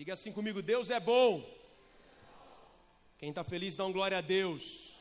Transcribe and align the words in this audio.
Diga 0.00 0.14
assim 0.14 0.32
comigo: 0.32 0.62
Deus 0.62 0.88
é 0.88 0.98
bom. 0.98 1.46
Quem 3.18 3.28
está 3.28 3.44
feliz, 3.44 3.76
dá 3.76 3.84
um 3.84 3.92
glória 3.92 4.16
a 4.16 4.22
Deus. 4.22 4.94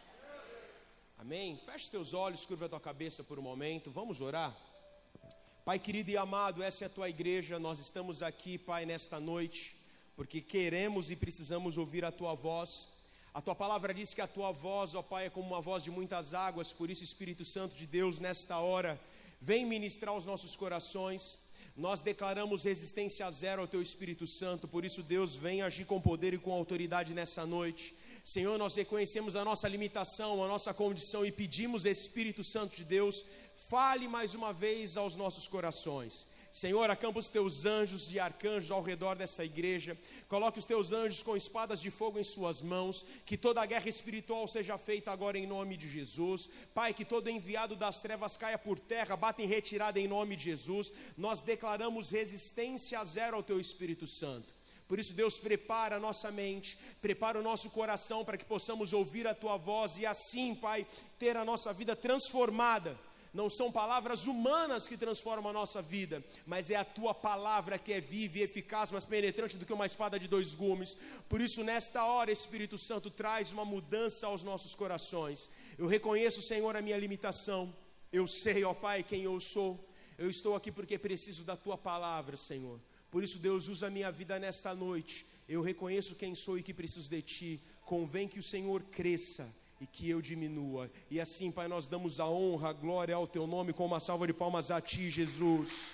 Amém? 1.17 1.57
Feche 1.65 1.89
teus 1.89 2.13
olhos, 2.13 2.45
curva 2.45 2.65
a 2.65 2.69
tua 2.69 2.81
cabeça 2.81 3.23
por 3.23 3.39
um 3.39 3.41
momento. 3.41 3.89
Vamos 3.89 4.19
orar. 4.19 4.53
Pai 5.63 5.79
querido 5.79 6.11
e 6.11 6.17
amado, 6.17 6.61
essa 6.61 6.83
é 6.83 6.87
a 6.87 6.89
tua 6.89 7.07
igreja. 7.07 7.57
Nós 7.57 7.79
estamos 7.79 8.21
aqui, 8.21 8.57
Pai, 8.57 8.85
nesta 8.85 9.21
noite, 9.21 9.73
porque 10.17 10.41
queremos 10.41 11.09
e 11.09 11.15
precisamos 11.15 11.77
ouvir 11.77 12.03
a 12.03 12.11
tua 12.11 12.33
voz. 12.33 12.89
A 13.33 13.41
tua 13.41 13.55
palavra 13.55 13.93
diz 13.93 14.13
que 14.13 14.19
a 14.19 14.27
tua 14.27 14.51
voz, 14.51 14.95
ó 14.95 15.01
Pai, 15.01 15.27
é 15.27 15.29
como 15.29 15.47
uma 15.47 15.61
voz 15.61 15.81
de 15.81 15.89
muitas 15.89 16.33
águas, 16.33 16.73
por 16.73 16.89
isso, 16.89 17.05
Espírito 17.05 17.45
Santo 17.45 17.73
de 17.73 17.87
Deus, 17.87 18.19
nesta 18.19 18.57
hora, 18.57 18.99
vem 19.39 19.65
ministrar 19.65 20.13
os 20.13 20.25
nossos 20.25 20.57
corações. 20.57 21.39
Nós 21.79 22.01
declaramos 22.01 22.63
resistência 22.63 23.31
zero 23.31 23.61
ao 23.61 23.67
teu 23.67 23.81
Espírito 23.81 24.27
Santo, 24.27 24.67
por 24.67 24.83
isso, 24.83 25.01
Deus, 25.01 25.33
vem 25.33 25.61
agir 25.61 25.85
com 25.85 26.01
poder 26.01 26.33
e 26.33 26.37
com 26.37 26.51
autoridade 26.51 27.13
nessa 27.13 27.45
noite. 27.45 27.95
Senhor, 28.25 28.59
nós 28.59 28.75
reconhecemos 28.75 29.33
a 29.37 29.45
nossa 29.45 29.65
limitação, 29.65 30.43
a 30.43 30.47
nossa 30.49 30.73
condição 30.73 31.25
e 31.25 31.31
pedimos, 31.31 31.85
Espírito 31.85 32.43
Santo 32.43 32.75
de 32.75 32.83
Deus, 32.83 33.25
fale 33.69 34.09
mais 34.09 34.35
uma 34.35 34.51
vez 34.51 34.97
aos 34.97 35.15
nossos 35.15 35.47
corações. 35.47 36.27
Senhor, 36.51 36.89
acampa 36.89 37.19
os 37.19 37.29
teus 37.29 37.63
anjos 37.63 38.11
e 38.11 38.19
arcanjos 38.19 38.71
ao 38.71 38.81
redor 38.81 39.15
dessa 39.15 39.45
igreja. 39.45 39.95
Coloque 40.27 40.57
os 40.57 40.65
teus 40.65 40.91
anjos 40.91 41.21
com 41.21 41.37
espadas 41.37 41.79
de 41.79 41.91
fogo 41.91 42.17
em 42.17 42.23
suas 42.23 42.61
mãos. 42.61 43.05
Que 43.25 43.37
toda 43.37 43.61
a 43.61 43.65
guerra 43.65 43.87
espiritual 43.87 44.47
seja 44.47 44.77
feita 44.77 45.11
agora 45.11 45.37
em 45.37 45.45
nome 45.45 45.77
de 45.77 45.87
Jesus. 45.87 46.49
Pai, 46.73 46.93
que 46.93 47.05
todo 47.05 47.29
enviado 47.29 47.75
das 47.75 47.99
trevas 47.99 48.35
caia 48.35 48.57
por 48.57 48.79
terra, 48.79 49.15
bata 49.15 49.43
em 49.43 49.45
retirada 49.45 49.99
em 49.99 50.07
nome 50.07 50.35
de 50.35 50.45
Jesus. 50.45 50.91
Nós 51.15 51.39
declaramos 51.39 52.09
resistência 52.09 53.03
zero 53.05 53.37
ao 53.37 53.43
teu 53.43 53.59
Espírito 53.59 54.07
Santo. 54.07 54.47
Por 54.87 54.97
isso, 54.97 55.13
Deus, 55.13 55.37
prepara 55.37 55.97
a 55.97 55.99
nossa 55.99 56.31
mente, 56.31 56.79
prepara 56.99 57.39
o 57.39 57.43
nosso 57.43 57.69
coração 57.69 58.25
para 58.25 58.39
que 58.39 58.43
possamos 58.43 58.91
ouvir 58.91 59.27
a 59.27 59.35
tua 59.35 59.55
voz 59.55 59.99
e 59.99 60.05
assim, 60.05 60.55
Pai, 60.55 60.87
ter 61.19 61.37
a 61.37 61.45
nossa 61.45 61.71
vida 61.71 61.95
transformada 61.95 62.97
não 63.33 63.49
são 63.49 63.71
palavras 63.71 64.25
humanas 64.25 64.87
que 64.87 64.97
transformam 64.97 65.51
a 65.51 65.53
nossa 65.53 65.81
vida, 65.81 66.23
mas 66.45 66.71
é 66.71 66.75
a 66.75 66.83
tua 66.83 67.13
palavra 67.13 67.77
que 67.77 67.93
é 67.93 68.01
viva 68.01 68.39
e 68.39 68.41
eficaz, 68.41 68.91
mais 68.91 69.05
penetrante 69.05 69.57
do 69.57 69.65
que 69.65 69.73
uma 69.73 69.85
espada 69.85 70.19
de 70.19 70.27
dois 70.27 70.55
gumes. 70.55 70.97
Por 71.27 71.39
isso, 71.39 71.63
nesta 71.63 72.03
hora, 72.05 72.31
Espírito 72.31 72.77
Santo 72.77 73.11
traz 73.11 73.51
uma 73.51 73.63
mudança 73.63 74.25
aos 74.25 74.43
nossos 74.43 74.73
corações. 74.73 75.49
Eu 75.77 75.87
reconheço, 75.87 76.41
Senhor, 76.41 76.75
a 76.75 76.81
minha 76.81 76.97
limitação. 76.97 77.73
Eu 78.11 78.25
sei, 78.25 78.63
ó 78.63 78.73
Pai, 78.73 79.03
quem 79.03 79.21
eu 79.23 79.39
sou. 79.39 79.79
Eu 80.17 80.29
estou 80.29 80.55
aqui 80.55 80.71
porque 80.71 80.97
preciso 80.97 81.43
da 81.43 81.55
tua 81.55 81.77
palavra, 81.77 82.35
Senhor. 82.35 82.79
Por 83.11 83.23
isso, 83.23 83.37
Deus, 83.37 83.67
usa 83.67 83.87
a 83.87 83.89
minha 83.91 84.11
vida 84.11 84.39
nesta 84.39 84.73
noite. 84.73 85.25
Eu 85.47 85.61
reconheço 85.61 86.15
quem 86.15 86.33
sou 86.33 86.57
e 86.57 86.63
que 86.63 86.73
preciso 86.73 87.09
de 87.09 87.21
ti. 87.21 87.61
Convém 87.85 88.27
que 88.27 88.39
o 88.39 88.43
Senhor 88.43 88.81
cresça 88.83 89.49
e 89.79 89.87
que 89.87 90.09
eu 90.09 90.21
diminua. 90.21 90.91
E 91.09 91.19
assim, 91.19 91.51
Pai, 91.51 91.67
nós 91.67 91.87
damos 91.87 92.19
a 92.19 92.27
honra, 92.27 92.69
a 92.69 92.73
glória 92.73 93.15
ao 93.15 93.27
Teu 93.27 93.47
nome 93.47 93.73
com 93.73 93.85
uma 93.85 93.99
salva 93.99 94.27
de 94.27 94.33
palmas 94.33 94.69
a 94.71 94.81
Ti, 94.81 95.09
Jesus. 95.09 95.91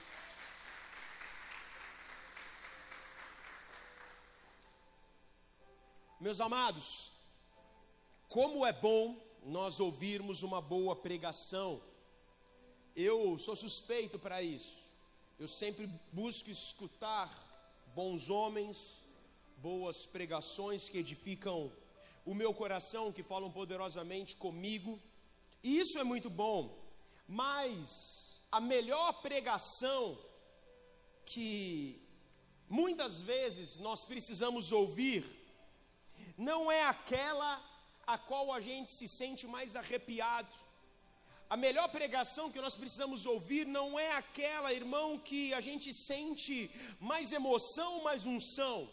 Meus 6.20 6.42
amados, 6.42 7.12
como 8.28 8.66
é 8.66 8.74
bom 8.74 9.22
nós 9.44 9.80
ouvirmos 9.80 10.42
uma 10.42 10.60
boa 10.60 10.96
pregação. 10.96 11.80
Eu 12.96 13.38
sou 13.38 13.56
suspeito 13.56 14.18
para 14.18 14.42
isso. 14.42 14.84
Eu 15.38 15.48
sempre 15.48 15.88
busco 16.12 16.50
escutar 16.50 17.30
bons 17.94 18.30
homens, 18.30 19.04
boas 19.58 20.06
pregações 20.06 20.90
que 20.90 20.98
edificam 20.98 21.72
o 22.26 22.34
meu 22.34 22.54
coração, 22.54 23.12
que 23.12 23.24
falam 23.24 23.52
poderosamente 23.52 24.36
comigo. 24.36 25.00
E 25.64 25.80
isso 25.80 26.00
é 26.00 26.04
muito 26.04 26.30
bom, 26.30 26.78
mas 27.28 28.42
a 28.52 28.60
melhor 28.60 29.22
pregação 29.22 30.18
que 31.26 32.02
muitas 32.68 33.22
vezes 33.22 33.78
nós 33.78 34.04
precisamos 34.04 34.72
ouvir 34.72 35.24
não 36.38 36.72
é 36.72 36.84
aquela 36.84 37.64
a 38.06 38.18
qual 38.18 38.52
a 38.54 38.62
gente 38.62 38.92
se 38.92 39.08
sente 39.08 39.48
mais 39.48 39.76
arrepiado. 39.76 40.54
A 41.50 41.56
melhor 41.56 41.88
pregação 41.90 42.52
que 42.52 42.62
nós 42.62 42.76
precisamos 42.76 43.26
ouvir 43.26 43.66
não 43.68 44.00
é 44.00 44.12
aquela, 44.14 44.74
irmão, 44.74 45.18
que 45.18 45.54
a 45.54 45.62
gente 45.62 45.94
sente 45.94 46.72
mais 47.00 47.32
emoção, 47.32 48.04
mais 48.04 48.26
unção. 48.26 48.90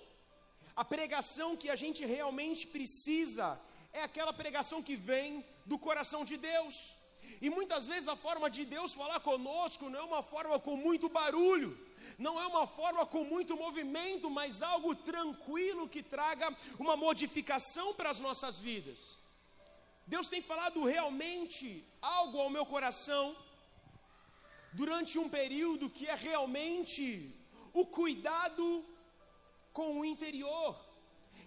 A 0.75 0.85
pregação 0.85 1.57
que 1.57 1.69
a 1.69 1.77
gente 1.77 2.05
realmente 2.05 2.67
precisa 2.67 3.61
é 3.93 4.03
aquela 4.03 4.33
pregação 4.33 4.83
que 4.83 4.97
vem 4.97 5.45
do 5.67 5.79
coração 5.79 6.25
de 6.25 6.37
Deus. 6.37 6.95
E 7.41 7.51
muitas 7.51 7.87
vezes 7.87 8.09
a 8.09 8.17
forma 8.17 8.49
de 8.51 8.65
Deus 8.65 8.93
falar 8.93 9.21
conosco 9.21 9.89
não 9.89 10.01
é 10.01 10.03
uma 10.03 10.23
forma 10.23 10.59
com 10.59 10.77
muito 10.77 11.09
barulho, 11.09 11.79
não 12.19 12.41
é 12.41 12.47
uma 12.47 12.67
forma 12.67 13.05
com 13.05 13.25
muito 13.25 13.57
movimento, 13.57 14.31
mas 14.31 14.63
algo 14.63 14.95
tranquilo 14.95 15.89
que 15.89 16.03
traga 16.03 16.55
uma 16.79 16.97
modificação 16.97 17.95
para 17.95 18.11
as 18.11 18.21
nossas 18.21 18.59
vidas. 18.59 19.19
Deus 20.07 20.29
tem 20.29 20.43
falado 20.43 20.85
realmente 20.85 21.85
algo 22.01 22.41
ao 22.41 22.51
meu 22.51 22.67
coração 22.67 23.37
durante 24.73 25.19
um 25.19 25.29
período 25.29 25.91
que 25.91 26.09
é 26.09 26.15
realmente 26.15 27.31
o 27.73 27.87
cuidado 27.87 28.85
com 29.73 30.01
o 30.01 30.05
interior, 30.05 30.77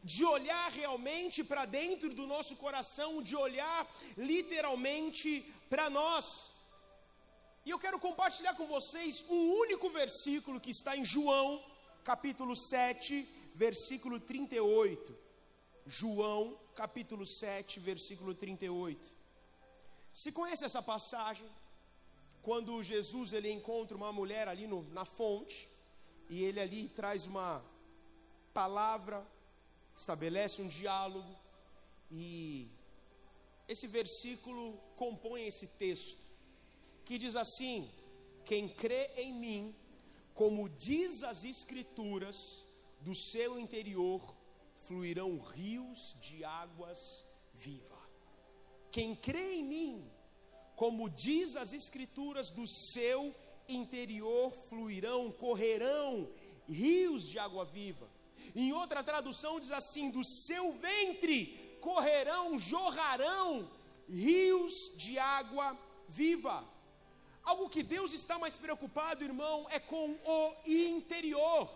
de 0.04 0.24
olhar 0.24 0.72
realmente 0.72 1.44
para 1.44 1.66
dentro 1.66 2.14
do 2.14 2.26
nosso 2.28 2.56
coração, 2.56 3.22
de 3.22 3.36
olhar 3.36 3.88
literalmente 4.18 5.42
para 5.70 5.90
nós. 5.90 6.52
E 7.66 7.72
eu 7.72 7.80
quero 7.80 8.00
compartilhar 8.00 8.54
com 8.56 8.68
vocês 8.68 9.26
um 9.30 9.52
único 9.64 9.90
versículo 9.90 10.60
que 10.60 10.70
está 10.70 10.96
em 10.96 11.06
João, 11.06 11.64
capítulo 12.04 12.56
7, 12.56 13.28
versículo 13.56 14.20
38. 14.20 15.18
João, 15.88 16.60
capítulo 16.76 17.26
7, 17.26 17.80
versículo 17.80 18.36
38. 18.36 19.08
Se 20.14 20.32
conhece 20.32 20.64
essa 20.64 20.82
passagem? 20.82 21.48
Quando 22.42 22.84
Jesus 22.84 23.34
ele 23.34 23.52
encontra 23.52 23.98
uma 23.98 24.12
mulher 24.14 24.48
ali 24.48 24.68
no, 24.68 24.84
na 24.92 25.04
fonte, 25.04 25.68
e 26.30 26.44
ele 26.44 26.60
ali 26.60 26.88
traz 26.90 27.26
uma 27.26 27.64
palavra, 28.56 29.20
estabelece 29.96 30.62
um 30.62 30.70
diálogo, 30.70 31.36
e 32.10 32.70
esse 33.68 33.86
versículo 33.86 34.78
compõe 34.96 35.46
esse 35.46 35.68
texto, 35.68 36.22
que 37.04 37.18
diz 37.18 37.36
assim: 37.36 37.92
Quem 38.46 38.70
crê 38.70 39.12
em 39.18 39.34
mim, 39.34 39.76
como 40.34 40.70
diz 40.70 41.22
as 41.22 41.44
Escrituras, 41.44 42.66
do 43.02 43.14
seu 43.14 43.60
interior 43.60 44.22
fluirão 44.88 45.38
rios 45.38 46.16
de 46.22 46.44
águas 46.46 47.26
vivas. 47.54 47.96
Quem 48.90 49.16
crê 49.16 49.56
em 49.56 49.64
mim, 49.64 50.12
como 50.78 51.10
diz 51.10 51.58
as 51.58 51.74
Escrituras, 51.74 52.50
do 52.52 52.66
seu 52.66 53.36
interior 53.68 54.52
fluirão, 54.70 55.32
correrão 55.32 56.30
rios 56.70 57.28
de 57.28 57.38
água 57.38 57.66
viva. 57.66 58.08
Em 58.54 58.74
outra 58.74 59.04
tradução 59.04 59.60
diz 59.60 59.72
assim: 59.72 60.10
do 60.10 60.24
seu 60.24 60.74
ventre 60.74 61.78
correrão, 61.82 62.60
jorrarão 62.60 63.70
rios 64.08 64.92
de 64.96 65.18
água 65.18 65.78
viva. 66.08 66.64
Algo 67.44 67.70
que 67.70 67.84
Deus 67.84 68.12
está 68.12 68.40
mais 68.40 68.58
preocupado, 68.58 69.24
irmão, 69.24 69.68
é 69.70 69.80
com 69.80 70.18
o 70.26 70.56
interior. 70.66 71.72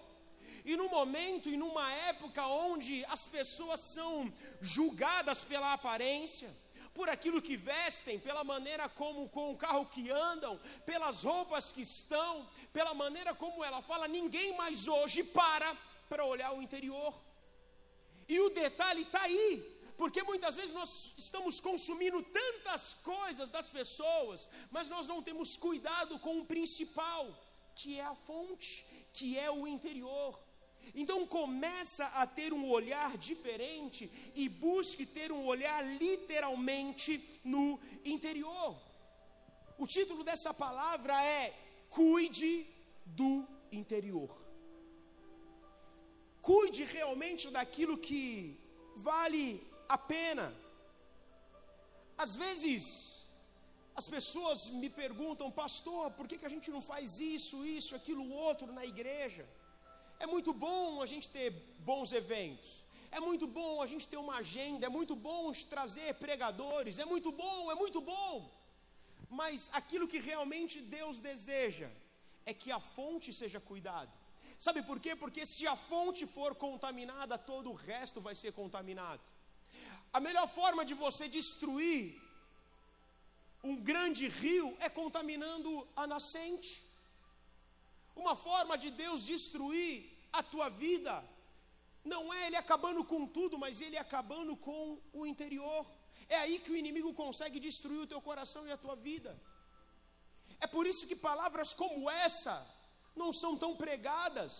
E 0.66 0.75
no 0.75 0.90
momento 0.90 1.47
e 1.50 1.56
numa 1.56 1.91
época 1.94 2.46
onde 2.46 3.05
as 3.05 3.26
pessoas 3.26 3.79
são 3.79 4.32
julgadas 4.61 5.43
pela 5.43 5.73
aparência, 5.73 6.49
por 6.93 7.08
aquilo 7.08 7.41
que 7.41 7.55
vestem, 7.55 8.20
pela 8.20 8.43
maneira 8.43 8.90
como 8.90 9.29
com 9.29 9.52
o 9.52 9.58
carro 9.58 9.85
que 9.85 10.09
andam, 10.09 10.59
pelas 10.85 11.23
roupas 11.23 11.72
que 11.72 11.82
estão, 11.82 12.47
pela 12.73 12.93
maneira 12.93 13.34
como 13.34 13.64
ela 13.64 13.82
fala, 13.82 14.08
ninguém 14.08 14.58
mais 14.58 14.88
hoje 14.88 15.23
para 15.23 15.78
para 16.09 16.26
olhar 16.26 16.52
o 16.53 16.61
interior. 16.61 17.14
E 18.28 18.40
o 18.40 18.50
detalhe 18.50 19.03
está 19.03 19.22
aí, 19.23 19.47
porque 19.97 20.22
muitas 20.23 20.56
vezes 20.56 20.73
nós 20.73 21.14
estamos 21.17 21.59
consumindo 21.59 22.22
tantas 22.23 22.96
coisas 22.96 23.50
das 23.50 23.70
pessoas, 23.70 24.50
mas 24.72 24.90
nós 24.90 25.08
não 25.08 25.22
temos 25.22 25.56
cuidado 25.58 26.20
com 26.20 26.40
o 26.40 26.46
principal, 26.46 27.23
que 27.76 28.00
é 28.00 28.03
a 28.03 28.16
fonte, 28.16 28.85
que 29.14 29.38
é 29.38 29.50
o 29.50 29.67
interior. 29.67 30.40
Então 30.96 31.26
começa 31.26 32.06
a 32.22 32.26
ter 32.26 32.52
um 32.53 32.67
olhar 32.70 33.17
diferente 33.17 34.12
e 34.35 34.50
busque 34.50 35.05
ter 35.05 35.32
um 35.32 35.46
olhar 35.46 35.82
literalmente 35.85 37.40
no 37.44 37.79
interior. 38.03 38.76
O 39.78 39.85
título 39.88 40.23
dessa 40.23 40.53
palavra 40.53 41.23
é 41.23 41.53
Cuide 41.90 42.66
do 43.05 43.47
interior. 43.72 44.39
Cuide 46.49 46.84
realmente 46.97 47.46
daquilo 47.55 47.96
que 48.05 48.22
vale 49.09 49.43
a 49.96 49.97
pena. 50.13 50.46
Às 52.23 52.31
vezes, 52.43 52.84
as 53.99 54.07
pessoas 54.16 54.59
me 54.81 54.90
perguntam, 55.01 55.57
pastor, 55.63 56.05
por 56.17 56.25
que, 56.28 56.40
que 56.40 56.49
a 56.49 56.53
gente 56.55 56.69
não 56.75 56.81
faz 56.91 57.19
isso, 57.35 57.57
isso, 57.78 57.91
aquilo, 57.99 58.25
outro 58.47 58.67
na 58.79 58.85
igreja? 58.93 59.46
É 60.23 60.25
muito 60.35 60.51
bom 60.66 61.03
a 61.05 61.07
gente 61.11 61.28
ter 61.37 61.49
bons 61.90 62.11
eventos, 62.22 62.69
é 63.17 63.19
muito 63.29 63.45
bom 63.59 63.73
a 63.85 63.87
gente 63.91 64.07
ter 64.11 64.19
uma 64.25 64.37
agenda, 64.43 64.87
é 64.87 64.95
muito 64.99 65.16
bom 65.29 65.52
trazer 65.75 66.09
pregadores, 66.25 66.97
é 66.97 67.05
muito 67.13 67.31
bom, 67.43 67.72
é 67.73 67.75
muito 67.84 68.02
bom. 68.13 68.34
Mas 69.41 69.69
aquilo 69.81 70.09
que 70.13 70.28
realmente 70.31 70.81
Deus 70.97 71.19
deseja 71.31 71.91
é 72.43 72.55
que 72.61 72.72
a 72.72 72.81
fonte 72.95 73.31
seja 73.41 73.61
cuidada. 73.72 74.18
Sabe 74.66 74.79
por 74.90 74.97
quê? 75.03 75.16
Porque 75.23 75.44
se 75.46 75.66
a 75.73 75.76
fonte 75.90 76.23
for 76.35 76.53
contaminada, 76.64 77.38
todo 77.52 77.67
o 77.72 77.79
resto 77.90 78.20
vai 78.28 78.35
ser 78.41 78.52
contaminado. 78.61 79.23
A 80.17 80.20
melhor 80.20 80.47
forma 80.59 80.84
de 80.90 80.96
você 81.03 81.26
destruir 81.40 82.02
um 83.64 83.76
grande 83.90 84.28
rio 84.28 84.67
é 84.79 84.90
contaminando 85.02 85.72
a 85.96 86.06
nascente. 86.14 86.72
Uma 88.16 88.35
forma 88.35 88.78
de 88.84 88.90
Deus 89.03 89.26
destruir 89.34 89.94
a 90.40 90.41
tua 90.44 90.67
vida 90.70 91.14
não 92.03 92.34
é 92.34 92.47
ele 92.47 92.58
acabando 92.64 93.03
com 93.12 93.22
tudo, 93.38 93.58
mas 93.64 93.79
ele 93.85 93.97
acabando 93.97 94.55
com 94.58 95.00
o 95.14 95.26
interior. 95.26 95.85
É 96.28 96.38
aí 96.38 96.59
que 96.59 96.72
o 96.72 96.79
inimigo 96.82 97.14
consegue 97.14 97.59
destruir 97.67 98.02
o 98.02 98.08
teu 98.08 98.22
coração 98.29 98.66
e 98.67 98.72
a 98.72 98.82
tua 98.84 98.96
vida. 98.96 99.32
É 100.59 100.67
por 100.67 100.85
isso 100.85 101.08
que 101.08 101.16
palavras 101.16 101.73
como 101.73 102.09
essa 102.09 102.55
não 103.21 103.31
são 103.41 103.53
tão 103.63 103.71
pregadas, 103.83 104.53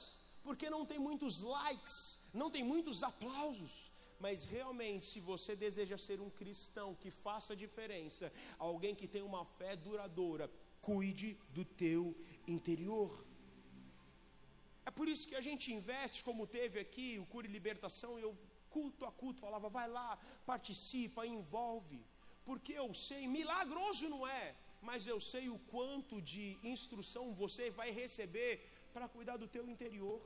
porque 0.46 0.70
não 0.76 0.84
tem 0.90 1.00
muitos 1.08 1.36
likes, 1.42 1.98
não 2.42 2.50
tem 2.56 2.64
muitos 2.74 2.98
aplausos. 3.12 3.74
Mas 4.26 4.44
realmente, 4.44 5.06
se 5.12 5.20
você 5.32 5.52
deseja 5.66 5.98
ser 5.98 6.20
um 6.26 6.32
cristão 6.42 6.88
que 7.02 7.10
faça 7.26 7.62
diferença, 7.66 8.26
alguém 8.70 8.94
que 9.00 9.08
tem 9.14 9.24
uma 9.32 9.44
fé 9.58 9.72
duradoura, 9.88 10.52
cuide 10.82 11.30
do 11.58 11.64
teu 11.84 12.02
interior. 12.56 13.12
É 14.86 14.92
por 14.92 15.08
isso 15.14 15.28
que 15.30 15.40
a 15.42 15.46
gente 15.48 15.74
investe, 15.80 16.24
como 16.28 16.52
teve 16.60 16.78
aqui 16.86 17.08
o 17.18 17.26
Cure 17.32 17.48
Libertação, 17.48 18.12
eu 18.20 18.32
culto 18.76 19.06
a 19.06 19.12
culto 19.12 19.42
falava, 19.46 19.70
vai 19.70 19.88
lá, 19.98 20.10
participa, 20.46 21.26
envolve, 21.26 22.00
porque 22.48 22.74
eu 22.74 22.94
sei, 22.94 23.22
milagroso 23.28 24.08
não 24.10 24.28
é, 24.28 24.56
mas 24.82 25.06
eu 25.06 25.20
sei 25.20 25.50
o 25.50 25.60
quanto 25.74 26.22
de 26.22 26.58
instrução 26.64 27.34
você 27.34 27.70
vai 27.70 27.92
receber 27.92 28.54
para 28.94 29.08
cuidar 29.08 29.38
do 29.38 29.48
teu 29.48 29.68
interior. 29.68 30.20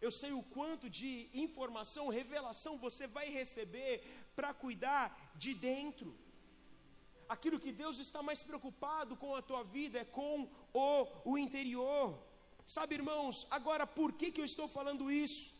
Eu 0.00 0.10
sei 0.10 0.32
o 0.32 0.42
quanto 0.42 0.88
de 0.90 1.28
informação, 1.32 2.08
revelação 2.08 2.76
você 2.76 3.06
vai 3.06 3.30
receber 3.30 4.04
para 4.34 4.52
cuidar 4.52 5.32
de 5.36 5.54
dentro. 5.54 6.16
Aquilo 7.28 7.58
que 7.58 7.72
Deus 7.72 7.98
está 7.98 8.22
mais 8.22 8.42
preocupado 8.42 9.16
com 9.16 9.34
a 9.34 9.42
tua 9.42 9.64
vida 9.64 9.98
é 9.98 10.04
com 10.04 10.48
o, 10.72 11.06
o 11.32 11.38
interior. 11.38 12.18
Sabe, 12.64 12.94
irmãos, 12.94 13.46
agora 13.50 13.86
por 13.86 14.12
que, 14.12 14.30
que 14.30 14.40
eu 14.40 14.44
estou 14.44 14.68
falando 14.68 15.10
isso? 15.10 15.54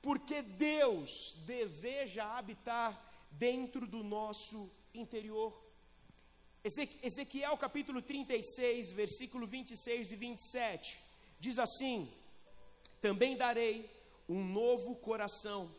Porque 0.00 0.42
Deus 0.42 1.38
deseja 1.46 2.36
habitar 2.38 2.90
dentro 3.30 3.86
do 3.86 4.02
nosso 4.04 4.70
interior. 4.94 5.67
Ezequiel 6.64 7.56
capítulo 7.56 8.02
36, 8.02 8.92
versículo 8.92 9.46
26 9.46 10.12
e 10.12 10.16
27, 10.16 10.98
diz 11.40 11.58
assim: 11.58 12.10
também 13.00 13.36
darei 13.36 13.88
um 14.28 14.44
novo 14.44 14.96
coração, 14.96 15.70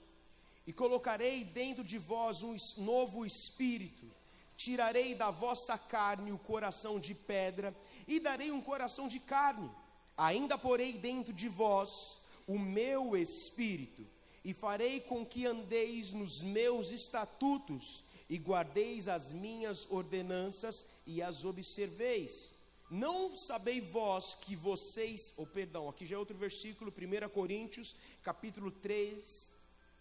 e 0.66 0.72
colocarei 0.72 1.44
dentro 1.44 1.84
de 1.84 1.98
vós 1.98 2.44
um 2.44 2.56
novo 2.78 3.26
espírito. 3.26 4.08
Tirarei 4.56 5.16
da 5.16 5.32
vossa 5.32 5.78
carne 5.78 6.32
o 6.32 6.38
coração 6.38 7.00
de 7.00 7.14
pedra, 7.14 7.76
e 8.08 8.20
darei 8.20 8.52
um 8.52 8.62
coração 8.62 9.08
de 9.08 9.20
carne. 9.20 9.70
Ainda 10.18 10.58
porei 10.58 10.94
dentro 10.94 11.34
de 11.34 11.48
vós 11.50 12.20
o 12.48 12.58
meu 12.58 13.16
espírito, 13.18 14.06
e 14.44 14.54
farei 14.54 15.02
com 15.02 15.26
que 15.26 15.46
andeis 15.46 16.14
nos 16.14 16.42
meus 16.42 16.92
estatutos, 16.92 18.04
e 18.30 18.38
guardeis 18.38 19.08
as 19.08 19.34
minhas 19.34 19.88
ordenanças 19.90 20.86
e 21.08 21.22
as 21.22 21.44
observeis. 21.44 22.54
Não 22.90 23.38
sabeis 23.38 23.84
vós 23.90 24.36
que 24.36 24.56
vocês, 24.56 25.34
ou 25.38 25.44
oh, 25.44 25.48
perdão, 25.48 25.90
aqui 25.90 26.06
já 26.06 26.16
é 26.16 26.20
outro 26.20 26.38
versículo, 26.38 26.92
1 26.92 27.30
Coríntios, 27.30 27.96
capítulo 28.24 28.72
3, 28.72 29.52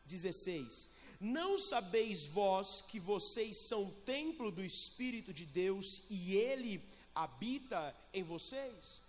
16. 0.04 0.88
Não 1.20 1.58
sabeis 1.58 2.26
vós 2.26 2.82
que 2.82 3.00
vocês 3.00 3.56
são 3.56 3.90
templo 4.06 4.50
do 4.50 4.64
Espírito 4.64 5.32
de 5.32 5.44
Deus 5.44 6.04
e 6.08 6.36
ele 6.36 6.82
habita 7.14 7.94
em 8.12 8.22
vocês? 8.22 9.00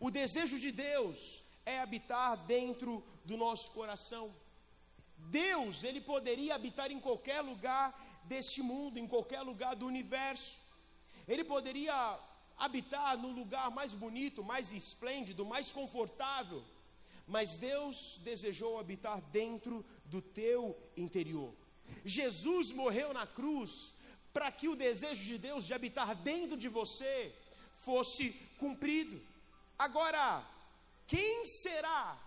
O 0.00 0.10
desejo 0.10 0.58
de 0.58 0.72
Deus 0.72 1.40
é 1.66 1.80
habitar 1.80 2.36
dentro 2.46 3.04
do 3.24 3.36
nosso 3.36 3.70
coração. 3.72 4.34
Deus, 5.18 5.84
ele 5.84 6.00
poderia 6.00 6.54
habitar 6.54 6.90
em 6.90 7.00
qualquer 7.00 7.40
lugar 7.42 8.07
deste 8.32 8.60
mundo, 8.62 8.98
em 8.98 9.08
qualquer 9.14 9.42
lugar 9.42 9.74
do 9.74 9.86
universo. 9.86 10.56
Ele 11.26 11.44
poderia 11.44 12.18
habitar 12.56 13.16
no 13.16 13.30
lugar 13.30 13.70
mais 13.70 13.92
bonito, 13.92 14.44
mais 14.52 14.72
esplêndido, 14.72 15.44
mais 15.44 15.70
confortável, 15.70 16.62
mas 17.26 17.56
Deus 17.56 18.18
desejou 18.22 18.78
habitar 18.78 19.20
dentro 19.20 19.84
do 20.04 20.20
teu 20.20 20.76
interior. 20.96 21.52
Jesus 22.04 22.72
morreu 22.72 23.12
na 23.12 23.26
cruz 23.26 23.94
para 24.32 24.50
que 24.50 24.68
o 24.68 24.76
desejo 24.76 25.24
de 25.24 25.38
Deus 25.38 25.64
de 25.64 25.74
habitar 25.74 26.14
dentro 26.14 26.56
de 26.56 26.68
você 26.68 27.34
fosse 27.76 28.30
cumprido. 28.58 29.20
Agora, 29.78 30.44
quem 31.06 31.46
será 31.46 32.18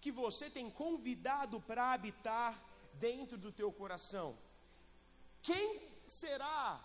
que 0.00 0.12
você 0.12 0.50
tem 0.50 0.70
convidado 0.70 1.60
para 1.60 1.92
habitar 1.92 2.60
dentro 2.94 3.36
do 3.38 3.50
teu 3.50 3.72
coração? 3.72 4.36
Quem 5.42 5.80
será 6.06 6.80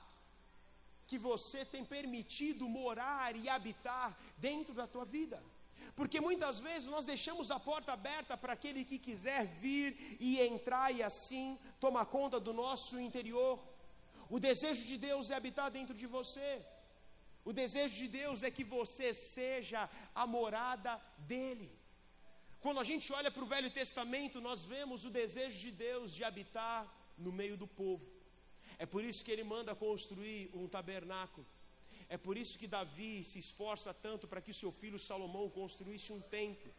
que 1.07 1.17
você 1.17 1.63
tem 1.63 1.83
permitido 1.85 2.67
morar 2.67 3.35
e 3.35 3.47
habitar 3.47 4.17
dentro 4.37 4.73
da 4.73 4.85
tua 4.85 5.05
vida. 5.05 5.41
Porque 5.95 6.19
muitas 6.19 6.59
vezes 6.59 6.89
nós 6.89 7.05
deixamos 7.05 7.49
a 7.49 7.59
porta 7.59 7.93
aberta 7.93 8.35
para 8.35 8.53
aquele 8.53 8.83
que 8.83 8.99
quiser 8.99 9.45
vir 9.61 10.17
e 10.19 10.39
entrar 10.41 10.91
e 10.91 11.01
assim 11.01 11.57
tomar 11.79 12.05
conta 12.05 12.39
do 12.39 12.51
nosso 12.51 12.99
interior. 12.99 13.57
O 14.29 14.39
desejo 14.39 14.85
de 14.85 14.97
Deus 14.97 15.31
é 15.31 15.35
habitar 15.35 15.71
dentro 15.71 15.95
de 15.95 16.05
você. 16.05 16.61
O 17.45 17.53
desejo 17.53 17.95
de 17.95 18.09
Deus 18.09 18.43
é 18.43 18.51
que 18.51 18.65
você 18.65 19.13
seja 19.13 19.89
a 20.13 20.27
morada 20.27 21.01
dele. 21.19 21.71
Quando 22.59 22.81
a 22.81 22.83
gente 22.83 23.13
olha 23.13 23.31
para 23.31 23.43
o 23.43 23.47
Velho 23.47 23.71
Testamento, 23.71 24.41
nós 24.41 24.65
vemos 24.65 25.05
o 25.05 25.09
desejo 25.09 25.57
de 25.57 25.71
Deus 25.71 26.13
de 26.13 26.23
habitar 26.25 26.85
no 27.17 27.31
meio 27.31 27.55
do 27.55 27.65
povo. 27.65 28.16
É 28.79 28.85
por 28.85 29.03
isso 29.03 29.23
que 29.25 29.31
ele 29.31 29.43
manda 29.43 29.75
construir 29.75 30.49
um 30.53 30.67
tabernáculo. 30.67 31.45
É 32.09 32.17
por 32.17 32.37
isso 32.37 32.57
que 32.59 32.67
Davi 32.67 33.23
se 33.23 33.39
esforça 33.39 33.93
tanto 33.93 34.27
para 34.27 34.41
que 34.41 34.53
seu 34.53 34.71
filho 34.71 34.99
Salomão 34.99 35.49
construísse 35.49 36.13
um 36.13 36.21
templo, 36.21 36.71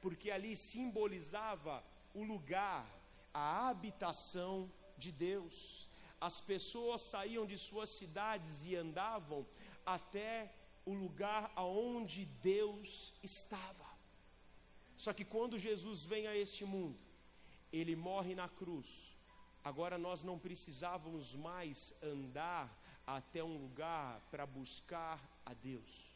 porque 0.00 0.30
ali 0.30 0.54
simbolizava 0.54 1.82
o 2.14 2.22
lugar, 2.22 2.86
a 3.32 3.68
habitação 3.68 4.70
de 4.96 5.10
Deus. 5.10 5.88
As 6.20 6.40
pessoas 6.40 7.00
saíam 7.00 7.46
de 7.46 7.56
suas 7.56 7.90
cidades 7.90 8.64
e 8.64 8.76
andavam 8.76 9.46
até 9.84 10.52
o 10.84 10.92
lugar 10.92 11.50
aonde 11.56 12.24
Deus 12.42 13.12
estava. 13.22 13.86
Só 14.96 15.12
que 15.12 15.24
quando 15.24 15.58
Jesus 15.58 16.04
vem 16.04 16.26
a 16.26 16.36
este 16.36 16.64
mundo, 16.64 17.02
ele 17.72 17.94
morre 17.96 18.34
na 18.34 18.48
cruz 18.48 19.07
Agora 19.68 19.98
nós 19.98 20.22
não 20.24 20.38
precisávamos 20.38 21.34
mais 21.34 21.92
andar 22.02 22.66
até 23.06 23.44
um 23.44 23.58
lugar 23.64 24.18
para 24.30 24.46
buscar 24.46 25.20
a 25.44 25.52
Deus. 25.52 26.10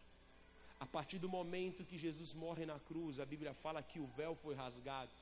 A 0.81 0.87
partir 0.87 1.19
do 1.19 1.29
momento 1.29 1.85
que 1.85 1.99
Jesus 1.99 2.33
morre 2.33 2.65
na 2.65 2.79
cruz, 2.81 3.21
a 3.21 3.27
Bíblia 3.27 3.53
fala 3.53 3.83
que 3.83 4.01
o 4.01 4.07
véu 4.07 4.35
foi 4.35 4.55
rasgado. 4.55 5.13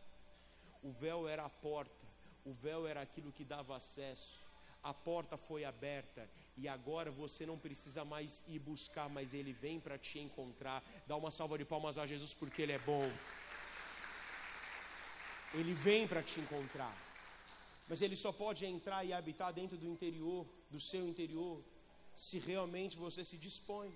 O 0.81 0.93
véu 0.93 1.27
era 1.27 1.45
a 1.45 1.51
porta, 1.51 2.07
o 2.45 2.53
véu 2.53 2.87
era 2.87 3.03
aquilo 3.03 3.33
que 3.33 3.45
dava 3.45 3.77
acesso. 3.77 4.39
A 4.81 4.95
porta 4.95 5.37
foi 5.37 5.65
aberta 5.65 6.31
e 6.57 6.69
agora 6.69 7.11
você 7.11 7.45
não 7.45 7.59
precisa 7.59 8.05
mais 8.05 8.45
ir 8.47 8.61
buscar, 8.61 9.09
mas 9.09 9.35
ele 9.35 9.53
vem 9.53 9.81
para 9.81 9.99
te 9.99 10.21
encontrar. 10.21 10.85
Dá 11.05 11.17
uma 11.17 11.33
salva 11.33 11.59
de 11.59 11.65
palmas 11.65 11.99
a 11.99 12.07
Jesus 12.07 12.33
porque 12.33 12.63
ele 12.63 12.75
é 12.75 12.79
bom. 12.79 13.11
Ele 15.53 15.75
vem 15.75 16.07
para 16.07 16.23
te 16.23 16.39
encontrar. 16.39 17.10
Mas 17.91 18.01
ele 18.01 18.15
só 18.15 18.31
pode 18.31 18.65
entrar 18.65 19.05
e 19.05 19.13
habitar 19.13 19.53
dentro 19.53 19.77
do 19.77 19.85
interior, 19.85 20.47
do 20.71 20.79
seu 20.79 21.09
interior, 21.09 21.61
se 22.15 22.39
realmente 22.39 22.97
você 22.97 23.25
se 23.25 23.37
dispõe. 23.37 23.93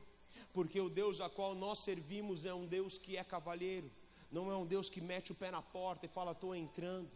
Porque 0.53 0.81
o 0.81 0.91
Deus 0.91 1.21
a 1.21 1.31
qual 1.31 1.55
nós 1.55 1.79
servimos 1.79 2.45
é 2.45 2.53
um 2.53 2.67
Deus 2.67 2.99
que 2.99 3.17
é 3.17 3.23
cavalheiro. 3.23 3.89
não 4.33 4.51
é 4.51 4.57
um 4.57 4.67
Deus 4.67 4.91
que 4.91 5.01
mete 5.01 5.31
o 5.31 5.35
pé 5.37 5.49
na 5.53 5.63
porta 5.63 6.07
e 6.07 6.09
fala, 6.09 6.33
estou 6.33 6.57
entrando. 6.57 7.09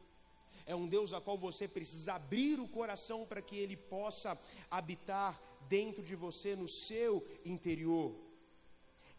É 0.65 0.73
um 0.73 0.87
Deus 0.87 1.13
a 1.13 1.21
qual 1.21 1.37
você 1.37 1.67
precisa 1.67 2.13
abrir 2.15 2.61
o 2.61 2.69
coração 2.69 3.27
para 3.27 3.43
que 3.43 3.57
ele 3.57 3.77
possa 3.77 4.41
habitar 4.71 5.37
dentro 5.69 6.01
de 6.01 6.15
você, 6.15 6.55
no 6.55 6.69
seu 6.69 7.27
interior. 7.45 8.15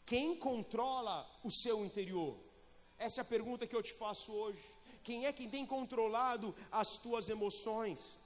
Quem 0.05 0.33
controla 0.33 1.29
o 1.43 1.51
seu 1.51 1.83
interior? 1.83 2.37
Essa 2.97 3.19
é 3.19 3.23
a 3.23 3.25
pergunta 3.25 3.67
que 3.67 3.75
eu 3.75 3.83
te 3.83 3.91
faço 3.93 4.31
hoje. 4.31 4.63
Quem 5.03 5.25
é 5.25 5.33
quem 5.33 5.49
tem 5.49 5.65
controlado 5.65 6.55
as 6.71 6.97
tuas 6.97 7.29
emoções? 7.29 8.17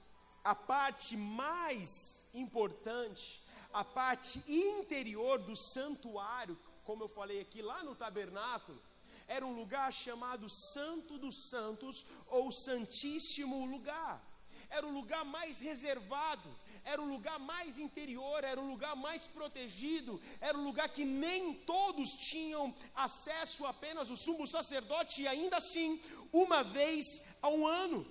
A 0.42 0.54
parte 0.54 1.16
mais 1.16 2.26
importante, 2.34 3.42
a 3.72 3.84
parte 3.84 4.42
interior 4.50 5.38
do 5.38 5.56
santuário, 5.56 6.58
como 6.84 7.04
eu 7.04 7.08
falei 7.08 7.40
aqui 7.40 7.62
lá 7.62 7.82
no 7.82 7.94
tabernáculo, 7.94 8.80
era 9.26 9.44
um 9.44 9.54
lugar 9.54 9.92
chamado 9.92 10.48
Santo 10.48 11.16
dos 11.18 11.48
Santos 11.48 12.04
ou 12.28 12.52
Santíssimo 12.52 13.64
Lugar. 13.66 14.22
Era 14.68 14.86
o 14.86 14.92
lugar 14.92 15.24
mais 15.24 15.60
reservado, 15.60 16.48
era 16.84 17.00
o 17.00 17.08
lugar 17.08 17.38
mais 17.38 17.78
interior, 17.78 18.44
era 18.44 18.60
o 18.60 18.66
lugar 18.66 18.94
mais 18.94 19.26
protegido, 19.26 20.20
era 20.40 20.56
um 20.56 20.64
lugar 20.64 20.88
que 20.90 21.04
nem 21.04 21.54
todos 21.54 22.10
tinham 22.10 22.74
acesso, 22.94 23.64
apenas 23.66 24.10
o 24.10 24.16
sumo 24.16 24.46
sacerdote, 24.46 25.22
e 25.22 25.28
ainda 25.28 25.56
assim, 25.56 26.00
uma 26.32 26.62
vez 26.62 27.04
ao 27.40 27.66
ano. 27.66 28.06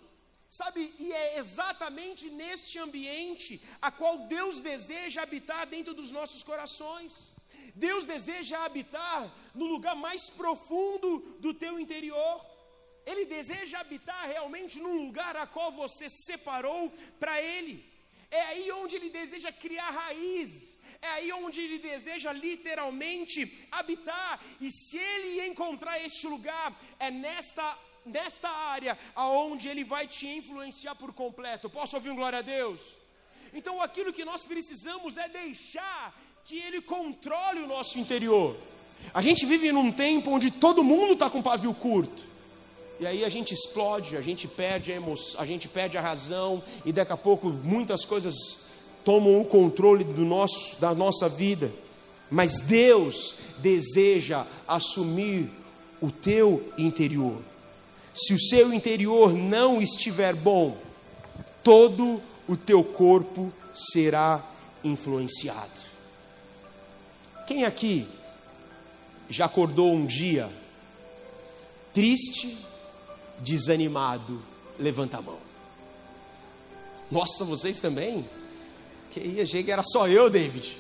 Sabe, 0.50 0.94
e 1.00 1.12
é 1.12 1.40
exatamente 1.40 2.30
neste 2.30 2.78
ambiente 2.78 3.60
a 3.82 3.92
qual 3.92 4.20
Deus 4.28 4.62
deseja 4.62 5.24
habitar 5.24 5.66
dentro 5.66 5.94
dos 5.96 6.12
nossos 6.12 6.44
corações. 6.44 7.36
Deus 7.74 8.06
deseja 8.06 8.64
habitar 8.64 9.32
no 9.56 9.66
lugar 9.66 9.96
mais 9.96 10.30
profundo 10.30 11.20
do 11.40 11.56
teu 11.56 11.80
interior. 11.80 12.46
Ele 13.06 13.26
deseja 13.26 13.80
habitar 13.80 14.28
realmente 14.28 14.80
num 14.80 15.06
lugar 15.06 15.36
a 15.36 15.48
qual 15.48 15.72
você 15.72 16.08
separou 16.10 16.92
para 17.20 17.42
Ele. 17.42 17.93
É 18.34 18.42
aí 18.52 18.72
onde 18.72 18.96
Ele 18.96 19.10
deseja 19.10 19.52
criar 19.52 19.90
raízes. 19.92 20.80
É 21.00 21.10
aí 21.18 21.32
onde 21.34 21.62
Ele 21.62 21.78
deseja 21.78 22.32
literalmente 22.34 23.40
habitar. 23.72 24.40
E 24.60 24.72
se 24.72 24.98
Ele 24.98 25.48
encontrar 25.48 26.04
este 26.04 26.26
lugar, 26.28 26.68
é 27.00 27.12
nesta 27.12 27.66
nesta 28.06 28.50
área 28.50 28.98
aonde 29.16 29.70
Ele 29.70 29.84
vai 29.84 30.08
te 30.08 30.28
influenciar 30.28 30.96
por 30.96 31.14
completo. 31.14 31.70
Posso 31.70 31.96
ouvir 31.96 32.10
um 32.10 32.16
glória 32.16 32.40
a 32.40 32.42
Deus? 32.42 32.82
Então 33.54 33.82
aquilo 33.82 34.12
que 34.12 34.26
nós 34.26 34.46
precisamos 34.46 35.16
é 35.16 35.28
deixar 35.30 36.20
que 36.44 36.58
Ele 36.58 36.82
controle 36.82 37.62
o 37.62 37.68
nosso 37.68 38.00
interior. 38.00 38.58
A 39.14 39.22
gente 39.22 39.46
vive 39.46 39.72
num 39.72 39.92
tempo 39.92 40.32
onde 40.32 40.50
todo 40.50 40.84
mundo 40.84 41.14
está 41.14 41.30
com 41.30 41.42
pavio 41.42 41.74
curto. 41.74 42.33
E 43.00 43.08
aí 43.08 43.26
a 43.26 43.30
gente 43.30 43.54
explode, 43.54 44.16
a 44.16 44.22
gente 44.22 44.48
perde 44.48 44.92
a 44.92 44.96
emoção, 44.96 45.40
a 45.42 45.46
gente 45.46 45.68
perde 45.68 45.98
a 45.98 46.02
razão 46.02 46.64
e 46.86 46.92
daqui 46.92 47.12
a 47.12 47.18
pouco 47.18 47.50
muitas 47.50 48.06
coisas 48.06 48.36
tomam 49.04 49.42
o 49.42 49.46
controle 49.46 50.04
do 50.04 50.24
nosso, 50.24 50.80
da 50.80 50.94
nossa 50.94 51.28
vida. 51.28 51.72
Mas 52.30 52.62
Deus 52.62 53.36
deseja 53.60 54.46
assumir 54.68 55.50
o 56.02 56.12
teu 56.12 56.72
interior. 56.78 57.38
Se 58.14 58.34
o 58.34 58.40
seu 58.40 58.74
interior 58.74 59.34
não 59.34 59.82
estiver 59.82 60.36
bom, 60.36 60.78
todo 61.64 62.22
o 62.48 62.56
teu 62.56 62.84
corpo 62.84 63.52
será 63.74 64.44
influenciado. 64.84 65.82
Quem 67.48 67.64
aqui 67.66 68.08
já 69.30 69.46
acordou 69.46 69.94
um 69.94 70.06
dia 70.06 70.50
triste, 71.94 72.58
desanimado? 73.40 74.42
Levanta 74.80 75.18
a 75.18 75.22
mão. 75.22 75.38
Nossa, 77.12 77.44
vocês 77.44 77.80
também? 77.80 78.28
Que 79.12 79.42
achei 79.42 79.64
que 79.64 79.72
era 79.72 79.84
só 79.84 80.08
eu, 80.08 80.30
David. 80.30 80.78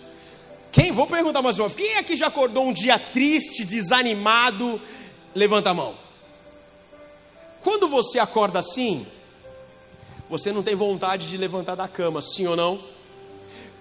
Quem? 0.71 0.91
Vou 0.91 1.05
perguntar 1.05 1.41
mais 1.41 1.59
uma 1.59 1.67
vez. 1.67 1.79
Quem 1.79 1.97
aqui 1.97 2.15
já 2.15 2.27
acordou 2.27 2.65
um 2.65 2.73
dia 2.73 2.97
triste, 2.97 3.63
desanimado? 3.63 4.81
Levanta 5.35 5.69
a 5.69 5.73
mão. 5.73 5.95
Quando 7.61 7.87
você 7.87 8.17
acorda 8.17 8.59
assim, 8.59 9.05
você 10.29 10.51
não 10.51 10.63
tem 10.63 10.75
vontade 10.75 11.29
de 11.29 11.37
levantar 11.37 11.75
da 11.75 11.87
cama, 11.87 12.21
sim 12.21 12.47
ou 12.47 12.55
não? 12.55 12.92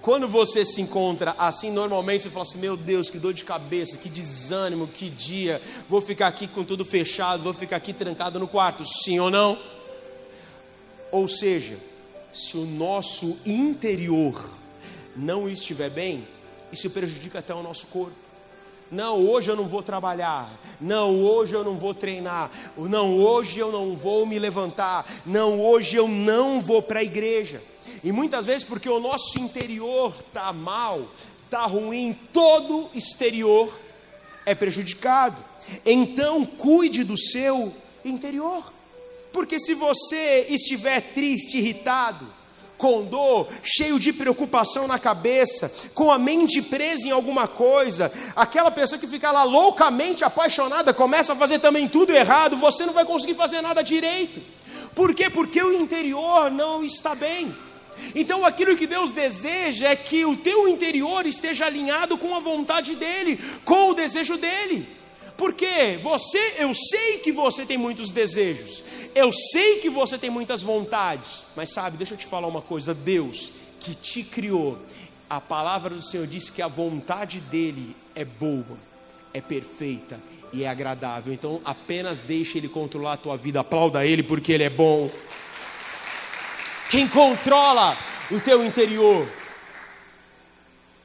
Quando 0.02 0.28
você 0.28 0.64
se 0.64 0.80
encontra 0.80 1.32
assim, 1.38 1.70
normalmente 1.70 2.24
você 2.24 2.30
fala 2.30 2.42
assim: 2.42 2.58
Meu 2.58 2.76
Deus, 2.76 3.08
que 3.08 3.20
dor 3.20 3.32
de 3.32 3.44
cabeça, 3.44 3.96
que 3.96 4.08
desânimo, 4.08 4.88
que 4.88 5.08
dia. 5.08 5.62
Vou 5.88 6.00
ficar 6.00 6.26
aqui 6.26 6.48
com 6.48 6.64
tudo 6.64 6.84
fechado, 6.84 7.44
vou 7.44 7.54
ficar 7.54 7.76
aqui 7.76 7.92
trancado 7.92 8.40
no 8.40 8.48
quarto, 8.48 8.84
sim 8.84 9.20
ou 9.20 9.30
não? 9.30 9.56
Ou 11.12 11.28
seja, 11.28 11.78
se 12.32 12.56
o 12.56 12.66
nosso 12.66 13.38
interior 13.46 14.50
não 15.14 15.48
estiver 15.48 15.88
bem, 15.88 16.26
isso 16.72 16.90
prejudica 16.90 17.38
até 17.38 17.54
o 17.54 17.62
nosso 17.62 17.86
corpo. 17.86 18.21
Não, 18.92 19.26
hoje 19.26 19.50
eu 19.50 19.56
não 19.56 19.64
vou 19.64 19.82
trabalhar. 19.82 20.50
Não, 20.78 21.18
hoje 21.24 21.54
eu 21.54 21.64
não 21.64 21.78
vou 21.78 21.94
treinar. 21.94 22.50
Não, 22.76 23.18
hoje 23.18 23.58
eu 23.58 23.72
não 23.72 23.96
vou 23.96 24.26
me 24.26 24.38
levantar. 24.38 25.10
Não, 25.24 25.58
hoje 25.58 25.96
eu 25.96 26.06
não 26.06 26.60
vou 26.60 26.82
para 26.82 27.00
a 27.00 27.02
igreja. 27.02 27.62
E 28.04 28.12
muitas 28.12 28.44
vezes 28.44 28.64
porque 28.64 28.90
o 28.90 29.00
nosso 29.00 29.38
interior 29.38 30.14
está 30.26 30.52
mal, 30.52 31.06
está 31.46 31.64
ruim, 31.64 32.14
todo 32.34 32.90
exterior 32.92 33.72
é 34.44 34.54
prejudicado. 34.54 35.42
Então 35.86 36.44
cuide 36.44 37.02
do 37.02 37.16
seu 37.16 37.72
interior. 38.04 38.70
Porque 39.32 39.58
se 39.58 39.72
você 39.72 40.48
estiver 40.50 41.00
triste, 41.00 41.56
irritado, 41.56 42.26
com 42.82 43.04
dor, 43.04 43.46
cheio 43.62 43.96
de 43.96 44.12
preocupação 44.12 44.88
na 44.88 44.98
cabeça, 44.98 45.72
com 45.94 46.10
a 46.10 46.18
mente 46.18 46.60
presa 46.60 47.06
em 47.06 47.12
alguma 47.12 47.46
coisa, 47.46 48.10
aquela 48.34 48.72
pessoa 48.72 48.98
que 48.98 49.06
fica 49.06 49.30
lá 49.30 49.44
loucamente 49.44 50.24
apaixonada, 50.24 50.92
começa 50.92 51.32
a 51.32 51.36
fazer 51.36 51.60
também 51.60 51.86
tudo 51.86 52.12
errado, 52.12 52.56
você 52.56 52.84
não 52.84 52.92
vai 52.92 53.04
conseguir 53.04 53.34
fazer 53.34 53.60
nada 53.60 53.82
direito. 53.82 54.42
Por 54.96 55.14
quê? 55.14 55.30
Porque 55.30 55.62
o 55.62 55.72
interior 55.72 56.50
não 56.50 56.82
está 56.82 57.14
bem. 57.14 57.54
Então 58.16 58.44
aquilo 58.44 58.76
que 58.76 58.88
Deus 58.88 59.12
deseja 59.12 59.86
é 59.86 59.94
que 59.94 60.24
o 60.24 60.36
teu 60.36 60.66
interior 60.66 61.24
esteja 61.24 61.66
alinhado 61.66 62.18
com 62.18 62.34
a 62.34 62.40
vontade 62.40 62.96
dele, 62.96 63.38
com 63.64 63.90
o 63.90 63.94
desejo 63.94 64.36
dele. 64.36 64.84
Porque 65.36 66.00
você, 66.02 66.54
eu 66.58 66.74
sei 66.74 67.18
que 67.18 67.30
você 67.30 67.64
tem 67.64 67.78
muitos 67.78 68.10
desejos, 68.10 68.82
eu 69.14 69.32
sei 69.32 69.80
que 69.80 69.90
você 69.90 70.18
tem 70.18 70.30
muitas 70.30 70.62
vontades, 70.62 71.44
mas 71.56 71.70
sabe, 71.70 71.96
deixa 71.96 72.14
eu 72.14 72.18
te 72.18 72.26
falar 72.26 72.48
uma 72.48 72.62
coisa: 72.62 72.94
Deus 72.94 73.50
que 73.80 73.94
te 73.94 74.22
criou, 74.22 74.78
a 75.28 75.40
palavra 75.40 75.94
do 75.94 76.02
Senhor 76.02 76.26
diz 76.26 76.50
que 76.50 76.62
a 76.62 76.68
vontade 76.68 77.40
dele 77.40 77.96
é 78.14 78.24
boa, 78.24 78.78
é 79.34 79.40
perfeita 79.40 80.18
e 80.52 80.64
é 80.64 80.68
agradável. 80.68 81.32
Então 81.32 81.60
apenas 81.64 82.22
deixe 82.22 82.58
ele 82.58 82.68
controlar 82.68 83.14
a 83.14 83.16
tua 83.16 83.36
vida, 83.36 83.60
aplauda 83.60 84.06
ele 84.06 84.22
porque 84.22 84.52
ele 84.52 84.64
é 84.64 84.70
bom 84.70 85.10
quem 86.92 87.08
controla 87.08 87.96
o 88.30 88.38
teu 88.38 88.62
interior. 88.62 89.26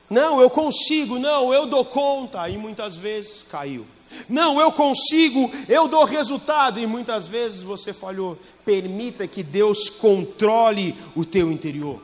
Não, 0.09 0.41
eu 0.41 0.49
consigo, 0.49 1.17
não, 1.17 1.53
eu 1.53 1.65
dou 1.65 1.85
conta, 1.85 2.47
e 2.49 2.57
muitas 2.57 2.97
vezes 2.97 3.45
caiu. 3.49 3.87
Não, 4.29 4.59
eu 4.59 4.71
consigo, 4.71 5.51
eu 5.69 5.87
dou 5.87 6.03
resultado, 6.03 6.79
e 6.79 6.85
muitas 6.85 7.27
vezes 7.27 7.61
você 7.61 7.93
falhou. 7.93 8.37
Permita 8.65 9.27
que 9.27 9.41
Deus 9.41 9.89
controle 9.89 10.95
o 11.15 11.23
teu 11.23 11.51
interior. 11.51 12.01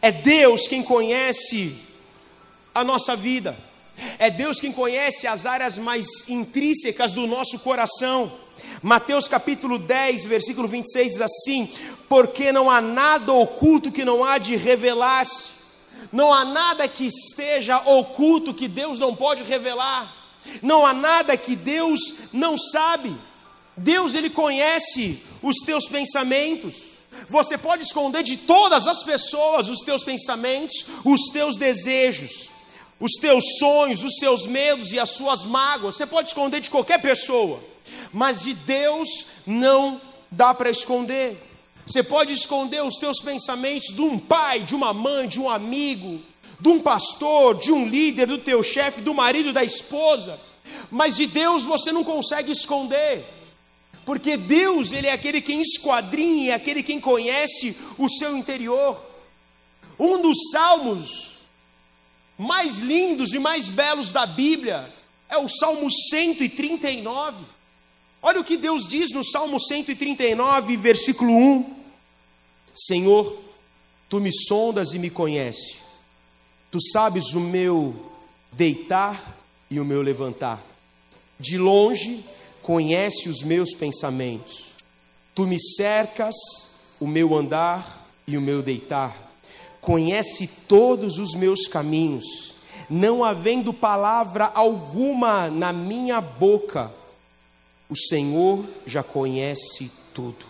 É 0.00 0.12
Deus 0.12 0.68
quem 0.68 0.82
conhece 0.82 1.76
a 2.74 2.84
nossa 2.84 3.16
vida. 3.16 3.56
É 4.18 4.30
Deus 4.30 4.60
quem 4.60 4.72
conhece 4.72 5.26
as 5.26 5.46
áreas 5.46 5.78
mais 5.78 6.28
intrínsecas 6.28 7.12
do 7.12 7.26
nosso 7.26 7.58
coração. 7.58 8.30
Mateus 8.82 9.26
capítulo 9.26 9.78
10, 9.78 10.26
versículo 10.26 10.68
26 10.68 11.12
diz 11.12 11.20
assim: 11.20 11.72
Porque 12.08 12.52
não 12.52 12.70
há 12.70 12.80
nada 12.80 13.32
oculto 13.32 13.90
que 13.90 14.04
não 14.04 14.22
há 14.24 14.38
de 14.38 14.56
revelar-se, 14.56 15.48
não 16.12 16.32
há 16.32 16.44
nada 16.44 16.86
que 16.86 17.06
esteja 17.06 17.78
oculto 17.78 18.54
que 18.54 18.68
Deus 18.68 18.98
não 18.98 19.14
pode 19.14 19.42
revelar, 19.42 20.23
não 20.62 20.84
há 20.84 20.92
nada 20.92 21.36
que 21.36 21.56
Deus 21.56 22.00
não 22.32 22.56
sabe. 22.56 23.14
Deus, 23.76 24.14
Ele 24.14 24.30
conhece 24.30 25.20
os 25.42 25.56
teus 25.64 25.88
pensamentos. 25.88 26.94
Você 27.28 27.56
pode 27.56 27.84
esconder 27.84 28.22
de 28.22 28.36
todas 28.36 28.86
as 28.86 29.02
pessoas 29.02 29.68
os 29.68 29.80
teus 29.80 30.02
pensamentos, 30.02 30.86
os 31.04 31.30
teus 31.32 31.56
desejos, 31.56 32.50
os 33.00 33.12
teus 33.20 33.44
sonhos, 33.58 34.02
os 34.04 34.16
seus 34.16 34.46
medos 34.46 34.92
e 34.92 34.98
as 34.98 35.10
suas 35.10 35.44
mágoas. 35.44 35.96
Você 35.96 36.06
pode 36.06 36.28
esconder 36.28 36.60
de 36.60 36.70
qualquer 36.70 37.00
pessoa 37.00 37.60
mas 38.14 38.42
de 38.42 38.54
Deus 38.54 39.08
não 39.44 40.00
dá 40.30 40.54
para 40.54 40.70
esconder. 40.70 41.36
Você 41.86 42.02
pode 42.02 42.32
esconder 42.32 42.82
os 42.82 42.96
teus 42.96 43.20
pensamentos 43.20 43.94
de 43.94 44.00
um 44.00 44.18
pai, 44.18 44.60
de 44.60 44.74
uma 44.74 44.94
mãe, 44.94 45.28
de 45.28 45.40
um 45.40 45.50
amigo, 45.50 46.20
de 46.64 46.68
um 46.70 46.80
pastor, 46.80 47.58
de 47.58 47.70
um 47.70 47.86
líder, 47.86 48.26
do 48.26 48.38
teu 48.38 48.62
chefe, 48.62 49.02
do 49.02 49.12
marido, 49.12 49.52
da 49.52 49.62
esposa. 49.62 50.40
Mas 50.90 51.14
de 51.14 51.26
Deus 51.26 51.62
você 51.62 51.92
não 51.92 52.02
consegue 52.02 52.50
esconder. 52.50 53.22
Porque 54.06 54.34
Deus, 54.38 54.90
ele 54.90 55.06
é 55.06 55.12
aquele 55.12 55.42
quem 55.42 55.60
esquadrinha, 55.60 56.52
é 56.52 56.54
aquele 56.54 56.82
quem 56.82 56.98
conhece 56.98 57.76
o 57.98 58.08
seu 58.08 58.34
interior. 58.34 58.98
Um 59.98 60.22
dos 60.22 60.38
salmos 60.52 61.34
mais 62.38 62.78
lindos 62.78 63.34
e 63.34 63.38
mais 63.38 63.68
belos 63.68 64.10
da 64.10 64.24
Bíblia 64.24 64.90
é 65.28 65.36
o 65.36 65.50
Salmo 65.50 65.90
139. 65.90 67.44
Olha 68.22 68.40
o 68.40 68.44
que 68.44 68.56
Deus 68.56 68.88
diz 68.88 69.10
no 69.10 69.22
Salmo 69.22 69.60
139, 69.60 70.78
versículo 70.78 71.30
1: 71.30 71.74
Senhor, 72.74 73.38
tu 74.08 74.18
me 74.18 74.32
sondas 74.32 74.94
e 74.94 74.98
me 74.98 75.10
conheces, 75.10 75.83
tu 76.74 76.80
sabes 76.80 77.34
o 77.34 77.40
meu 77.40 77.94
deitar 78.50 79.38
e 79.70 79.78
o 79.78 79.84
meu 79.84 80.02
levantar. 80.02 80.60
De 81.38 81.56
longe 81.56 82.24
conhece 82.62 83.28
os 83.28 83.44
meus 83.44 83.72
pensamentos. 83.72 84.72
Tu 85.36 85.46
me 85.46 85.56
cercas 85.60 86.34
o 86.98 87.06
meu 87.06 87.32
andar 87.32 88.04
e 88.26 88.36
o 88.36 88.40
meu 88.40 88.60
deitar. 88.60 89.16
Conhece 89.80 90.48
todos 90.66 91.16
os 91.16 91.32
meus 91.34 91.68
caminhos, 91.68 92.56
não 92.90 93.22
havendo 93.22 93.72
palavra 93.72 94.50
alguma 94.52 95.48
na 95.48 95.72
minha 95.72 96.20
boca. 96.20 96.90
O 97.88 97.96
Senhor 97.96 98.64
já 98.84 99.04
conhece 99.04 99.92
tudo. 100.12 100.44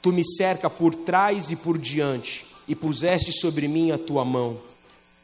Tu 0.00 0.12
me 0.12 0.24
cerca 0.24 0.70
por 0.70 0.94
trás 0.94 1.50
e 1.50 1.56
por 1.56 1.76
diante, 1.76 2.46
e 2.68 2.74
puseste 2.76 3.32
sobre 3.32 3.66
mim 3.66 3.90
a 3.90 3.98
tua 3.98 4.24
mão. 4.24 4.60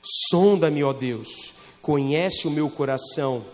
Sonda-me, 0.03 0.83
ó 0.83 0.93
Deus, 0.93 1.53
conhece 1.81 2.49
o 2.49 2.51
meu 2.51 2.69
coração, 2.69 3.45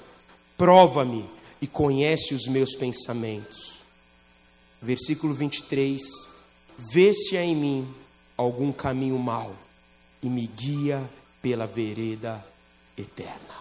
prova-me 0.56 1.24
e 1.60 1.66
conhece 1.66 2.34
os 2.34 2.46
meus 2.46 2.74
pensamentos. 2.74 3.74
Versículo 4.80 5.34
23: 5.34 6.00
Vê 6.92 7.12
se 7.12 7.36
há 7.36 7.44
em 7.44 7.54
mim 7.54 7.94
algum 8.36 8.72
caminho 8.72 9.18
mau 9.18 9.54
e 10.22 10.28
me 10.28 10.46
guia 10.46 11.02
pela 11.42 11.66
vereda 11.66 12.42
eterna. 12.96 13.54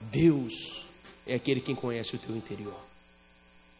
Deus 0.00 0.86
é 1.26 1.34
aquele 1.34 1.60
quem 1.60 1.74
conhece 1.74 2.16
o 2.16 2.18
teu 2.18 2.34
interior. 2.34 2.78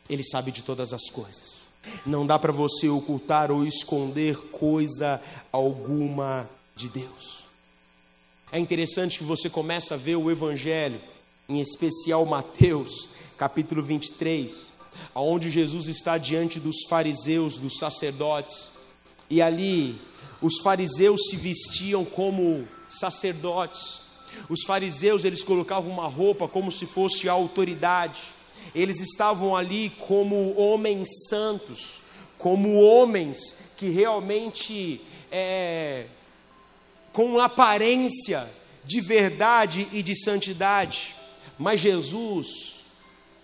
Ele 0.08 0.22
sabe 0.22 0.52
de 0.52 0.62
todas 0.62 0.92
as 0.92 1.08
coisas. 1.08 1.62
Não 2.04 2.26
dá 2.26 2.38
para 2.38 2.52
você 2.52 2.88
ocultar 2.88 3.50
ou 3.50 3.64
esconder 3.66 4.36
coisa 4.50 5.20
alguma 5.50 6.48
de 6.76 6.88
Deus. 6.88 7.41
É 8.54 8.58
interessante 8.58 9.16
que 9.16 9.24
você 9.24 9.48
começa 9.48 9.94
a 9.94 9.96
ver 9.96 10.16
o 10.16 10.30
evangelho, 10.30 11.00
em 11.48 11.62
especial 11.62 12.26
Mateus, 12.26 13.08
capítulo 13.38 13.82
23, 13.82 14.66
aonde 15.14 15.50
Jesus 15.50 15.88
está 15.88 16.18
diante 16.18 16.60
dos 16.60 16.84
fariseus, 16.86 17.58
dos 17.58 17.78
sacerdotes, 17.78 18.72
e 19.30 19.40
ali 19.40 19.98
os 20.42 20.58
fariseus 20.58 21.30
se 21.30 21.36
vestiam 21.36 22.04
como 22.04 22.68
sacerdotes. 22.86 24.02
Os 24.50 24.64
fariseus, 24.64 25.24
eles 25.24 25.42
colocavam 25.42 25.90
uma 25.90 26.06
roupa 26.06 26.46
como 26.46 26.70
se 26.70 26.84
fosse 26.84 27.30
a 27.30 27.32
autoridade. 27.32 28.20
Eles 28.74 29.00
estavam 29.00 29.56
ali 29.56 29.88
como 30.06 30.54
homens 30.58 31.08
santos, 31.30 32.02
como 32.36 32.82
homens 32.82 33.72
que 33.78 33.88
realmente 33.88 35.00
é, 35.30 36.04
com 37.12 37.38
aparência 37.38 38.48
de 38.84 39.00
verdade 39.00 39.88
e 39.92 40.02
de 40.02 40.16
santidade. 40.16 41.14
Mas 41.58 41.80
Jesus, 41.80 42.80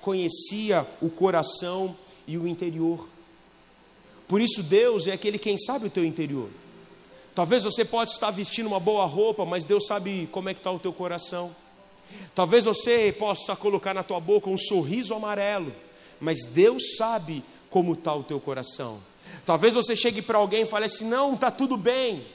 conhecia 0.01 0.87
o 1.01 1.11
coração 1.11 1.97
e 2.27 2.37
o 2.39 2.47
interior. 2.47 3.09
Por 4.27 4.41
isso 4.41 4.63
Deus 4.63 5.07
é 5.07 5.13
aquele 5.13 5.39
quem 5.39 5.57
sabe 5.57 5.87
o 5.87 5.91
teu 5.91 6.05
interior. 6.05 6.51
Talvez 7.35 7.63
você 7.63 7.85
pode 7.85 8.11
estar 8.11 8.31
vestindo 8.31 8.67
uma 8.67 8.81
boa 8.81 9.07
roupa, 9.07 9.45
mas 9.45 9.65
Deus 9.65 9.87
sabe 9.87 10.29
como 10.33 10.49
é 10.49 10.55
que 10.55 10.61
está 10.61 10.71
o 10.73 10.79
teu 10.79 10.93
coração. 10.93 11.55
Talvez 12.35 12.65
você 12.65 13.15
possa 13.17 13.55
colocar 13.55 13.95
na 13.95 14.03
tua 14.03 14.19
boca 14.19 14.51
um 14.51 14.57
sorriso 14.57 15.15
amarelo, 15.15 15.73
mas 16.21 16.45
Deus 16.47 16.97
sabe 16.97 17.45
como 17.71 17.93
está 17.93 18.15
o 18.15 18.25
teu 18.25 18.41
coração. 18.41 18.99
Talvez 19.47 19.75
você 19.75 19.95
chegue 19.95 20.21
para 20.21 20.39
alguém 20.39 20.63
e 20.63 20.67
fale 20.67 20.87
assim: 20.87 21.09
não, 21.09 21.35
está 21.35 21.51
tudo 21.51 21.77
bem, 21.77 22.27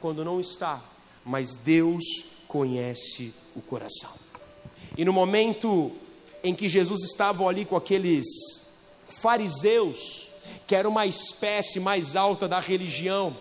quando 0.00 0.24
não 0.24 0.40
está, 0.40 0.82
mas 1.24 1.56
Deus 1.56 2.04
conhece 2.46 3.34
o 3.54 3.60
coração. 3.60 4.12
E 4.96 5.04
no 5.04 5.12
momento 5.12 5.92
em 6.42 6.54
que 6.54 6.68
Jesus 6.68 7.02
estava 7.02 7.46
ali 7.46 7.64
com 7.64 7.76
aqueles 7.76 8.26
fariseus, 9.20 10.28
que 10.66 10.74
era 10.74 10.88
uma 10.88 11.06
espécie 11.06 11.80
mais 11.80 12.16
alta 12.16 12.48
da 12.48 12.60
religião, 12.60 13.36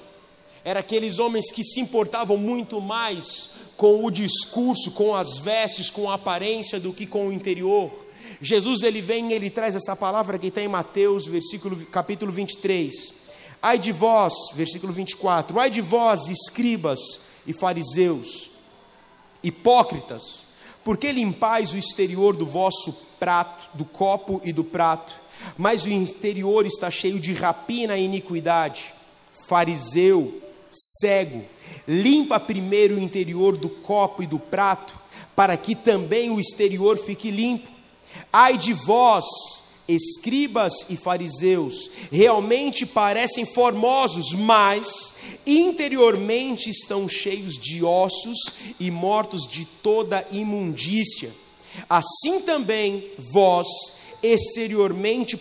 eram 0.64 0.80
aqueles 0.80 1.20
homens 1.20 1.52
que 1.52 1.64
se 1.64 1.80
importavam 1.80 2.36
muito 2.36 2.82
mais 2.82 3.52
com 3.78 4.04
o 4.04 4.12
discurso, 4.12 4.92
com 4.92 5.16
as 5.16 5.38
vestes, 5.38 5.90
com 5.90 6.10
a 6.10 6.16
aparência 6.16 6.80
do 6.80 6.92
que 6.92 7.06
com 7.06 7.28
o 7.28 7.34
interior. 7.34 7.92
Jesus 8.42 8.82
ele 8.82 9.02
vem 9.02 9.30
e 9.30 9.34
ele 9.34 9.50
traz 9.50 9.76
essa 9.76 9.96
palavra 9.96 10.38
que 10.38 10.48
está 10.48 10.62
em 10.62 10.68
Mateus, 10.68 11.26
versículo, 11.26 11.78
capítulo 11.86 12.32
23. 12.32 13.27
Ai 13.62 13.80
de 13.80 13.92
vós, 13.92 14.34
versículo 14.54 14.94
24, 14.94 15.60
ai 15.60 15.70
de 15.70 15.82
vós, 15.82 16.28
escribas 16.28 17.00
e 17.46 17.54
fariseus, 17.54 18.52
hipócritas, 19.44 20.44
porque 20.84 21.12
limpais 21.12 21.74
o 21.74 21.78
exterior 21.78 22.36
do 22.36 22.46
vosso 22.46 22.94
prato, 23.20 23.68
do 23.74 23.84
copo 23.84 24.40
e 24.44 24.54
do 24.54 24.64
prato, 24.64 25.14
mas 25.58 25.86
o 25.86 25.90
interior 25.90 26.66
está 26.66 26.90
cheio 26.92 27.20
de 27.20 27.34
rapina 27.34 27.98
e 27.98 28.06
iniquidade. 28.06 28.94
Fariseu, 29.48 30.42
cego, 30.72 31.44
limpa 31.88 32.40
primeiro 32.40 32.96
o 32.96 33.00
interior 33.00 33.58
do 33.58 33.70
copo 33.70 34.22
e 34.24 34.28
do 34.28 34.40
prato, 34.40 34.94
para 35.36 35.56
que 35.56 35.76
também 35.76 36.30
o 36.30 36.40
exterior 36.40 36.98
fique 36.98 37.32
limpo. 37.32 37.70
Ai 38.32 38.58
de 38.58 38.74
vós, 38.74 39.26
escribas 39.88 40.90
e 40.90 40.98
fariseus, 40.98 41.90
realmente 42.12 42.86
parecem 42.86 43.46
formosos, 43.46 44.34
mas 44.34 45.16
interiormente 45.46 46.70
estão 46.70 47.08
cheios 47.08 47.54
de 47.54 47.84
ossos 47.84 48.38
e 48.80 48.92
mortos 48.92 49.48
de 49.48 49.66
toda 49.66 50.26
imundícia. 50.32 51.32
Assim 51.90 52.42
também 52.42 53.12
vós 53.32 53.68
exteriormente 54.22 55.38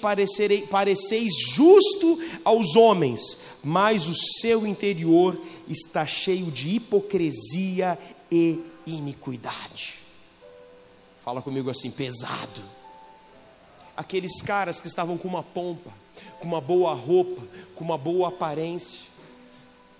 pareceis 0.71 1.33
justo 1.55 2.23
aos 2.45 2.77
homens, 2.77 3.39
mas 3.65 4.07
o 4.07 4.15
seu 4.41 4.67
interior 4.67 5.41
está 5.67 6.07
cheio 6.07 6.51
de 6.51 6.77
hipocrisia 6.77 7.99
e 8.31 8.61
iniquidade. 8.87 9.95
Fala 11.25 11.43
comigo 11.43 11.71
assim, 11.71 11.91
pesado. 11.91 12.76
Aqueles 13.97 14.43
caras 14.43 14.81
que 14.81 14.89
estavam 14.89 15.17
com 15.17 15.27
uma 15.27 15.43
pompa, 15.43 15.91
com 16.39 16.47
uma 16.47 16.61
boa 16.61 16.93
roupa, 16.95 17.43
com 17.75 17.85
uma 17.85 17.97
boa 17.97 18.29
aparência, 18.29 19.01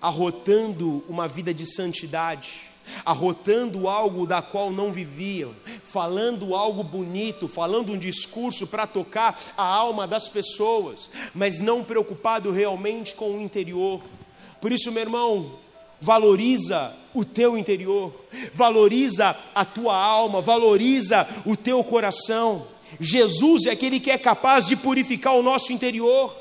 arrotando 0.01 1.03
uma 1.09 1.27
vida 1.27 1.53
de 1.53 1.65
santidade, 1.65 2.61
arrotando 3.05 3.87
algo 3.87 4.25
da 4.25 4.41
qual 4.41 4.71
não 4.71 4.91
viviam, 4.91 5.53
falando 5.83 6.55
algo 6.55 6.83
bonito, 6.83 7.47
falando 7.47 7.93
um 7.93 7.97
discurso 7.97 8.67
para 8.67 8.87
tocar 8.87 9.37
a 9.57 9.63
alma 9.63 10.07
das 10.07 10.29
pessoas, 10.29 11.09
mas 11.33 11.59
não 11.59 11.83
preocupado 11.83 12.51
realmente 12.51 13.15
com 13.15 13.31
o 13.31 13.41
interior. 13.41 14.01
Por 14.61 14.71
isso, 14.71 14.91
meu 14.91 15.01
irmão, 15.01 15.51
valoriza 15.99 16.93
o 17.13 17.25
teu 17.25 17.57
interior, 17.57 18.13
valoriza 18.53 19.35
a 19.53 19.65
tua 19.65 19.95
alma, 19.95 20.41
valoriza 20.41 21.27
o 21.45 21.55
teu 21.55 21.83
coração. 21.83 22.67
Jesus 22.99 23.65
é 23.65 23.71
aquele 23.71 23.99
que 23.99 24.11
é 24.11 24.17
capaz 24.17 24.67
de 24.67 24.75
purificar 24.75 25.35
o 25.35 25.43
nosso 25.43 25.71
interior. 25.73 26.35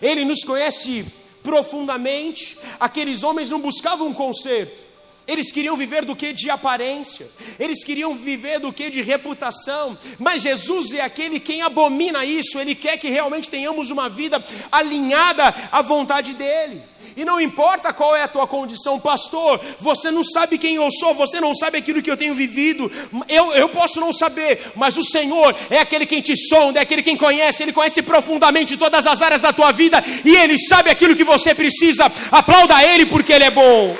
Ele 0.00 0.24
nos 0.24 0.44
conhece 0.44 1.04
profundamente. 1.42 2.56
Aqueles 2.80 3.22
homens 3.22 3.50
não 3.50 3.60
buscavam 3.60 4.08
um 4.08 4.14
conserto. 4.14 4.85
Eles 5.26 5.50
queriam 5.50 5.76
viver 5.76 6.04
do 6.04 6.14
que 6.14 6.32
de 6.32 6.48
aparência, 6.50 7.26
eles 7.58 7.82
queriam 7.82 8.14
viver 8.14 8.60
do 8.60 8.72
que 8.72 8.88
de 8.88 9.02
reputação, 9.02 9.98
mas 10.20 10.42
Jesus 10.42 10.94
é 10.94 11.00
aquele 11.00 11.40
quem 11.40 11.62
abomina 11.62 12.24
isso, 12.24 12.60
ele 12.60 12.76
quer 12.76 12.96
que 12.96 13.08
realmente 13.08 13.50
tenhamos 13.50 13.90
uma 13.90 14.08
vida 14.08 14.42
alinhada 14.70 15.52
à 15.72 15.82
vontade 15.82 16.32
dele. 16.34 16.80
E 17.16 17.24
não 17.24 17.40
importa 17.40 17.94
qual 17.94 18.14
é 18.14 18.22
a 18.22 18.28
tua 18.28 18.46
condição, 18.46 19.00
pastor, 19.00 19.58
você 19.80 20.10
não 20.10 20.22
sabe 20.22 20.58
quem 20.58 20.76
eu 20.76 20.88
sou, 20.90 21.14
você 21.14 21.40
não 21.40 21.54
sabe 21.54 21.78
aquilo 21.78 22.02
que 22.02 22.10
eu 22.10 22.16
tenho 22.16 22.34
vivido, 22.34 22.92
eu, 23.26 23.52
eu 23.52 23.70
posso 23.70 23.98
não 23.98 24.12
saber, 24.12 24.72
mas 24.76 24.96
o 24.98 25.02
Senhor 25.02 25.56
é 25.70 25.78
aquele 25.78 26.04
quem 26.04 26.20
te 26.20 26.36
sonda, 26.36 26.78
é 26.78 26.82
aquele 26.82 27.02
quem 27.02 27.16
conhece, 27.16 27.62
Ele 27.62 27.72
conhece 27.72 28.02
profundamente 28.02 28.76
todas 28.76 29.06
as 29.06 29.22
áreas 29.22 29.40
da 29.40 29.52
tua 29.52 29.72
vida 29.72 30.04
e 30.24 30.36
Ele 30.36 30.58
sabe 30.58 30.90
aquilo 30.90 31.16
que 31.16 31.24
você 31.24 31.54
precisa. 31.54 32.04
Aplauda 32.30 32.84
Ele 32.84 33.06
porque 33.06 33.32
Ele 33.32 33.44
é 33.44 33.50
bom. 33.50 33.96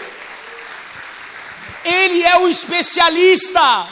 Ele 1.87 2.23
é 2.23 2.39
o 2.39 2.49
especialista. 2.49 3.87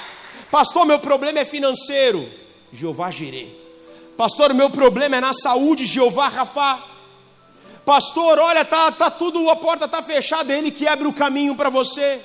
Pastor, 0.50 0.86
meu 0.86 0.98
problema 0.98 1.40
é 1.40 1.44
financeiro. 1.44 2.28
Jeová 2.72 3.10
Jireh. 3.10 3.48
Pastor, 4.16 4.52
meu 4.54 4.70
problema 4.70 5.16
é 5.16 5.20
na 5.20 5.32
saúde, 5.32 5.84
Jeová 5.84 6.28
Rafá. 6.28 6.84
Pastor, 7.84 8.38
olha, 8.38 8.64
tá, 8.64 8.90
tá 8.92 9.10
tudo, 9.10 9.48
a 9.50 9.56
porta 9.56 9.84
está 9.84 10.02
fechada, 10.02 10.56
ele 10.56 10.70
que 10.70 10.88
abre 10.88 11.06
o 11.06 11.12
caminho 11.12 11.54
para 11.54 11.68
você. 11.68 12.20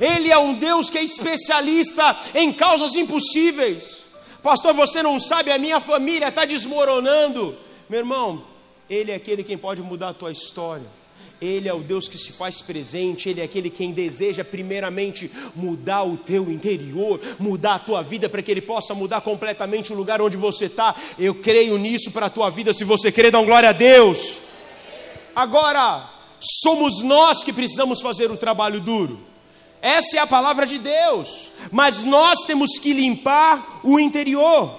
Ele 0.00 0.30
é 0.30 0.38
um 0.38 0.54
Deus 0.54 0.90
que 0.90 0.98
é 0.98 1.02
especialista 1.02 2.16
em 2.34 2.52
causas 2.52 2.94
impossíveis. 2.94 4.04
Pastor, 4.42 4.72
você 4.72 5.02
não 5.02 5.18
sabe, 5.20 5.50
a 5.50 5.58
minha 5.58 5.80
família 5.80 6.28
está 6.28 6.44
desmoronando. 6.44 7.56
Meu 7.88 8.00
irmão, 8.00 8.44
Ele 8.88 9.10
é 9.10 9.14
aquele 9.16 9.44
quem 9.44 9.58
pode 9.58 9.82
mudar 9.82 10.10
a 10.10 10.14
tua 10.14 10.32
história. 10.32 10.86
Ele 11.40 11.68
é 11.68 11.74
o 11.74 11.80
Deus 11.80 12.08
que 12.08 12.18
se 12.18 12.32
faz 12.32 12.60
presente, 12.60 13.28
Ele 13.28 13.40
é 13.40 13.44
aquele 13.44 13.70
quem 13.70 13.92
deseja, 13.92 14.44
primeiramente, 14.44 15.30
mudar 15.54 16.02
o 16.02 16.16
teu 16.16 16.50
interior, 16.50 17.20
mudar 17.38 17.76
a 17.76 17.78
tua 17.78 18.02
vida, 18.02 18.28
para 18.28 18.42
que 18.42 18.50
Ele 18.50 18.60
possa 18.60 18.94
mudar 18.94 19.20
completamente 19.20 19.92
o 19.92 19.96
lugar 19.96 20.20
onde 20.20 20.36
você 20.36 20.64
está. 20.64 20.94
Eu 21.18 21.36
creio 21.36 21.78
nisso 21.78 22.10
para 22.10 22.26
a 22.26 22.30
tua 22.30 22.50
vida, 22.50 22.74
se 22.74 22.84
você 22.84 23.12
crer, 23.12 23.30
dá 23.30 23.38
um 23.38 23.46
glória 23.46 23.68
a 23.68 23.72
Deus. 23.72 24.38
Agora, 25.34 26.10
somos 26.40 27.02
nós 27.02 27.44
que 27.44 27.52
precisamos 27.52 28.00
fazer 28.00 28.30
o 28.30 28.36
trabalho 28.36 28.80
duro. 28.80 29.20
Essa 29.80 30.16
é 30.16 30.20
a 30.20 30.26
palavra 30.26 30.66
de 30.66 30.78
Deus. 30.78 31.50
Mas 31.70 32.02
nós 32.02 32.40
temos 32.46 32.78
que 32.78 32.92
limpar 32.92 33.80
o 33.84 34.00
interior. 34.00 34.76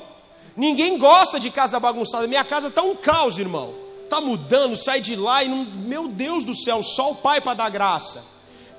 Ninguém 0.57 0.97
gosta 0.97 1.39
de 1.39 1.49
casa 1.49 1.79
bagunçada. 1.79 2.27
Minha 2.27 2.43
casa 2.43 2.67
está 2.67 2.81
um 2.81 2.95
caos, 2.95 3.37
irmão. 3.37 3.88
Está 4.09 4.19
mudando, 4.19 4.75
sai 4.75 5.01
de 5.01 5.15
lá 5.15 5.43
e 5.43 5.47
não... 5.47 5.63
meu 5.65 6.07
Deus 6.07 6.43
do 6.43 6.55
céu, 6.55 6.81
só 6.81 7.11
o 7.11 7.15
Pai 7.15 7.39
para 7.39 7.53
dar 7.53 7.69
graça. 7.69 8.23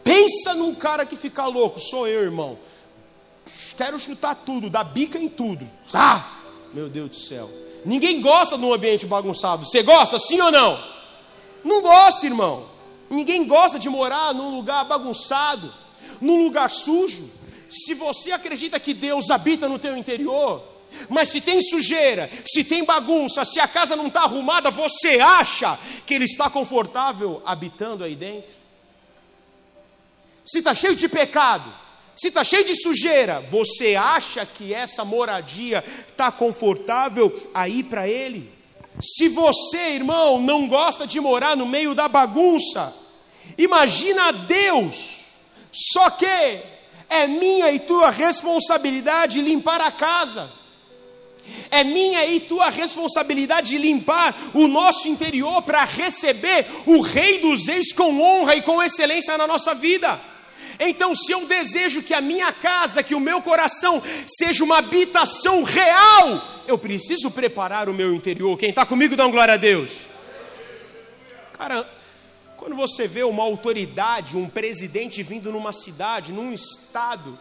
Pensa 0.02 0.54
num 0.54 0.74
cara 0.74 1.06
que 1.06 1.16
fica 1.16 1.46
louco, 1.46 1.78
sou 1.78 2.08
eu, 2.08 2.22
irmão. 2.22 2.58
Quero 3.76 3.98
chutar 3.98 4.34
tudo, 4.34 4.68
dar 4.68 4.84
bica 4.84 5.18
em 5.18 5.28
tudo. 5.28 5.66
Ah, 5.94 6.24
meu 6.74 6.88
Deus 6.88 7.10
do 7.10 7.16
céu. 7.16 7.48
Ninguém 7.84 8.20
gosta 8.20 8.58
de 8.58 8.64
um 8.64 8.74
ambiente 8.74 9.06
bagunçado. 9.06 9.64
Você 9.64 9.82
gosta, 9.82 10.18
sim 10.18 10.40
ou 10.40 10.50
não? 10.50 10.78
Não 11.64 11.80
gosta, 11.80 12.26
irmão. 12.26 12.66
Ninguém 13.08 13.46
gosta 13.46 13.78
de 13.78 13.88
morar 13.88 14.34
num 14.34 14.56
lugar 14.56 14.84
bagunçado 14.84 15.72
num 16.20 16.44
lugar 16.44 16.70
sujo, 16.70 17.28
se 17.68 17.94
você 17.94 18.32
acredita 18.32 18.78
que 18.78 18.92
Deus 18.92 19.30
habita 19.30 19.68
no 19.68 19.78
teu 19.78 19.96
interior, 19.96 20.62
mas 21.08 21.28
se 21.28 21.40
tem 21.40 21.60
sujeira, 21.62 22.30
se 22.46 22.64
tem 22.64 22.84
bagunça, 22.84 23.44
se 23.44 23.60
a 23.60 23.68
casa 23.68 23.96
não 23.96 24.06
está 24.08 24.22
arrumada, 24.22 24.70
você 24.70 25.20
acha 25.20 25.78
que 26.06 26.14
Ele 26.14 26.24
está 26.24 26.50
confortável 26.50 27.42
habitando 27.44 28.04
aí 28.04 28.14
dentro? 28.14 28.54
Se 30.44 30.58
está 30.58 30.74
cheio 30.74 30.96
de 30.96 31.08
pecado, 31.08 31.72
se 32.16 32.28
está 32.28 32.42
cheio 32.42 32.64
de 32.64 32.74
sujeira, 32.74 33.40
você 33.50 33.94
acha 33.94 34.44
que 34.44 34.74
essa 34.74 35.04
moradia 35.04 35.84
está 36.08 36.30
confortável 36.30 37.50
aí 37.54 37.82
para 37.82 38.08
Ele? 38.08 38.52
Se 39.00 39.28
você, 39.28 39.94
irmão, 39.94 40.40
não 40.40 40.68
gosta 40.68 41.06
de 41.06 41.20
morar 41.20 41.56
no 41.56 41.66
meio 41.66 41.94
da 41.94 42.08
bagunça, 42.08 42.94
imagina 43.56 44.32
Deus 44.32 45.20
só 45.72 46.10
que 46.10 46.26
é 47.08 47.26
minha 47.26 47.70
e 47.70 47.78
tua 47.78 48.10
responsabilidade 48.10 49.40
limpar 49.40 49.80
a 49.80 49.90
casa. 49.90 50.50
É 51.70 51.84
minha 51.84 52.24
e 52.26 52.40
tua 52.40 52.70
responsabilidade 52.70 53.76
limpar 53.78 54.34
o 54.54 54.66
nosso 54.68 55.08
interior 55.08 55.62
para 55.62 55.84
receber 55.84 56.66
o 56.86 57.00
Rei 57.00 57.38
dos 57.38 57.66
Reis 57.66 57.92
com 57.92 58.20
honra 58.20 58.56
e 58.56 58.62
com 58.62 58.82
excelência 58.82 59.36
na 59.38 59.46
nossa 59.46 59.74
vida. 59.74 60.20
Então, 60.78 61.14
se 61.14 61.30
eu 61.30 61.46
desejo 61.46 62.02
que 62.02 62.14
a 62.14 62.22
minha 62.22 62.52
casa, 62.52 63.02
que 63.02 63.14
o 63.14 63.20
meu 63.20 63.42
coração 63.42 64.02
seja 64.26 64.64
uma 64.64 64.78
habitação 64.78 65.62
real, 65.62 66.42
eu 66.66 66.78
preciso 66.78 67.30
preparar 67.30 67.88
o 67.88 67.94
meu 67.94 68.14
interior. 68.14 68.56
Quem 68.56 68.70
está 68.70 68.86
comigo, 68.86 69.14
dá 69.14 69.26
glória 69.26 69.54
a 69.54 69.58
Deus. 69.58 69.90
Cara, 71.52 71.86
quando 72.56 72.74
você 72.74 73.06
vê 73.06 73.22
uma 73.22 73.42
autoridade, 73.42 74.36
um 74.36 74.48
presidente 74.48 75.22
vindo 75.22 75.52
numa 75.52 75.72
cidade, 75.72 76.32
num 76.32 76.52
estado, 76.52 77.38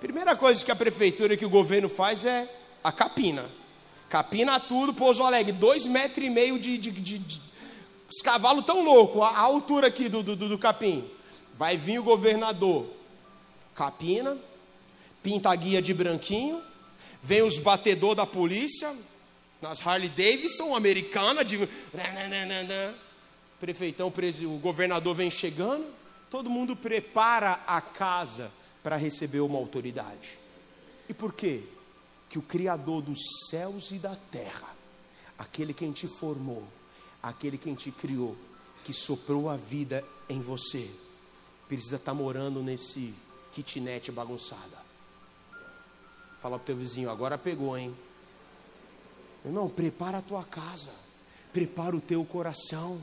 primeira 0.00 0.34
coisa 0.34 0.64
que 0.64 0.72
a 0.72 0.76
prefeitura, 0.76 1.36
que 1.36 1.46
o 1.46 1.50
governo 1.50 1.88
faz 1.88 2.24
é 2.24 2.48
a 2.84 2.92
capina. 2.92 3.50
Capina 4.10 4.60
tudo, 4.60 4.92
Pouso 4.92 5.22
Alegre, 5.22 5.50
dois 5.50 5.86
metros 5.86 6.24
e 6.24 6.30
meio 6.30 6.58
de, 6.58 6.76
de, 6.76 6.90
de, 6.90 7.18
de 7.18 7.40
os 8.08 8.20
cavalos 8.20 8.64
tão 8.64 8.84
loucos, 8.84 9.22
a, 9.22 9.28
a, 9.28 9.40
altura 9.40 9.88
aqui 9.88 10.08
do, 10.08 10.22
do, 10.22 10.36
do 10.36 10.58
capim. 10.58 11.02
Vai 11.58 11.76
vir 11.76 11.98
o 11.98 12.04
governador, 12.04 12.86
capina, 13.74 14.36
pinta 15.22 15.50
a 15.50 15.56
guia 15.56 15.80
de 15.80 15.94
branquinho, 15.94 16.62
vem 17.22 17.42
os 17.42 17.58
batedor 17.58 18.14
da 18.14 18.26
polícia, 18.26 18.94
nas 19.62 19.84
Harley 19.84 20.10
Davidson, 20.10 20.76
americana, 20.76 21.44
de 21.44 21.68
prefeitão, 23.58 24.12
o 24.42 24.58
governador 24.58 25.14
vem 25.14 25.30
chegando, 25.30 25.86
todo 26.30 26.50
mundo 26.50 26.76
prepara 26.76 27.60
a 27.66 27.80
casa 27.80 28.52
para 28.82 28.96
receber 28.96 29.40
uma 29.40 29.58
autoridade. 29.58 30.38
E 31.08 31.14
por 31.14 31.32
quê? 31.32 31.62
Que 32.34 32.38
o 32.40 32.42
Criador 32.42 33.00
dos 33.00 33.20
céus 33.48 33.92
e 33.92 33.94
da 33.94 34.16
terra, 34.16 34.74
aquele 35.38 35.72
quem 35.72 35.92
te 35.92 36.08
formou, 36.08 36.64
aquele 37.22 37.56
quem 37.56 37.76
te 37.76 37.92
criou, 37.92 38.36
que 38.82 38.92
soprou 38.92 39.48
a 39.48 39.56
vida 39.56 40.04
em 40.28 40.40
você, 40.40 40.90
precisa 41.68 41.94
estar 41.94 42.10
tá 42.10 42.18
morando 42.18 42.60
nesse 42.60 43.14
kitnet 43.52 44.10
bagunçada. 44.10 44.76
Fala 46.40 46.58
para 46.58 46.64
o 46.64 46.66
teu 46.66 46.76
vizinho, 46.76 47.08
agora 47.08 47.38
pegou, 47.38 47.78
hein? 47.78 47.96
Irmão, 49.44 49.68
prepara 49.68 50.18
a 50.18 50.22
tua 50.22 50.42
casa, 50.42 50.90
prepara 51.52 51.94
o 51.94 52.00
teu 52.00 52.24
coração. 52.24 53.00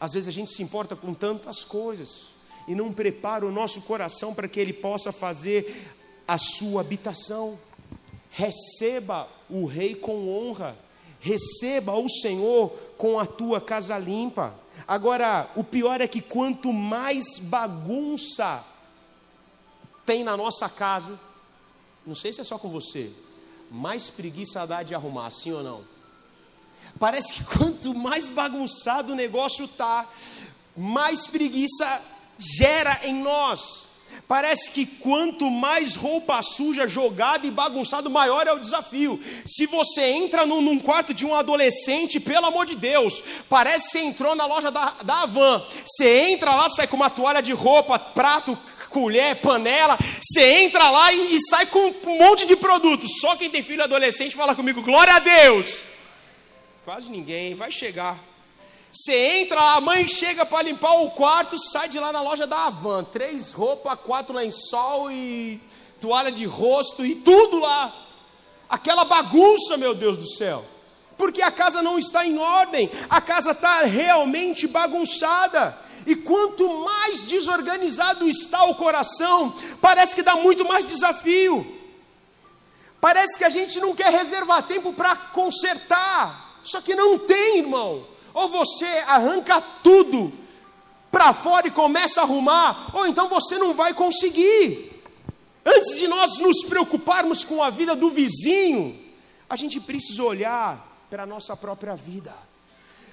Às 0.00 0.14
vezes 0.14 0.28
a 0.28 0.32
gente 0.32 0.50
se 0.50 0.62
importa 0.62 0.96
com 0.96 1.12
tantas 1.12 1.62
coisas 1.62 2.28
e 2.66 2.74
não 2.74 2.90
prepara 2.90 3.44
o 3.44 3.52
nosso 3.52 3.82
coração 3.82 4.34
para 4.34 4.48
que 4.48 4.58
ele 4.58 4.72
possa 4.72 5.12
fazer 5.12 5.92
a 6.26 6.38
sua 6.38 6.80
habitação. 6.80 7.58
Receba 8.32 9.28
o 9.48 9.66
rei 9.66 9.94
com 9.94 10.28
honra, 10.28 10.76
receba 11.20 11.94
o 11.94 12.08
Senhor 12.08 12.70
com 12.96 13.18
a 13.20 13.26
tua 13.26 13.60
casa 13.60 13.96
limpa. 13.98 14.54
Agora, 14.88 15.50
o 15.54 15.62
pior 15.62 16.00
é 16.00 16.08
que 16.08 16.20
quanto 16.20 16.72
mais 16.72 17.38
bagunça 17.38 18.64
tem 20.04 20.24
na 20.24 20.36
nossa 20.36 20.68
casa, 20.68 21.20
não 22.06 22.14
sei 22.14 22.32
se 22.32 22.40
é 22.40 22.44
só 22.44 22.58
com 22.58 22.68
você, 22.68 23.12
mais 23.70 24.10
preguiça 24.10 24.66
dá 24.66 24.82
de 24.82 24.94
arrumar, 24.94 25.30
sim 25.30 25.52
ou 25.52 25.62
não? 25.62 25.84
Parece 26.98 27.34
que 27.34 27.44
quanto 27.44 27.94
mais 27.94 28.28
bagunçado 28.28 29.12
o 29.12 29.16
negócio 29.16 29.66
está, 29.66 30.08
mais 30.76 31.26
preguiça 31.26 32.02
gera 32.38 33.00
em 33.04 33.22
nós. 33.22 33.91
Parece 34.26 34.70
que 34.70 34.86
quanto 34.86 35.50
mais 35.50 35.94
roupa 35.94 36.40
suja 36.42 36.88
jogada 36.88 37.46
e 37.46 37.50
bagunçado, 37.50 38.08
maior 38.08 38.46
é 38.46 38.52
o 38.52 38.58
desafio. 38.58 39.22
Se 39.44 39.66
você 39.66 40.02
entra 40.02 40.46
num, 40.46 40.62
num, 40.62 40.78
quarto 40.78 41.12
de 41.12 41.26
um 41.26 41.34
adolescente, 41.34 42.18
pelo 42.18 42.46
amor 42.46 42.64
de 42.64 42.74
Deus, 42.74 43.22
parece 43.48 43.86
que 43.86 43.90
você 43.92 43.98
entrou 44.00 44.34
na 44.34 44.46
loja 44.46 44.70
da, 44.70 44.94
da 45.04 45.22
Avan. 45.22 45.62
Você 45.84 46.30
entra 46.30 46.54
lá, 46.54 46.70
sai 46.70 46.86
com 46.86 46.96
uma 46.96 47.10
toalha 47.10 47.42
de 47.42 47.52
roupa, 47.52 47.98
prato, 47.98 48.56
colher, 48.88 49.40
panela. 49.40 49.98
Você 50.20 50.62
entra 50.62 50.88
lá 50.88 51.12
e, 51.12 51.36
e 51.36 51.38
sai 51.48 51.66
com 51.66 51.92
um 52.06 52.18
monte 52.18 52.46
de 52.46 52.56
produtos. 52.56 53.18
Só 53.20 53.36
quem 53.36 53.50
tem 53.50 53.62
filho 53.62 53.84
adolescente 53.84 54.34
fala 54.34 54.54
comigo, 54.54 54.82
glória 54.82 55.14
a 55.14 55.18
Deus. 55.18 55.78
Quase 56.84 57.10
ninguém, 57.10 57.54
vai 57.54 57.70
chegar. 57.70 58.31
Você 58.92 59.14
entra, 59.14 59.58
a 59.58 59.80
mãe 59.80 60.06
chega 60.06 60.44
para 60.44 60.64
limpar 60.64 60.92
o 61.00 61.12
quarto, 61.12 61.58
sai 61.58 61.88
de 61.88 61.98
lá 61.98 62.12
na 62.12 62.20
loja 62.20 62.46
da 62.46 62.66
Avan. 62.66 63.04
Três 63.04 63.54
roupas, 63.54 63.98
quatro 64.00 64.34
lençol 64.34 65.10
e 65.10 65.58
toalha 65.98 66.30
de 66.30 66.44
rosto 66.44 67.02
e 67.02 67.14
tudo 67.14 67.58
lá. 67.58 67.90
Aquela 68.68 69.06
bagunça, 69.06 69.78
meu 69.78 69.94
Deus 69.94 70.18
do 70.18 70.28
céu. 70.28 70.62
Porque 71.16 71.40
a 71.40 71.50
casa 71.50 71.80
não 71.80 71.98
está 71.98 72.26
em 72.26 72.36
ordem, 72.36 72.90
a 73.08 73.18
casa 73.18 73.52
está 73.52 73.80
realmente 73.84 74.68
bagunçada. 74.68 75.74
E 76.06 76.14
quanto 76.14 76.68
mais 76.80 77.22
desorganizado 77.22 78.28
está 78.28 78.64
o 78.64 78.74
coração, 78.74 79.54
parece 79.80 80.14
que 80.14 80.22
dá 80.22 80.36
muito 80.36 80.66
mais 80.66 80.84
desafio. 80.84 81.66
Parece 83.00 83.38
que 83.38 83.44
a 83.44 83.48
gente 83.48 83.80
não 83.80 83.94
quer 83.94 84.12
reservar 84.12 84.64
tempo 84.64 84.92
para 84.92 85.16
consertar. 85.16 86.60
Só 86.62 86.82
que 86.82 86.94
não 86.94 87.18
tem, 87.18 87.60
irmão. 87.60 88.11
Ou 88.34 88.48
você 88.48 88.86
arranca 89.06 89.60
tudo 89.82 90.32
para 91.10 91.34
fora 91.34 91.66
e 91.66 91.70
começa 91.70 92.20
a 92.20 92.24
arrumar, 92.24 92.90
ou 92.94 93.06
então 93.06 93.28
você 93.28 93.58
não 93.58 93.74
vai 93.74 93.92
conseguir. 93.92 94.90
Antes 95.64 95.98
de 95.98 96.08
nós 96.08 96.38
nos 96.38 96.62
preocuparmos 96.64 97.44
com 97.44 97.62
a 97.62 97.70
vida 97.70 97.94
do 97.94 98.10
vizinho, 98.10 98.98
a 99.48 99.54
gente 99.54 99.78
precisa 99.80 100.22
olhar 100.22 101.06
para 101.10 101.24
a 101.24 101.26
nossa 101.26 101.54
própria 101.54 101.94
vida. 101.94 102.34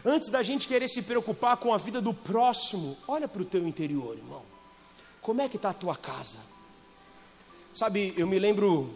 Antes 0.06 0.30
da 0.30 0.42
gente 0.42 0.68
querer 0.68 0.88
se 0.88 1.02
preocupar 1.02 1.58
com 1.58 1.74
a 1.74 1.78
vida 1.78 2.00
do 2.00 2.14
próximo, 2.14 2.98
olha 3.08 3.28
para 3.28 3.42
o 3.42 3.46
teu 3.46 3.68
interior, 3.68 4.18
irmão. 4.18 4.44
Como 5.22 5.42
é 5.42 5.50
que 5.50 5.58
está 5.58 5.72
a 5.72 5.74
tua 5.74 5.96
casa? 5.96 6.40
Sabe, 7.74 8.14
eu 8.16 8.26
me 8.26 8.40
lembro 8.40 8.96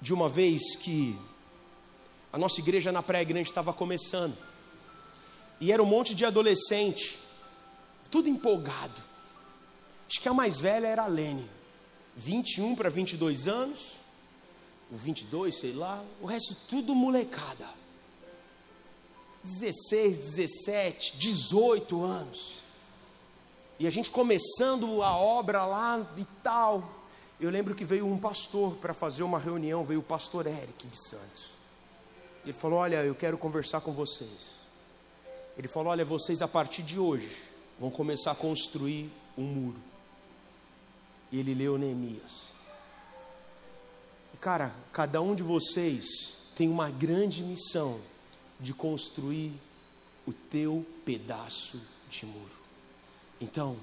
de 0.00 0.14
uma 0.14 0.28
vez 0.28 0.76
que 0.76 1.18
a 2.32 2.38
nossa 2.38 2.60
igreja 2.60 2.92
na 2.92 3.02
Praia 3.02 3.24
Grande 3.24 3.48
estava 3.48 3.72
começando. 3.72 4.36
E 5.60 5.72
era 5.72 5.82
um 5.82 5.86
monte 5.86 6.14
de 6.14 6.24
adolescente, 6.24 7.18
tudo 8.10 8.28
empolgado. 8.28 9.02
Acho 10.08 10.20
que 10.20 10.28
a 10.28 10.34
mais 10.34 10.58
velha 10.58 10.86
era 10.86 11.04
a 11.04 11.06
Lene, 11.06 11.48
21 12.16 12.74
para 12.74 12.88
22 12.88 13.46
anos, 13.46 13.98
o 14.90 14.96
22, 14.96 15.58
sei 15.58 15.72
lá, 15.72 16.02
o 16.20 16.26
resto 16.26 16.56
tudo 16.68 16.94
molecada. 16.94 17.68
16, 19.44 20.18
17, 20.18 21.18
18 21.18 22.02
anos. 22.02 22.56
E 23.78 23.86
a 23.86 23.90
gente 23.90 24.10
começando 24.10 25.02
a 25.02 25.16
obra 25.16 25.64
lá 25.64 26.06
e 26.16 26.24
tal. 26.42 26.98
Eu 27.40 27.50
lembro 27.50 27.74
que 27.74 27.84
veio 27.84 28.06
um 28.06 28.18
pastor 28.18 28.74
para 28.76 28.92
fazer 28.92 29.22
uma 29.22 29.38
reunião, 29.38 29.84
veio 29.84 30.00
o 30.00 30.02
pastor 30.02 30.46
Eric 30.46 30.86
de 30.86 31.08
Santos. 31.08 31.52
Ele 32.42 32.52
falou: 32.52 32.80
Olha, 32.80 32.96
eu 33.04 33.14
quero 33.14 33.38
conversar 33.38 33.80
com 33.80 33.92
vocês. 33.92 34.57
Ele 35.58 35.66
falou: 35.66 35.90
Olha, 35.90 36.04
vocês 36.04 36.40
a 36.40 36.48
partir 36.48 36.82
de 36.82 37.00
hoje 37.00 37.36
vão 37.80 37.90
começar 37.90 38.30
a 38.30 38.36
construir 38.36 39.10
um 39.36 39.42
muro. 39.42 39.78
E 41.32 41.40
ele 41.40 41.52
leu 41.52 41.76
Neemias. 41.76 42.48
E 44.32 44.36
cara, 44.38 44.72
cada 44.92 45.20
um 45.20 45.34
de 45.34 45.42
vocês 45.42 46.06
tem 46.54 46.68
uma 46.68 46.88
grande 46.88 47.42
missão 47.42 48.00
de 48.60 48.72
construir 48.72 49.52
o 50.26 50.32
teu 50.32 50.86
pedaço 51.04 51.80
de 52.08 52.24
muro. 52.24 52.58
Então, 53.40 53.76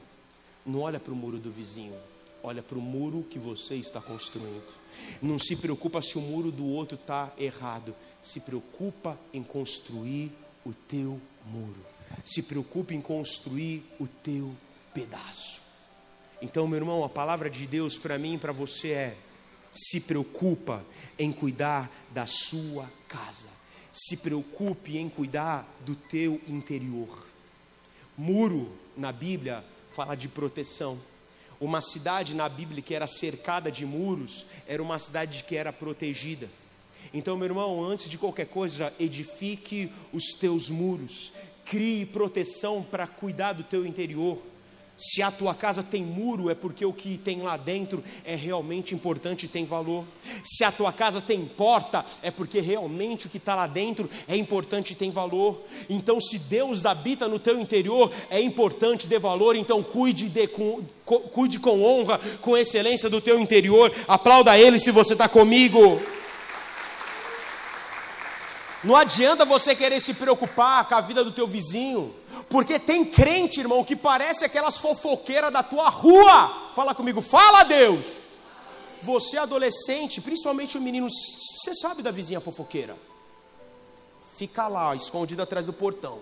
não 0.66 0.82
olha 0.82 1.00
para 1.00 1.14
o 1.14 1.16
muro 1.16 1.38
do 1.38 1.52
vizinho, 1.52 1.96
olha 2.44 2.62
para 2.62 2.78
o 2.78 2.82
muro 2.82 3.26
que 3.30 3.40
você 3.40 3.76
está 3.76 4.02
construindo. 4.02 4.74
Não 5.22 5.38
se 5.38 5.56
preocupa 5.56 6.02
se 6.02 6.18
o 6.18 6.22
muro 6.22 6.52
do 6.52 6.66
outro 6.66 6.96
está 6.96 7.32
errado, 7.38 7.96
se 8.22 8.42
preocupa 8.42 9.18
em 9.34 9.44
construir 9.44 10.32
o 10.66 10.74
teu 10.74 11.22
muro. 11.46 11.86
Se 12.26 12.44
preocupe 12.44 12.96
em 12.96 13.02
construir 13.02 13.84
o 14.00 14.08
teu 14.08 14.56
pedaço. 14.94 15.62
Então, 16.42 16.68
meu 16.68 16.78
irmão, 16.78 17.04
a 17.04 17.10
palavra 17.10 17.50
de 17.50 17.66
Deus 17.66 17.98
para 17.98 18.18
mim 18.18 18.36
e 18.36 18.38
para 18.38 18.52
você 18.52 18.92
é: 18.92 19.18
se 19.74 20.02
preocupa 20.02 20.84
em 21.18 21.32
cuidar 21.32 21.90
da 22.12 22.26
sua 22.26 22.90
casa. 23.08 23.48
Se 23.92 24.18
preocupe 24.18 24.98
em 24.98 25.10
cuidar 25.10 25.66
do 25.86 25.96
teu 25.96 26.42
interior. 26.48 27.28
Muro 28.18 28.72
na 28.98 29.12
Bíblia 29.12 29.64
fala 29.94 30.16
de 30.16 30.28
proteção. 30.28 31.00
Uma 31.60 31.82
cidade 31.82 32.36
na 32.36 32.50
Bíblia 32.50 32.82
que 32.82 32.94
era 32.94 33.08
cercada 33.08 33.72
de 33.72 33.86
muros 33.86 34.46
era 34.68 34.84
uma 34.84 35.00
cidade 35.00 35.44
que 35.44 35.56
era 35.56 35.72
protegida. 35.72 36.50
Então, 37.16 37.38
meu 37.38 37.46
irmão, 37.46 37.82
antes 37.82 38.10
de 38.10 38.18
qualquer 38.18 38.46
coisa, 38.46 38.92
edifique 39.00 39.90
os 40.12 40.34
teus 40.38 40.70
muros, 40.70 41.32
crie 41.64 42.06
proteção 42.06 42.84
para 42.84 43.08
cuidar 43.08 43.54
do 43.54 43.64
teu 43.64 43.86
interior. 43.86 44.38
Se 44.98 45.22
a 45.22 45.32
tua 45.32 45.56
casa 45.56 45.82
tem 45.82 46.04
muro, 46.04 46.50
é 46.50 46.56
porque 46.56 46.86
o 46.86 46.92
que 46.92 47.18
tem 47.18 47.42
lá 47.42 47.56
dentro 47.56 48.04
é 48.26 48.36
realmente 48.36 48.94
importante 48.94 49.46
e 49.46 49.48
tem 49.48 49.64
valor. 49.64 50.04
Se 50.44 50.66
a 50.66 50.72
tua 50.74 50.92
casa 50.92 51.22
tem 51.22 51.46
porta, 51.46 52.06
é 52.22 52.30
porque 52.30 52.60
realmente 52.60 53.28
o 53.28 53.30
que 53.30 53.38
está 53.38 53.56
lá 53.56 53.66
dentro 53.66 54.10
é 54.28 54.36
importante 54.36 54.92
e 54.92 54.96
tem 54.96 55.10
valor. 55.10 55.64
Então, 55.90 56.20
se 56.20 56.38
Deus 56.38 56.86
habita 56.86 57.30
no 57.30 57.40
teu 57.40 57.58
interior, 57.58 58.12
é 58.30 58.42
importante 58.42 59.08
dê 59.08 59.20
valor. 59.20 59.56
Então, 59.56 59.82
cuide, 59.82 60.28
de, 60.28 60.48
com, 60.48 60.84
cuide 61.06 61.60
com 61.60 61.82
honra, 61.82 62.20
com 62.42 62.58
excelência 62.58 63.10
do 63.10 63.22
teu 63.22 63.40
interior. 63.40 63.90
Aplauda 64.06 64.60
Ele 64.60 64.80
se 64.80 64.92
você 64.92 65.14
está 65.14 65.30
comigo. 65.30 66.02
Não 68.86 68.96
adianta 68.96 69.44
você 69.46 69.76
querer 69.76 70.00
se 70.00 70.14
preocupar 70.14 70.88
com 70.88 70.94
a 70.94 71.02
vida 71.02 71.24
do 71.24 71.32
teu 71.32 71.48
vizinho, 71.48 72.14
porque 72.48 72.78
tem 72.78 73.04
crente, 73.04 73.60
irmão, 73.60 73.84
que 73.84 73.96
parece 73.96 74.46
aquelas 74.46 74.78
fofoqueiras 74.78 75.52
da 75.52 75.64
tua 75.64 75.90
rua. 75.90 76.72
Fala 76.76 76.94
comigo, 76.94 77.20
fala 77.20 77.64
Deus. 77.64 78.06
Você 79.02 79.38
adolescente, 79.38 80.22
principalmente 80.22 80.78
o 80.78 80.82
menino, 80.82 81.08
você 81.10 81.74
sabe 81.74 82.04
da 82.04 82.12
vizinha 82.12 82.40
fofoqueira? 82.40 82.96
Fica 84.38 84.68
lá, 84.68 84.96
escondido 84.96 85.42
atrás 85.42 85.66
do 85.66 85.74
portão. 85.74 86.20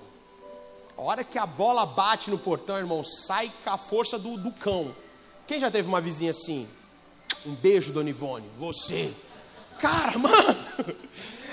A 0.97 1.02
hora 1.02 1.23
que 1.26 1.38
a 1.38 1.45
bola 1.45 1.86
bate 1.86 2.32
no 2.32 2.39
portão, 2.39 2.78
irmão, 2.78 3.04
sai 3.04 3.52
com 3.62 3.71
a 3.71 3.78
força 3.78 4.17
do, 4.17 4.38
do 4.38 4.54
cão. 4.54 4.95
Quem 5.45 5.60
já 5.60 5.69
teve 5.69 5.89
uma 5.89 5.99
vizinha 5.99 6.32
assim? 6.32 6.65
Um 7.45 7.56
beijo, 7.56 7.91
Dona 7.91 8.10
Ivone. 8.10 8.49
Você. 8.58 9.13
Cara, 9.80 10.15
mano. 10.19 10.56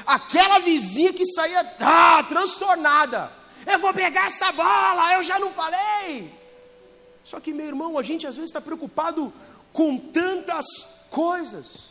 Aquela 0.06 0.58
vizinha 0.58 1.12
que 1.12 1.24
saía 1.26 1.60
ah, 1.80 2.24
transtornada. 2.28 3.30
Eu 3.66 3.78
vou 3.78 3.92
pegar 3.92 4.26
essa 4.26 4.50
bola, 4.52 5.14
eu 5.14 5.22
já 5.22 5.38
não 5.38 5.50
falei. 5.50 6.32
Só 7.22 7.38
que, 7.38 7.52
meu 7.52 7.66
irmão, 7.66 7.98
a 7.98 8.02
gente 8.02 8.26
às 8.26 8.36
vezes 8.36 8.50
está 8.50 8.60
preocupado 8.60 9.32
com 9.72 9.98
tantas 9.98 10.66
coisas. 11.10 11.90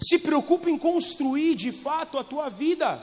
Se 0.00 0.18
preocupa 0.18 0.70
em 0.70 0.78
construir 0.78 1.54
de 1.54 1.72
fato 1.72 2.18
a 2.18 2.24
tua 2.24 2.48
vida. 2.48 3.00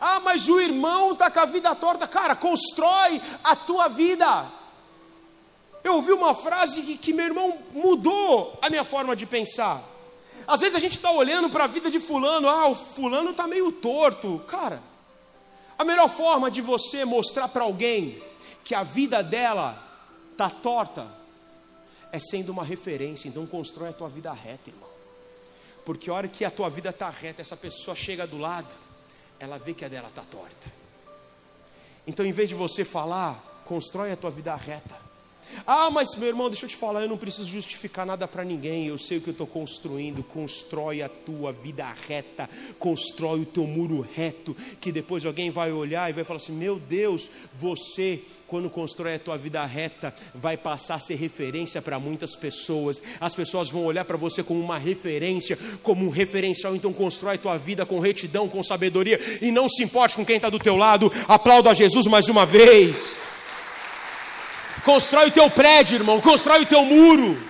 Ah, 0.00 0.20
mas 0.20 0.48
o 0.48 0.60
irmão 0.60 1.12
está 1.12 1.30
com 1.30 1.40
a 1.40 1.46
vida 1.46 1.74
torta. 1.74 2.06
Cara, 2.06 2.36
constrói 2.36 3.20
a 3.42 3.56
tua 3.56 3.88
vida. 3.88 4.46
Eu 5.82 5.94
ouvi 5.94 6.12
uma 6.12 6.34
frase 6.34 6.82
que, 6.82 6.98
que 6.98 7.12
meu 7.12 7.26
irmão 7.26 7.58
mudou 7.72 8.58
a 8.60 8.68
minha 8.68 8.84
forma 8.84 9.16
de 9.16 9.26
pensar. 9.26 9.82
Às 10.50 10.58
vezes 10.58 10.74
a 10.74 10.80
gente 10.80 10.94
está 10.94 11.12
olhando 11.12 11.48
para 11.48 11.62
a 11.62 11.68
vida 11.68 11.88
de 11.88 12.00
fulano, 12.00 12.48
ah, 12.48 12.66
o 12.66 12.74
fulano 12.74 13.30
está 13.30 13.46
meio 13.46 13.70
torto. 13.70 14.40
Cara, 14.48 14.82
a 15.78 15.84
melhor 15.84 16.10
forma 16.10 16.50
de 16.50 16.60
você 16.60 17.04
mostrar 17.04 17.46
para 17.46 17.62
alguém 17.62 18.20
que 18.64 18.74
a 18.74 18.82
vida 18.82 19.22
dela 19.22 19.80
está 20.32 20.50
torta 20.50 21.06
é 22.10 22.18
sendo 22.18 22.50
uma 22.50 22.64
referência. 22.64 23.28
Então 23.28 23.46
constrói 23.46 23.90
a 23.90 23.92
tua 23.92 24.08
vida 24.08 24.32
reta, 24.32 24.70
irmão. 24.70 24.90
Porque 25.84 26.10
a 26.10 26.14
hora 26.14 26.26
que 26.26 26.44
a 26.44 26.50
tua 26.50 26.68
vida 26.68 26.90
está 26.90 27.08
reta, 27.08 27.40
essa 27.40 27.56
pessoa 27.56 27.94
chega 27.94 28.26
do 28.26 28.36
lado, 28.36 28.74
ela 29.38 29.56
vê 29.56 29.72
que 29.72 29.84
a 29.84 29.88
dela 29.88 30.08
está 30.08 30.22
torta. 30.22 30.66
Então, 32.08 32.26
em 32.26 32.32
vez 32.32 32.48
de 32.48 32.56
você 32.56 32.84
falar, 32.84 33.62
constrói 33.64 34.10
a 34.10 34.16
tua 34.16 34.32
vida 34.32 34.52
reta. 34.56 35.09
Ah, 35.66 35.90
mas 35.90 36.14
meu 36.16 36.28
irmão, 36.28 36.48
deixa 36.48 36.66
eu 36.66 36.70
te 36.70 36.76
falar, 36.76 37.02
eu 37.02 37.08
não 37.08 37.16
preciso 37.16 37.48
justificar 37.48 38.06
nada 38.06 38.26
para 38.26 38.44
ninguém. 38.44 38.86
Eu 38.86 38.98
sei 38.98 39.18
o 39.18 39.20
que 39.20 39.28
eu 39.28 39.32
estou 39.32 39.46
construindo. 39.46 40.22
Constrói 40.22 41.02
a 41.02 41.08
tua 41.08 41.52
vida 41.52 41.86
reta, 42.06 42.48
constrói 42.78 43.40
o 43.40 43.46
teu 43.46 43.66
muro 43.66 44.06
reto, 44.14 44.56
que 44.80 44.92
depois 44.92 45.24
alguém 45.24 45.50
vai 45.50 45.72
olhar 45.72 46.10
e 46.10 46.12
vai 46.12 46.24
falar 46.24 46.38
assim: 46.38 46.52
Meu 46.52 46.78
Deus, 46.78 47.30
você 47.54 48.20
quando 48.50 48.68
constrói 48.68 49.14
a 49.14 49.18
tua 49.18 49.38
vida 49.38 49.64
reta, 49.64 50.12
vai 50.34 50.56
passar 50.56 50.96
a 50.96 50.98
ser 50.98 51.14
referência 51.14 51.80
para 51.80 52.00
muitas 52.00 52.34
pessoas. 52.34 53.00
As 53.20 53.32
pessoas 53.32 53.68
vão 53.68 53.84
olhar 53.84 54.04
para 54.04 54.16
você 54.16 54.42
como 54.42 54.58
uma 54.58 54.76
referência, 54.76 55.56
como 55.84 56.04
um 56.04 56.10
referencial. 56.10 56.74
Então 56.74 56.92
constrói 56.92 57.36
a 57.36 57.38
tua 57.38 57.56
vida 57.56 57.86
com 57.86 58.00
retidão, 58.00 58.48
com 58.48 58.60
sabedoria 58.60 59.20
e 59.40 59.52
não 59.52 59.68
se 59.68 59.84
importe 59.84 60.16
com 60.16 60.26
quem 60.26 60.34
está 60.34 60.50
do 60.50 60.58
teu 60.58 60.76
lado. 60.76 61.12
Aplauda 61.28 61.72
Jesus 61.72 62.08
mais 62.08 62.28
uma 62.28 62.44
vez. 62.44 63.16
Constrói 64.84 65.28
o 65.28 65.30
teu 65.30 65.50
prédio, 65.50 65.96
irmão, 65.96 66.20
constrói 66.20 66.62
o 66.62 66.66
teu 66.66 66.84
muro, 66.84 67.40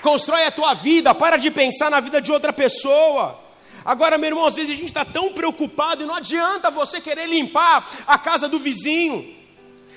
constrói 0.00 0.44
a 0.44 0.50
tua 0.50 0.74
vida, 0.74 1.14
para 1.14 1.36
de 1.36 1.50
pensar 1.50 1.90
na 1.90 2.00
vida 2.00 2.20
de 2.20 2.32
outra 2.32 2.52
pessoa. 2.52 3.38
Agora, 3.84 4.18
meu 4.18 4.28
irmão, 4.28 4.46
às 4.46 4.54
vezes 4.54 4.70
a 4.70 4.74
gente 4.74 4.88
está 4.88 5.04
tão 5.04 5.32
preocupado 5.32 6.02
e 6.02 6.06
não 6.06 6.14
adianta 6.14 6.70
você 6.70 7.00
querer 7.00 7.26
limpar 7.26 7.88
a 8.06 8.18
casa 8.18 8.48
do 8.48 8.58
vizinho. 8.58 9.36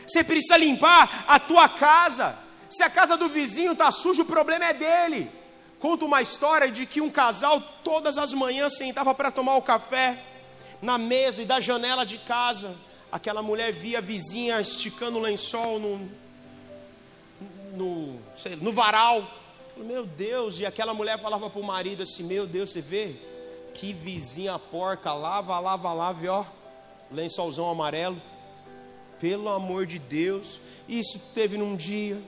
Você 0.08 0.24
precisa 0.24 0.58
limpar 0.58 1.26
a 1.28 1.40
tua 1.40 1.70
casa. 1.70 2.38
Se 2.70 2.84
a 2.84 2.90
casa 2.90 3.18
do 3.18 3.28
vizinho 3.28 3.74
está 3.74 3.92
suja, 3.92 4.22
o 4.22 4.26
problema 4.26 4.66
é 4.66 4.74
dele. 4.74 5.30
Conta 5.80 6.06
uma 6.06 6.22
história 6.22 6.70
de 6.70 6.86
que 6.86 7.02
um 7.02 7.10
casal 7.10 7.62
todas 7.84 8.18
as 8.18 8.34
manhãs 8.34 8.78
sentava 8.78 9.16
para 9.16 9.32
tomar 9.32 9.56
o 9.56 9.62
café 9.62 10.18
na 10.82 10.98
mesa 10.98 11.42
e 11.42 11.46
da 11.46 11.60
janela 11.60 12.06
de 12.06 12.18
casa. 12.18 12.76
Aquela 13.12 13.42
mulher 13.42 13.74
via 13.74 13.98
a 13.98 14.02
vizinha 14.02 14.62
esticando 14.62 15.18
o 15.18 15.22
lençol 15.22 15.80
no, 15.80 16.10
no, 17.72 18.20
sei, 18.36 18.56
no 18.56 18.72
varal. 18.72 19.24
Meu 19.78 20.06
Deus, 20.06 20.60
e 20.60 20.66
aquela 20.66 20.94
mulher 20.94 21.20
falava 21.20 21.50
para 21.50 21.60
o 21.60 21.64
marido 21.64 22.04
assim: 22.04 22.24
Meu 22.24 22.46
Deus, 22.46 22.72
você 22.72 22.82
vê? 22.82 23.16
Que 23.74 23.94
vizinha 23.94 24.60
porca, 24.60 25.14
lava, 25.14 25.58
lava, 25.60 25.94
lava, 25.94 26.26
e 26.26 26.28
ó, 26.28 26.44
lençolzão 27.12 27.70
amarelo. 27.70 28.22
Pelo 29.20 29.50
amor 29.50 29.86
de 29.86 30.00
Deus, 30.00 30.60
isso 30.90 31.20
teve 31.34 31.58
num 31.58 31.76
dia, 31.76 32.20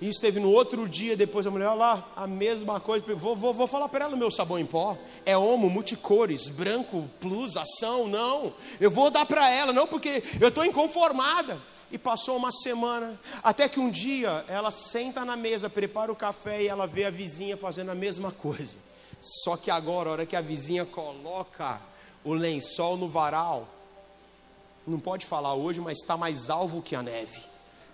isso 0.00 0.20
teve 0.20 0.38
no 0.38 0.50
outro 0.50 0.88
dia, 0.88 1.16
depois 1.16 1.46
a 1.46 1.50
mulher, 1.50 1.68
olha 1.68 1.74
lá, 1.74 2.12
a 2.14 2.26
mesma 2.26 2.78
coisa. 2.78 3.04
Vou, 3.14 3.34
vou, 3.34 3.52
vou 3.52 3.66
falar 3.66 3.88
para 3.88 4.04
ela 4.04 4.16
meu 4.16 4.30
sabão 4.30 4.58
em 4.58 4.66
pó. 4.66 4.96
É 5.26 5.36
homo, 5.36 5.68
multicores, 5.68 6.48
branco, 6.50 7.08
plus, 7.20 7.56
ação, 7.56 8.06
não. 8.06 8.54
Eu 8.80 8.90
vou 8.90 9.10
dar 9.10 9.26
para 9.26 9.50
ela, 9.50 9.72
não 9.72 9.86
porque 9.86 10.22
eu 10.40 10.48
estou 10.48 10.64
inconformada. 10.64 11.58
E 11.90 11.96
passou 11.96 12.36
uma 12.36 12.52
semana, 12.52 13.18
até 13.42 13.68
que 13.68 13.80
um 13.80 13.90
dia 13.90 14.44
ela 14.46 14.70
senta 14.70 15.24
na 15.24 15.36
mesa, 15.36 15.70
prepara 15.70 16.12
o 16.12 16.16
café 16.16 16.62
e 16.62 16.68
ela 16.68 16.86
vê 16.86 17.04
a 17.04 17.10
vizinha 17.10 17.56
fazendo 17.56 17.90
a 17.90 17.94
mesma 17.94 18.30
coisa. 18.30 18.76
Só 19.20 19.56
que 19.56 19.70
agora, 19.70 20.10
a 20.10 20.12
hora 20.12 20.26
que 20.26 20.36
a 20.36 20.40
vizinha 20.40 20.84
coloca 20.84 21.80
o 22.22 22.34
lençol 22.34 22.96
no 22.96 23.08
varal, 23.08 23.66
não 24.86 25.00
pode 25.00 25.26
falar 25.26 25.54
hoje, 25.54 25.80
mas 25.80 25.98
está 25.98 26.16
mais 26.16 26.50
alvo 26.50 26.82
que 26.82 26.94
a 26.94 27.02
neve, 27.02 27.40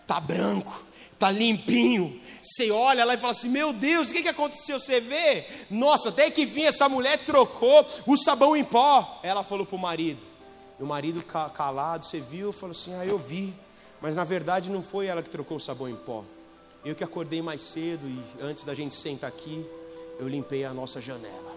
está 0.02 0.20
branco, 0.20 0.85
está 1.12 1.30
limpinho. 1.30 2.20
Você 2.42 2.70
olha 2.70 3.04
lá 3.04 3.14
e 3.14 3.18
fala 3.18 3.30
assim: 3.30 3.48
Meu 3.48 3.72
Deus, 3.72 4.11
o 4.11 4.12
que, 4.12 4.22
que 4.22 4.28
aconteceu? 4.28 4.78
Você 4.78 5.00
vê? 5.00 5.46
Nossa, 5.70 6.11
até 6.11 6.30
que 6.30 6.44
vinha 6.44 6.68
essa 6.68 6.88
mulher 6.88 7.24
trocou 7.24 7.87
o 8.07 8.16
sabão 8.16 8.57
em 8.57 8.64
pó. 8.64 9.20
Ela 9.22 9.42
falou 9.42 9.64
para 9.64 9.76
o 9.76 9.78
marido. 9.78 10.24
E 10.78 10.83
o 10.83 10.87
marido 10.87 11.22
calado, 11.22 12.04
você 12.04 12.20
viu? 12.20 12.52
Falou 12.52 12.72
assim: 12.72 12.94
Ah, 12.94 13.07
eu 13.07 13.18
vi. 13.18 13.54
Mas 14.04 14.16
na 14.16 14.22
verdade 14.22 14.70
não 14.70 14.82
foi 14.82 15.06
ela 15.06 15.22
que 15.22 15.30
trocou 15.30 15.56
o 15.56 15.60
sabão 15.60 15.88
em 15.88 15.96
pó. 15.96 16.22
Eu 16.84 16.94
que 16.94 17.02
acordei 17.02 17.40
mais 17.40 17.62
cedo 17.62 18.06
e 18.06 18.22
antes 18.38 18.62
da 18.62 18.74
gente 18.74 18.94
sentar 18.94 19.30
aqui, 19.30 19.64
eu 20.20 20.28
limpei 20.28 20.62
a 20.62 20.74
nossa 20.74 21.00
janela. 21.00 21.56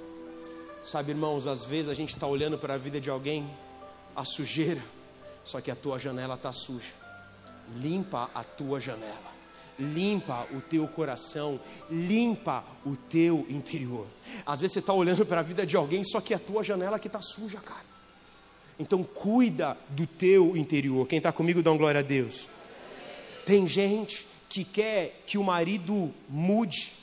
Sabe, 0.81 1.11
irmãos, 1.11 1.45
às 1.45 1.65
vezes 1.65 1.89
a 1.89 1.93
gente 1.93 2.11
está 2.11 2.25
olhando 2.25 2.57
para 2.57 2.75
a 2.75 2.77
vida 2.77 3.01
de 3.01 3.09
alguém, 3.09 3.45
a 4.15 4.23
sujeira, 4.23 4.81
só 5.43 5.59
que 5.59 5.69
a 5.69 5.75
tua 5.75 5.99
janela 5.99 6.35
está 6.35 6.53
suja. 6.53 6.93
Limpa 7.75 8.29
a 8.33 8.45
tua 8.45 8.79
janela 8.79 9.35
limpa 9.79 10.47
o 10.51 10.59
teu 10.59 10.87
coração, 10.87 11.59
limpa 11.87 12.63
o 12.83 12.95
teu 12.95 13.45
interior. 13.47 14.07
Às 14.43 14.59
vezes 14.59 14.73
você 14.73 14.79
está 14.79 14.91
olhando 14.91 15.23
para 15.23 15.41
a 15.41 15.43
vida 15.43 15.67
de 15.67 15.77
alguém, 15.77 16.03
só 16.03 16.19
que 16.19 16.33
a 16.33 16.39
tua 16.39 16.63
janela 16.63 16.97
que 16.97 17.05
está 17.05 17.21
suja, 17.21 17.59
cara. 17.59 17.85
Então 18.79 19.03
cuida 19.03 19.77
do 19.89 20.05
teu 20.05 20.55
interior. 20.55 21.07
Quem 21.07 21.17
está 21.17 21.31
comigo, 21.31 21.63
dá 21.63 21.71
glória 21.71 21.99
a 21.99 22.03
Deus. 22.03 22.47
Tem 23.45 23.67
gente 23.67 24.27
que 24.49 24.63
quer 24.63 25.21
que 25.25 25.37
o 25.37 25.43
marido 25.43 26.13
mude, 26.29 26.93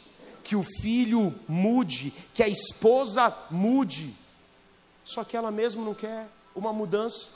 que 0.43 0.55
o 0.55 0.63
filho 0.63 1.35
mude, 1.49 2.13
que 2.33 2.43
a 2.43 2.49
esposa 2.49 3.35
mude, 3.51 4.15
só 5.05 5.25
que 5.25 5.37
ela 5.37 5.51
mesma 5.51 5.85
não 5.85 5.95
quer 5.95 6.27
uma 6.55 6.73
mudança. 6.73 7.29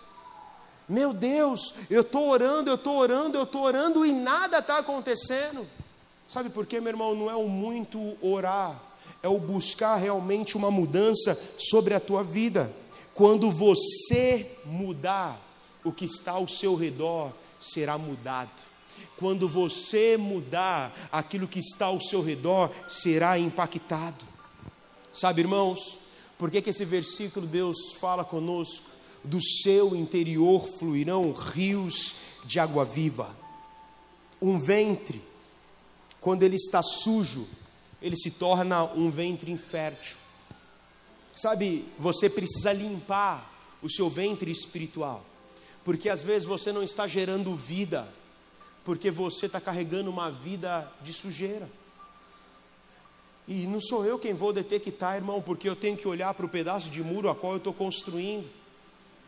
Meu 0.88 1.12
Deus, 1.12 1.74
eu 1.90 2.00
estou 2.00 2.28
orando, 2.28 2.70
eu 2.70 2.76
estou 2.76 2.96
orando, 2.96 3.36
eu 3.36 3.42
estou 3.42 3.62
orando 3.62 4.06
e 4.06 4.12
nada 4.12 4.58
está 4.58 4.78
acontecendo. 4.78 5.66
Sabe 6.26 6.48
por 6.48 6.66
quê, 6.66 6.80
meu 6.80 6.90
irmão? 6.90 7.14
Não 7.14 7.30
é 7.30 7.34
o 7.34 7.48
muito 7.48 8.16
orar, 8.22 8.80
é 9.22 9.28
o 9.28 9.38
buscar 9.38 9.96
realmente 9.96 10.56
uma 10.56 10.70
mudança 10.70 11.38
sobre 11.58 11.94
a 11.94 12.00
tua 12.00 12.22
vida. 12.22 12.70
Quando 13.18 13.50
você 13.50 14.48
mudar, 14.64 15.44
o 15.82 15.90
que 15.90 16.04
está 16.04 16.32
ao 16.32 16.46
seu 16.46 16.76
redor 16.76 17.32
será 17.58 17.98
mudado. 17.98 18.50
Quando 19.16 19.48
você 19.48 20.16
mudar, 20.16 20.96
aquilo 21.10 21.48
que 21.48 21.58
está 21.58 21.86
ao 21.86 22.00
seu 22.00 22.22
redor 22.22 22.70
será 22.86 23.36
impactado. 23.36 24.24
Sabe, 25.12 25.40
irmãos, 25.40 25.98
por 26.38 26.48
que, 26.48 26.62
que 26.62 26.70
esse 26.70 26.84
versículo 26.84 27.44
Deus 27.44 27.94
fala 28.00 28.24
conosco? 28.24 28.98
do 29.24 29.40
seu 29.40 29.96
interior 29.96 30.66
fluirão 30.66 31.32
rios 31.32 32.14
de 32.44 32.60
água 32.60 32.84
viva. 32.84 33.36
Um 34.40 34.58
ventre, 34.58 35.20
quando 36.20 36.44
ele 36.44 36.54
está 36.54 36.82
sujo, 36.82 37.46
ele 38.00 38.16
se 38.16 38.30
torna 38.30 38.84
um 38.84 39.10
ventre 39.10 39.50
infértil. 39.50 40.16
Sabe, 41.40 41.84
você 41.96 42.28
precisa 42.28 42.72
limpar 42.72 43.48
o 43.80 43.88
seu 43.88 44.10
ventre 44.10 44.50
espiritual, 44.50 45.24
porque 45.84 46.08
às 46.08 46.20
vezes 46.20 46.44
você 46.44 46.72
não 46.72 46.82
está 46.82 47.06
gerando 47.06 47.54
vida, 47.54 48.08
porque 48.84 49.08
você 49.08 49.46
está 49.46 49.60
carregando 49.60 50.10
uma 50.10 50.32
vida 50.32 50.90
de 51.00 51.12
sujeira. 51.12 51.68
E 53.46 53.68
não 53.68 53.80
sou 53.80 54.04
eu 54.04 54.18
quem 54.18 54.34
vou 54.34 54.52
detectar, 54.52 55.14
irmão, 55.14 55.40
porque 55.40 55.68
eu 55.68 55.76
tenho 55.76 55.96
que 55.96 56.08
olhar 56.08 56.34
para 56.34 56.44
o 56.44 56.48
pedaço 56.48 56.90
de 56.90 57.04
muro 57.04 57.30
a 57.30 57.36
qual 57.36 57.52
eu 57.52 57.58
estou 57.58 57.72
construindo. 57.72 58.50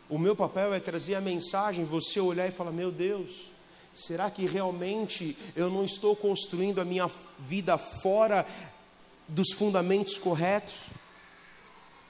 O 0.09 0.19
meu 0.19 0.35
papel 0.35 0.73
é 0.73 0.81
trazer 0.81 1.15
a 1.15 1.21
mensagem, 1.21 1.85
você 1.85 2.19
olhar 2.19 2.45
e 2.45 2.51
falar: 2.51 2.73
Meu 2.73 2.91
Deus, 2.91 3.45
será 3.93 4.29
que 4.29 4.45
realmente 4.45 5.37
eu 5.55 5.69
não 5.69 5.85
estou 5.85 6.13
construindo 6.13 6.81
a 6.81 6.85
minha 6.85 7.09
vida 7.39 7.77
fora 7.77 8.45
dos 9.29 9.53
fundamentos 9.53 10.17
corretos? 10.17 10.75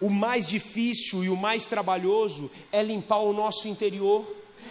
O 0.01 0.09
mais 0.09 0.47
difícil 0.47 1.23
e 1.23 1.29
o 1.29 1.37
mais 1.37 1.65
trabalhoso 1.65 2.49
é 2.71 2.81
limpar 2.81 3.19
o 3.19 3.31
nosso 3.31 3.67
interior. 3.67 4.25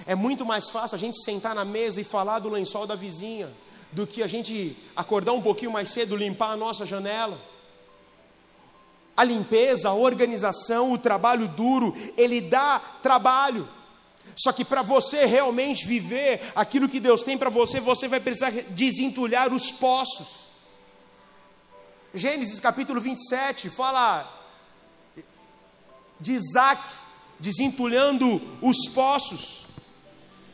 É 0.06 0.14
muito 0.14 0.44
mais 0.44 0.68
fácil 0.68 0.96
a 0.96 0.98
gente 0.98 1.22
sentar 1.22 1.54
na 1.54 1.64
mesa 1.64 2.00
e 2.00 2.04
falar 2.04 2.40
do 2.40 2.50
lençol 2.50 2.86
da 2.86 2.96
vizinha 2.96 3.50
do 3.92 4.06
que 4.06 4.22
a 4.22 4.26
gente 4.26 4.76
acordar 4.94 5.32
um 5.32 5.42
pouquinho 5.42 5.70
mais 5.70 5.88
cedo, 5.90 6.16
limpar 6.16 6.50
a 6.52 6.56
nossa 6.56 6.84
janela 6.84 7.50
a 9.20 9.24
limpeza, 9.24 9.90
a 9.90 9.92
organização, 9.92 10.92
o 10.92 10.98
trabalho 10.98 11.46
duro, 11.46 11.94
ele 12.16 12.40
dá 12.40 12.78
trabalho. 13.02 13.68
Só 14.34 14.50
que 14.50 14.64
para 14.64 14.80
você 14.80 15.26
realmente 15.26 15.86
viver 15.86 16.40
aquilo 16.54 16.88
que 16.88 16.98
Deus 16.98 17.22
tem 17.22 17.36
para 17.36 17.50
você, 17.50 17.80
você 17.80 18.08
vai 18.08 18.18
precisar 18.18 18.50
desentulhar 18.70 19.52
os 19.52 19.70
poços. 19.70 20.46
Gênesis 22.14 22.58
capítulo 22.60 22.98
27 22.98 23.68
fala 23.68 24.39
de 26.20 26.32
Isaac 26.32 26.82
desentulhando 27.38 28.40
os 28.60 28.88
poços. 28.88 29.60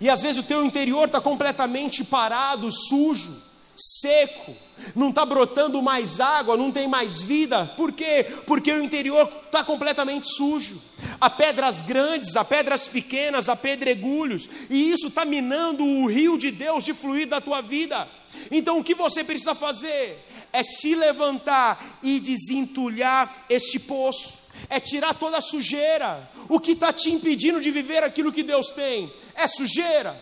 E 0.00 0.08
às 0.08 0.20
vezes 0.20 0.38
o 0.38 0.46
teu 0.46 0.64
interior 0.64 1.06
está 1.06 1.20
completamente 1.20 2.04
parado, 2.04 2.70
sujo, 2.70 3.42
seco 3.76 4.54
não 4.94 5.10
está 5.10 5.24
brotando 5.24 5.80
mais 5.82 6.20
água, 6.20 6.56
não 6.56 6.70
tem 6.70 6.86
mais 6.86 7.22
vida, 7.22 7.64
por 7.76 7.92
quê? 7.92 8.26
Porque 8.46 8.72
o 8.72 8.82
interior 8.82 9.28
está 9.46 9.64
completamente 9.64 10.28
sujo. 10.28 10.80
Há 11.20 11.30
pedras 11.30 11.80
grandes, 11.80 12.36
há 12.36 12.44
pedras 12.44 12.86
pequenas, 12.86 13.48
há 13.48 13.56
pedregulhos, 13.56 14.48
e 14.68 14.90
isso 14.90 15.08
está 15.08 15.24
minando 15.24 15.84
o 15.84 16.06
rio 16.06 16.38
de 16.38 16.50
Deus 16.50 16.84
de 16.84 16.92
fluir 16.92 17.26
da 17.26 17.40
tua 17.40 17.60
vida. 17.60 18.06
Então 18.50 18.78
o 18.78 18.84
que 18.84 18.94
você 18.94 19.24
precisa 19.24 19.54
fazer 19.54 20.22
é 20.52 20.62
se 20.62 20.94
levantar 20.94 21.98
e 22.02 22.20
desentulhar 22.20 23.46
este 23.48 23.78
poço, 23.78 24.45
é 24.68 24.80
tirar 24.80 25.14
toda 25.14 25.38
a 25.38 25.40
sujeira. 25.40 26.28
O 26.48 26.60
que 26.60 26.72
está 26.72 26.92
te 26.92 27.10
impedindo 27.10 27.60
de 27.60 27.70
viver 27.70 28.02
aquilo 28.02 28.32
que 28.32 28.42
Deus 28.42 28.68
tem? 28.70 29.12
É 29.34 29.46
sujeira? 29.46 30.16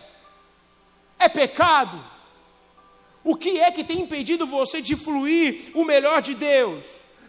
É 1.17 1.29
pecado? 1.29 1.99
O 3.23 3.35
que 3.35 3.59
é 3.59 3.71
que 3.71 3.83
tem 3.83 4.01
impedido 4.01 4.45
você 4.45 4.81
de 4.81 4.95
fluir 4.95 5.71
o 5.73 5.83
melhor 5.83 6.21
de 6.21 6.35
Deus? 6.35 6.83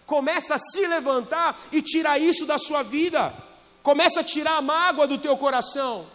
Começa 0.04 0.54
a 0.54 0.58
se 0.58 0.86
levantar 0.86 1.58
e 1.72 1.80
tirar 1.82 2.18
isso 2.18 2.46
da 2.46 2.58
sua 2.58 2.82
vida. 2.82 3.34
Começa 3.82 4.20
a 4.20 4.24
tirar 4.24 4.56
a 4.56 4.62
mágoa 4.62 5.06
do 5.06 5.18
teu 5.18 5.36
coração. 5.36 6.06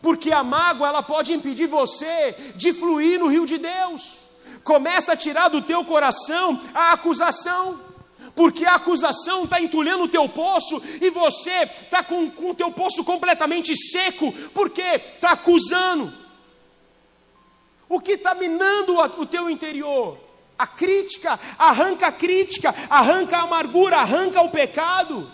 Porque 0.00 0.32
a 0.32 0.42
mágoa 0.42 0.88
ela 0.88 1.02
pode 1.02 1.32
impedir 1.32 1.66
você 1.66 2.34
de 2.56 2.72
fluir 2.72 3.20
no 3.20 3.28
rio 3.28 3.46
de 3.46 3.58
Deus. 3.58 4.18
Começa 4.64 5.12
a 5.12 5.16
tirar 5.16 5.48
do 5.48 5.62
teu 5.62 5.84
coração 5.84 6.60
a 6.74 6.92
acusação 6.92 7.85
porque 8.36 8.66
a 8.66 8.74
acusação 8.74 9.44
está 9.44 9.60
entulhando 9.60 10.04
o 10.04 10.08
teu 10.08 10.28
poço 10.28 10.80
e 11.00 11.08
você 11.08 11.62
está 11.62 12.04
com, 12.04 12.30
com 12.30 12.50
o 12.50 12.54
teu 12.54 12.70
poço 12.70 13.02
completamente 13.02 13.74
seco, 13.74 14.30
porque 14.52 14.82
está 14.82 15.30
acusando. 15.30 16.12
O 17.88 17.98
que 17.98 18.12
está 18.12 18.34
minando 18.34 18.98
o 18.98 19.26
teu 19.26 19.48
interior? 19.48 20.18
A 20.58 20.66
crítica, 20.66 21.40
arranca 21.58 22.08
a 22.08 22.12
crítica, 22.12 22.74
arranca 22.90 23.38
a 23.38 23.42
amargura, 23.42 23.98
arranca 23.98 24.42
o 24.42 24.50
pecado, 24.50 25.30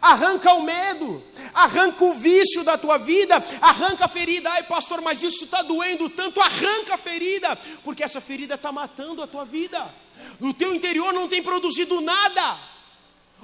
arranca 0.00 0.52
o 0.52 0.62
medo, 0.62 1.22
arranca 1.52 2.04
o 2.04 2.14
vício 2.14 2.62
da 2.62 2.78
tua 2.78 2.98
vida, 2.98 3.42
arranca 3.60 4.04
a 4.04 4.08
ferida. 4.08 4.50
Ai, 4.50 4.62
pastor, 4.62 5.00
mas 5.00 5.22
isso 5.22 5.44
está 5.44 5.62
doendo 5.62 6.08
tanto. 6.08 6.40
Arranca 6.40 6.94
a 6.94 6.98
ferida, 6.98 7.56
porque 7.82 8.04
essa 8.04 8.20
ferida 8.20 8.54
está 8.54 8.70
matando 8.70 9.22
a 9.22 9.26
tua 9.26 9.44
vida. 9.44 10.03
O 10.40 10.52
teu 10.52 10.74
interior 10.74 11.12
não 11.12 11.28
tem 11.28 11.42
produzido 11.42 12.00
nada. 12.00 12.58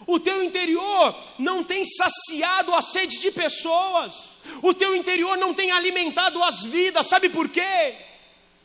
O 0.06 0.18
teu 0.18 0.42
interior 0.42 1.16
não 1.38 1.62
tem 1.62 1.84
saciado 1.84 2.74
a 2.74 2.82
sede 2.82 3.18
de 3.18 3.30
pessoas. 3.30 4.14
O 4.62 4.72
teu 4.74 4.94
interior 4.96 5.36
não 5.36 5.52
tem 5.54 5.70
alimentado 5.70 6.42
as 6.42 6.64
vidas. 6.64 7.06
Sabe 7.06 7.28
por 7.28 7.48
quê? 7.48 7.94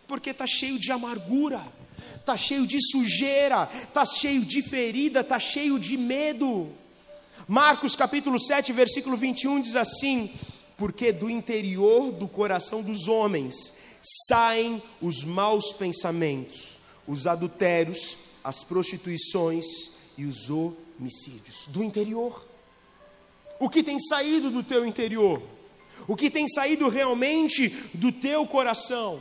porque 0.08 0.30
está 0.30 0.46
cheio 0.46 0.80
de 0.80 0.92
amargura, 0.92 1.62
está 2.16 2.38
cheio 2.38 2.66
de 2.66 2.80
sujeira, 2.82 3.70
está 3.74 4.06
cheio 4.06 4.46
de 4.46 4.62
ferida, 4.62 5.22
está 5.22 5.40
cheio 5.40 5.80
de 5.80 5.98
medo. 5.98 6.70
Marcos 7.48 7.96
capítulo 7.96 8.40
7, 8.40 8.72
versículo 8.74 9.18
21 9.18 9.62
diz 9.62 9.76
assim: 9.76 10.32
Porque 10.78 11.12
do 11.12 11.30
interior 11.30 12.12
do 12.12 12.28
coração 12.28 12.82
dos 12.82 13.08
homens 13.08 13.56
saem 14.28 14.82
os 15.02 15.24
maus 15.24 15.74
pensamentos, 15.74 16.75
os 17.08 17.28
adultérios, 17.28 18.18
as 18.44 18.64
prostituições 18.64 19.66
e 20.18 20.26
os 20.26 20.50
homicídios. 20.50 21.68
Do 21.68 21.84
interior. 21.84 22.46
O 23.60 23.70
que 23.70 23.84
tem 23.84 24.00
saído 24.00 24.50
do 24.50 24.64
teu 24.64 24.86
interior? 24.86 25.42
O 26.08 26.16
que 26.16 26.30
tem 26.30 26.48
saído 26.48 26.90
realmente 26.90 27.70
do 27.94 28.12
teu 28.12 28.46
coração? 28.46 29.20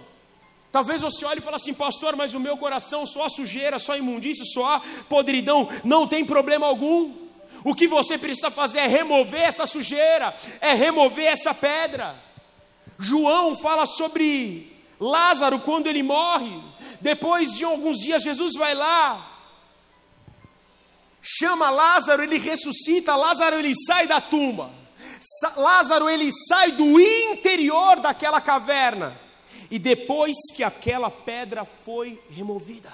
Talvez 0.71 1.01
você 1.01 1.25
olhe 1.25 1.39
e 1.39 1.43
fale 1.43 1.57
assim, 1.57 1.73
pastor, 1.73 2.17
mas 2.17 2.35
o 2.35 2.41
meu 2.41 2.57
coração 2.57 3.07
só 3.07 3.29
sujeira, 3.29 3.79
só 3.79 3.97
imundícia, 3.97 4.45
só 4.45 4.83
podridão, 5.09 5.69
não 5.85 6.09
tem 6.09 6.25
problema 6.25 6.67
algum. 6.67 7.15
O 7.63 7.75
que 7.75 7.87
você 7.87 8.19
precisa 8.19 8.51
fazer 8.51 8.81
é 8.81 8.87
remover 8.89 9.41
essa 9.41 9.67
sujeira, 9.67 10.35
é 10.61 10.75
remover 10.75 11.27
essa 11.27 11.55
pedra. 11.55 12.15
João 12.99 13.57
fala 13.57 13.87
sobre 13.87 14.73
Lázaro 14.99 15.61
quando 15.61 15.87
ele 15.87 16.03
morre. 16.03 16.61
Depois 17.05 17.53
de 17.53 17.67
alguns 17.67 17.99
dias, 17.99 18.23
Jesus 18.23 18.55
vai 18.55 18.75
lá, 18.75 19.31
chama 21.21 21.69
Lázaro, 21.69 22.23
ele 22.23 22.39
ressuscita, 22.39 23.15
Lázaro 23.15 23.59
ele 23.59 23.75
sai 23.77 24.07
da 24.07 24.23
tumba. 24.23 24.71
Lázaro 25.55 26.09
ele 26.09 26.33
sai 26.49 26.73
do 26.73 26.99
interior 26.99 28.01
daquela 28.01 28.41
caverna. 28.41 29.15
E 29.71 29.79
depois 29.79 30.35
que 30.57 30.65
aquela 30.65 31.11
pedra 31.11 31.67
foi 31.67 32.19
removida, 32.31 32.91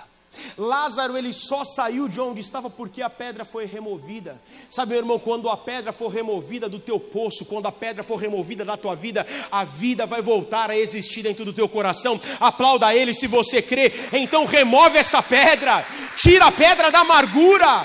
Lázaro 0.57 1.17
ele 1.17 1.33
só 1.33 1.65
saiu 1.65 2.09
de 2.09 2.21
onde 2.21 2.41
estava 2.41 2.71
porque 2.71 3.03
a 3.03 3.11
pedra 3.11 3.45
foi 3.45 3.67
removida. 3.67 4.41
Sabe, 4.71 4.91
meu 4.91 5.01
irmão, 5.01 5.19
quando 5.19 5.49
a 5.49 5.57
pedra 5.57 5.93
for 5.93 6.09
removida 6.09 6.69
do 6.69 6.79
teu 6.79 7.01
poço, 7.01 7.45
quando 7.45 7.67
a 7.67 7.73
pedra 7.73 8.05
for 8.05 8.17
removida 8.17 8.65
da 8.65 8.77
tua 8.77 8.95
vida, 8.95 9.27
a 9.51 9.65
vida 9.65 10.07
vai 10.07 10.23
voltar 10.23 10.71
a 10.71 10.79
existir 10.79 11.23
dentro 11.23 11.45
do 11.45 11.53
teu 11.53 11.69
coração. 11.69 12.21
Aplauda 12.39 12.95
ele 12.95 13.13
se 13.13 13.27
você 13.27 13.61
crê. 13.61 13.93
Então 14.13 14.45
remove 14.45 14.99
essa 14.99 15.23
pedra, 15.23 15.85
tira 16.17 16.47
a 16.47 16.53
pedra 16.53 16.91
da 16.91 17.01
amargura. 17.01 17.85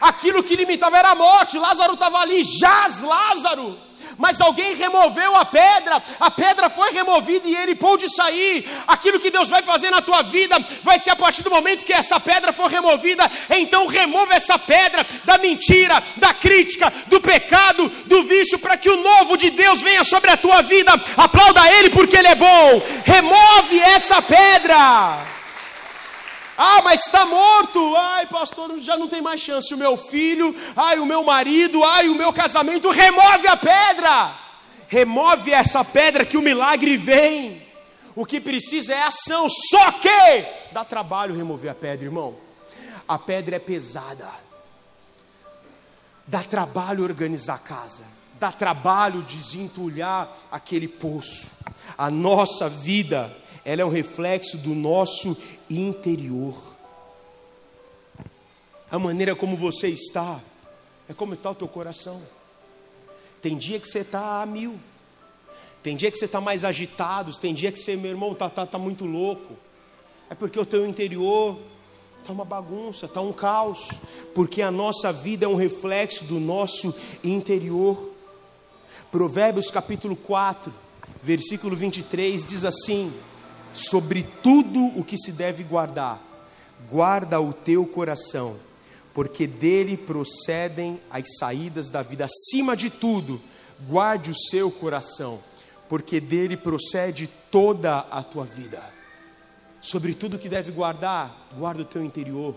Aquilo 0.00 0.42
que 0.42 0.54
limitava 0.54 0.98
era 0.98 1.10
a 1.10 1.14
morte. 1.14 1.58
Lázaro 1.58 1.94
estava 1.94 2.18
ali, 2.18 2.44
jaz 2.44 3.02
Lázaro 3.02 3.85
mas 4.18 4.40
alguém 4.40 4.74
removeu 4.74 5.36
a 5.36 5.44
pedra, 5.44 6.02
a 6.18 6.30
pedra 6.30 6.70
foi 6.70 6.92
removida 6.92 7.48
e 7.48 7.56
ele 7.56 7.74
pôde 7.74 8.12
sair. 8.14 8.68
Aquilo 8.86 9.20
que 9.20 9.30
Deus 9.30 9.48
vai 9.48 9.62
fazer 9.62 9.90
na 9.90 10.00
tua 10.00 10.22
vida 10.22 10.58
vai 10.82 10.98
ser 10.98 11.10
a 11.10 11.16
partir 11.16 11.42
do 11.42 11.50
momento 11.50 11.84
que 11.84 11.92
essa 11.92 12.18
pedra 12.18 12.52
for 12.52 12.70
removida, 12.70 13.30
então 13.50 13.86
remova 13.86 14.34
essa 14.34 14.58
pedra 14.58 15.06
da 15.24 15.38
mentira, 15.38 16.02
da 16.16 16.32
crítica, 16.32 16.92
do 17.06 17.20
pecado, 17.20 17.88
do 18.06 18.24
vício, 18.24 18.58
para 18.58 18.76
que 18.76 18.88
o 18.88 19.02
novo 19.02 19.36
de 19.36 19.50
Deus 19.50 19.80
venha 19.80 20.04
sobre 20.04 20.30
a 20.30 20.36
tua 20.36 20.62
vida. 20.62 20.92
Aplauda 21.16 21.70
Ele 21.72 21.90
porque 21.90 22.16
Ele 22.16 22.28
é 22.28 22.34
bom. 22.34 22.82
Remove 23.04 23.80
essa 23.80 24.22
pedra. 24.22 25.35
Ah, 26.56 26.80
mas 26.82 27.00
está 27.04 27.26
morto. 27.26 27.94
Ai, 27.96 28.26
pastor, 28.26 28.78
já 28.80 28.96
não 28.96 29.08
tem 29.08 29.20
mais 29.20 29.40
chance. 29.40 29.72
O 29.74 29.78
meu 29.78 29.96
filho, 29.96 30.54
ai, 30.76 30.98
o 30.98 31.06
meu 31.06 31.22
marido, 31.22 31.84
ai, 31.84 32.08
o 32.08 32.14
meu 32.14 32.32
casamento. 32.32 32.90
Remove 32.90 33.46
a 33.46 33.56
pedra. 33.56 34.34
Remove 34.88 35.52
essa 35.52 35.84
pedra 35.84 36.24
que 36.24 36.36
o 36.36 36.42
milagre 36.42 36.96
vem. 36.96 37.62
O 38.14 38.24
que 38.24 38.40
precisa 38.40 38.94
é 38.94 39.02
ação. 39.02 39.46
Só 39.48 39.92
que 39.92 40.46
dá 40.72 40.84
trabalho 40.84 41.36
remover 41.36 41.70
a 41.70 41.74
pedra, 41.74 42.06
irmão. 42.06 42.36
A 43.06 43.18
pedra 43.18 43.56
é 43.56 43.60
pesada. 43.60 44.28
Dá 46.26 46.42
trabalho 46.42 47.04
organizar 47.04 47.54
a 47.54 47.58
casa. 47.58 48.02
Dá 48.40 48.50
trabalho 48.50 49.22
desentulhar 49.22 50.28
aquele 50.50 50.88
poço. 50.88 51.50
A 51.96 52.10
nossa 52.10 52.68
vida, 52.68 53.34
ela 53.64 53.82
é 53.82 53.84
um 53.84 53.90
reflexo 53.90 54.58
do 54.58 54.74
nosso 54.74 55.36
interior. 55.68 56.54
A 58.90 58.98
maneira 58.98 59.34
como 59.34 59.56
você 59.56 59.88
está 59.88 60.40
é 61.08 61.14
como 61.14 61.34
está 61.34 61.50
o 61.50 61.54
teu 61.54 61.68
coração. 61.68 62.20
Tem 63.40 63.56
dia 63.56 63.78
que 63.78 63.86
você 63.86 64.00
está 64.00 64.42
a 64.42 64.46
mil, 64.46 64.78
tem 65.82 65.96
dia 65.96 66.10
que 66.10 66.18
você 66.18 66.24
está 66.24 66.40
mais 66.40 66.64
agitado, 66.64 67.36
tem 67.38 67.54
dia 67.54 67.70
que 67.70 67.78
você, 67.78 67.94
meu 67.96 68.10
irmão, 68.10 68.32
está 68.32 68.50
tá, 68.50 68.66
tá 68.66 68.78
muito 68.78 69.04
louco. 69.04 69.56
É 70.28 70.34
porque 70.34 70.58
o 70.58 70.66
teu 70.66 70.86
interior 70.86 71.56
está 72.20 72.32
uma 72.32 72.44
bagunça, 72.44 73.06
está 73.06 73.20
um 73.20 73.32
caos, 73.32 73.88
porque 74.34 74.62
a 74.62 74.70
nossa 74.70 75.12
vida 75.12 75.46
é 75.46 75.48
um 75.48 75.54
reflexo 75.54 76.24
do 76.24 76.40
nosso 76.40 76.92
interior. 77.22 78.10
Provérbios 79.12 79.70
capítulo 79.70 80.16
4, 80.16 80.74
versículo 81.22 81.76
23 81.76 82.44
diz 82.44 82.64
assim: 82.64 83.12
sobre 83.76 84.22
tudo 84.42 84.86
o 84.98 85.04
que 85.04 85.18
se 85.18 85.32
deve 85.32 85.62
guardar, 85.62 86.20
guarda 86.88 87.40
o 87.40 87.52
teu 87.52 87.86
coração, 87.86 88.56
porque 89.12 89.46
dele 89.46 89.96
procedem 89.96 90.98
as 91.10 91.36
saídas 91.38 91.90
da 91.90 92.02
vida. 92.02 92.24
Acima 92.24 92.76
de 92.76 92.88
tudo, 92.88 93.40
guarde 93.86 94.30
o 94.30 94.34
seu 94.34 94.70
coração, 94.70 95.38
porque 95.88 96.20
dele 96.20 96.56
procede 96.56 97.28
toda 97.50 97.98
a 97.98 98.22
tua 98.22 98.44
vida. 98.44 98.82
Sobre 99.80 100.14
tudo 100.14 100.38
que 100.38 100.48
deve 100.48 100.72
guardar, 100.72 101.48
guarda 101.56 101.82
o 101.82 101.86
teu 101.86 102.02
interior. 102.02 102.56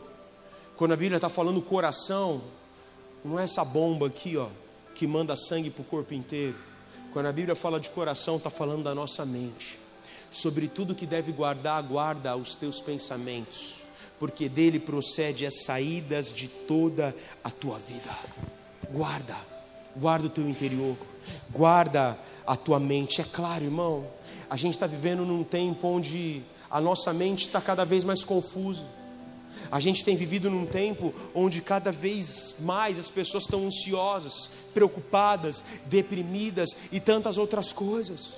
Quando 0.77 0.93
a 0.93 0.97
Bíblia 0.97 1.17
está 1.17 1.29
falando 1.29 1.61
coração, 1.61 2.41
não 3.23 3.37
é 3.37 3.43
essa 3.43 3.63
bomba 3.65 4.07
aqui, 4.07 4.37
ó, 4.37 4.47
que 4.95 5.05
manda 5.05 5.35
sangue 5.35 5.69
para 5.69 5.81
o 5.81 5.85
corpo 5.85 6.13
inteiro. 6.13 6.55
Quando 7.11 7.25
a 7.25 7.31
Bíblia 7.31 7.55
fala 7.55 7.79
de 7.79 7.89
coração, 7.89 8.37
está 8.37 8.49
falando 8.49 8.83
da 8.83 8.95
nossa 8.95 9.25
mente 9.25 9.77
sobre 10.31 10.67
tudo 10.67 10.95
que 10.95 11.05
deve 11.05 11.31
guardar, 11.31 11.81
guarda 11.83 12.35
os 12.35 12.55
teus 12.55 12.79
pensamentos, 12.79 13.79
porque 14.19 14.47
dele 14.47 14.79
procede 14.79 15.45
as 15.45 15.63
saídas 15.63 16.33
de 16.33 16.47
toda 16.47 17.15
a 17.43 17.49
tua 17.49 17.79
vida. 17.79 18.15
Guarda, 18.91 19.35
guarda 19.95 20.27
o 20.27 20.29
teu 20.29 20.47
interior, 20.47 20.95
guarda 21.51 22.17
a 22.45 22.55
tua 22.55 22.79
mente. 22.79 23.21
É 23.21 23.23
claro, 23.23 23.63
irmão, 23.63 24.07
a 24.49 24.57
gente 24.57 24.73
está 24.73 24.87
vivendo 24.87 25.25
num 25.25 25.43
tempo 25.43 25.87
onde 25.87 26.41
a 26.69 26.79
nossa 26.79 27.13
mente 27.13 27.45
está 27.45 27.59
cada 27.61 27.85
vez 27.85 28.03
mais 28.03 28.23
confusa. 28.23 28.85
A 29.71 29.79
gente 29.79 30.03
tem 30.03 30.15
vivido 30.15 30.49
num 30.49 30.65
tempo 30.65 31.13
onde 31.33 31.61
cada 31.61 31.91
vez 31.91 32.55
mais 32.59 32.97
as 32.97 33.09
pessoas 33.09 33.43
estão 33.43 33.65
ansiosas, 33.65 34.49
preocupadas, 34.73 35.63
deprimidas 35.85 36.69
e 36.91 36.99
tantas 36.99 37.37
outras 37.37 37.71
coisas. 37.71 38.33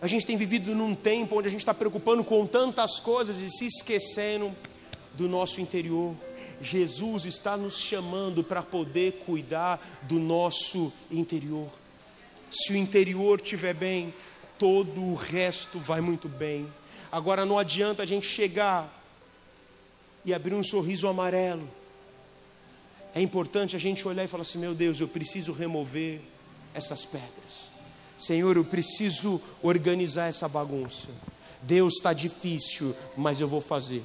A 0.00 0.06
gente 0.06 0.26
tem 0.26 0.36
vivido 0.36 0.74
num 0.74 0.94
tempo 0.94 1.38
onde 1.38 1.48
a 1.48 1.50
gente 1.50 1.60
está 1.60 1.74
preocupando 1.74 2.22
com 2.24 2.46
tantas 2.46 3.00
coisas 3.00 3.38
e 3.38 3.50
se 3.50 3.66
esquecendo 3.66 4.54
do 5.14 5.28
nosso 5.28 5.60
interior. 5.60 6.14
Jesus 6.60 7.24
está 7.24 7.56
nos 7.56 7.78
chamando 7.78 8.42
para 8.42 8.62
poder 8.62 9.22
cuidar 9.24 9.80
do 10.02 10.18
nosso 10.18 10.92
interior. 11.10 11.68
Se 12.50 12.72
o 12.72 12.76
interior 12.76 13.40
estiver 13.40 13.74
bem, 13.74 14.14
todo 14.58 15.02
o 15.02 15.14
resto 15.14 15.78
vai 15.78 16.00
muito 16.00 16.28
bem. 16.28 16.70
Agora 17.10 17.44
não 17.44 17.58
adianta 17.58 18.02
a 18.02 18.06
gente 18.06 18.26
chegar 18.26 19.02
e 20.24 20.32
abrir 20.34 20.54
um 20.54 20.62
sorriso 20.62 21.06
amarelo. 21.06 21.68
É 23.14 23.20
importante 23.20 23.76
a 23.76 23.78
gente 23.78 24.06
olhar 24.06 24.24
e 24.24 24.28
falar 24.28 24.42
assim: 24.42 24.58
meu 24.58 24.74
Deus, 24.74 24.98
eu 24.98 25.06
preciso 25.06 25.52
remover 25.52 26.20
essas 26.74 27.04
pedras. 27.04 27.73
Senhor, 28.24 28.56
eu 28.56 28.64
preciso 28.64 29.38
organizar 29.62 30.28
essa 30.28 30.48
bagunça. 30.48 31.08
Deus 31.60 31.96
está 31.96 32.14
difícil, 32.14 32.94
mas 33.14 33.38
eu 33.38 33.46
vou 33.46 33.60
fazer. 33.60 34.02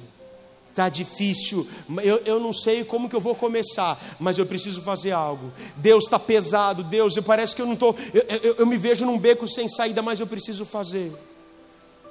Está 0.68 0.90
difícil, 0.90 1.66
eu, 2.02 2.18
eu 2.18 2.38
não 2.38 2.52
sei 2.52 2.84
como 2.84 3.08
que 3.08 3.16
eu 3.16 3.20
vou 3.20 3.34
começar, 3.34 3.98
mas 4.20 4.36
eu 4.36 4.44
preciso 4.44 4.82
fazer 4.82 5.12
algo. 5.12 5.50
Deus 5.76 6.04
está 6.04 6.18
pesado, 6.18 6.84
Deus, 6.84 7.16
eu 7.16 7.22
parece 7.22 7.56
que 7.56 7.62
eu 7.62 7.66
não 7.66 7.72
estou. 7.72 7.96
Eu, 8.12 8.22
eu, 8.22 8.54
eu, 8.56 8.66
me 8.66 8.76
vejo 8.76 9.06
num 9.06 9.18
beco 9.18 9.48
sem 9.48 9.68
saída, 9.68 10.02
mas 10.02 10.20
eu 10.20 10.26
preciso 10.26 10.66
fazer. 10.66 11.12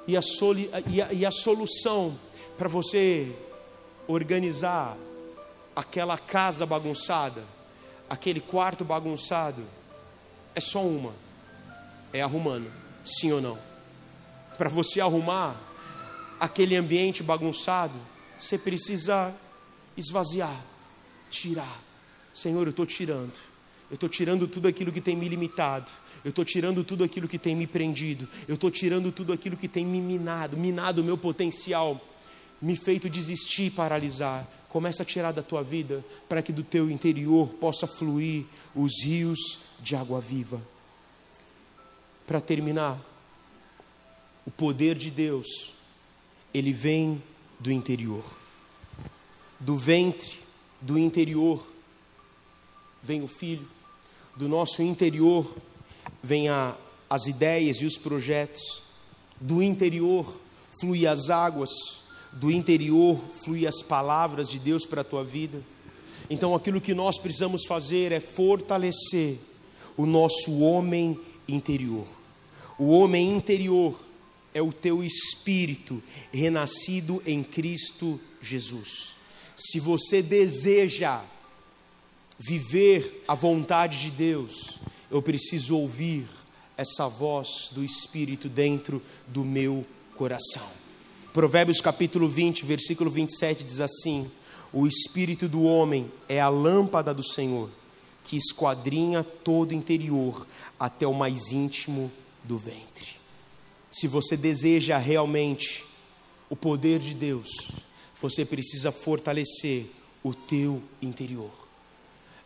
E 0.06 0.16
a, 0.16 0.22
soli, 0.22 0.68
e 0.88 1.00
a, 1.00 1.12
e 1.12 1.24
a 1.24 1.30
solução 1.30 2.18
para 2.58 2.68
você 2.68 3.32
organizar 4.08 4.98
aquela 5.76 6.18
casa 6.18 6.66
bagunçada, 6.66 7.44
aquele 8.08 8.40
quarto 8.40 8.84
bagunçado, 8.84 9.62
é 10.56 10.60
só 10.60 10.82
uma 10.82 11.29
é 12.12 12.20
arrumando, 12.22 12.70
sim 13.04 13.32
ou 13.32 13.40
não? 13.40 13.58
Para 14.58 14.68
você 14.68 15.00
arrumar 15.00 15.56
aquele 16.38 16.76
ambiente 16.76 17.22
bagunçado, 17.22 17.98
você 18.38 18.58
precisa 18.58 19.34
esvaziar, 19.96 20.64
tirar. 21.30 21.80
Senhor, 22.32 22.66
eu 22.66 22.70
estou 22.70 22.86
tirando. 22.86 23.34
Eu 23.90 23.94
estou 23.94 24.08
tirando 24.08 24.46
tudo 24.46 24.68
aquilo 24.68 24.92
que 24.92 25.00
tem 25.00 25.16
me 25.16 25.28
limitado. 25.28 25.90
Eu 26.24 26.30
estou 26.30 26.44
tirando 26.44 26.84
tudo 26.84 27.02
aquilo 27.02 27.26
que 27.26 27.38
tem 27.38 27.56
me 27.56 27.66
prendido. 27.66 28.28
Eu 28.46 28.54
estou 28.54 28.70
tirando 28.70 29.10
tudo 29.10 29.32
aquilo 29.32 29.56
que 29.56 29.68
tem 29.68 29.84
me 29.84 30.00
minado, 30.00 30.56
minado 30.56 31.02
o 31.02 31.04
meu 31.04 31.18
potencial, 31.18 32.00
me 32.60 32.76
feito 32.76 33.10
desistir 33.10 33.70
paralisar. 33.70 34.46
Começa 34.68 35.02
a 35.02 35.06
tirar 35.06 35.32
da 35.32 35.42
tua 35.42 35.62
vida 35.62 36.04
para 36.28 36.42
que 36.42 36.52
do 36.52 36.62
teu 36.62 36.90
interior 36.90 37.48
possa 37.54 37.86
fluir 37.86 38.44
os 38.74 39.02
rios 39.02 39.38
de 39.80 39.96
água 39.96 40.20
viva. 40.20 40.60
Para 42.30 42.40
terminar, 42.40 42.96
o 44.46 44.52
poder 44.52 44.96
de 44.96 45.10
Deus, 45.10 45.72
ele 46.54 46.72
vem 46.72 47.20
do 47.58 47.72
interior. 47.72 48.22
Do 49.58 49.76
ventre, 49.76 50.38
do 50.80 50.96
interior, 50.96 51.66
vem 53.02 53.20
o 53.20 53.26
filho. 53.26 53.66
Do 54.36 54.48
nosso 54.48 54.80
interior, 54.80 55.56
vem 56.22 56.48
a, 56.48 56.76
as 57.10 57.26
ideias 57.26 57.78
e 57.78 57.84
os 57.84 57.98
projetos. 57.98 58.62
Do 59.40 59.60
interior, 59.60 60.40
flui 60.80 61.08
as 61.08 61.30
águas. 61.30 61.72
Do 62.30 62.48
interior, 62.48 63.18
flui 63.42 63.66
as 63.66 63.82
palavras 63.82 64.48
de 64.48 64.60
Deus 64.60 64.86
para 64.86 65.00
a 65.00 65.04
tua 65.04 65.24
vida. 65.24 65.60
Então 66.30 66.54
aquilo 66.54 66.80
que 66.80 66.94
nós 66.94 67.18
precisamos 67.18 67.66
fazer 67.66 68.12
é 68.12 68.20
fortalecer 68.20 69.36
o 69.96 70.06
nosso 70.06 70.60
homem 70.60 71.18
interior. 71.48 72.19
O 72.80 72.92
homem 72.92 73.36
interior 73.36 73.94
é 74.54 74.62
o 74.62 74.72
teu 74.72 75.04
espírito 75.04 76.02
renascido 76.32 77.22
em 77.26 77.42
Cristo 77.42 78.18
Jesus. 78.40 79.16
Se 79.54 79.78
você 79.78 80.22
deseja 80.22 81.22
viver 82.38 83.22
a 83.28 83.34
vontade 83.34 84.00
de 84.00 84.10
Deus, 84.10 84.78
eu 85.10 85.20
preciso 85.20 85.76
ouvir 85.76 86.26
essa 86.74 87.06
voz 87.06 87.68
do 87.72 87.84
Espírito 87.84 88.48
dentro 88.48 89.02
do 89.26 89.44
meu 89.44 89.84
coração. 90.16 90.66
Provérbios 91.34 91.82
capítulo 91.82 92.30
20, 92.30 92.64
versículo 92.64 93.10
27 93.10 93.62
diz 93.62 93.80
assim: 93.80 94.30
O 94.72 94.86
espírito 94.86 95.46
do 95.46 95.64
homem 95.64 96.10
é 96.30 96.40
a 96.40 96.48
lâmpada 96.48 97.12
do 97.12 97.22
Senhor, 97.22 97.68
que 98.24 98.38
esquadrinha 98.38 99.22
todo 99.22 99.72
o 99.72 99.74
interior 99.74 100.46
até 100.78 101.06
o 101.06 101.12
mais 101.12 101.52
íntimo 101.52 102.10
do 102.44 102.56
ventre. 102.58 103.16
Se 103.90 104.06
você 104.06 104.36
deseja 104.36 104.98
realmente 104.98 105.84
o 106.48 106.56
poder 106.56 106.98
de 106.98 107.14
Deus, 107.14 107.48
você 108.20 108.44
precisa 108.44 108.92
fortalecer 108.92 109.86
o 110.22 110.34
teu 110.34 110.82
interior. 111.00 111.50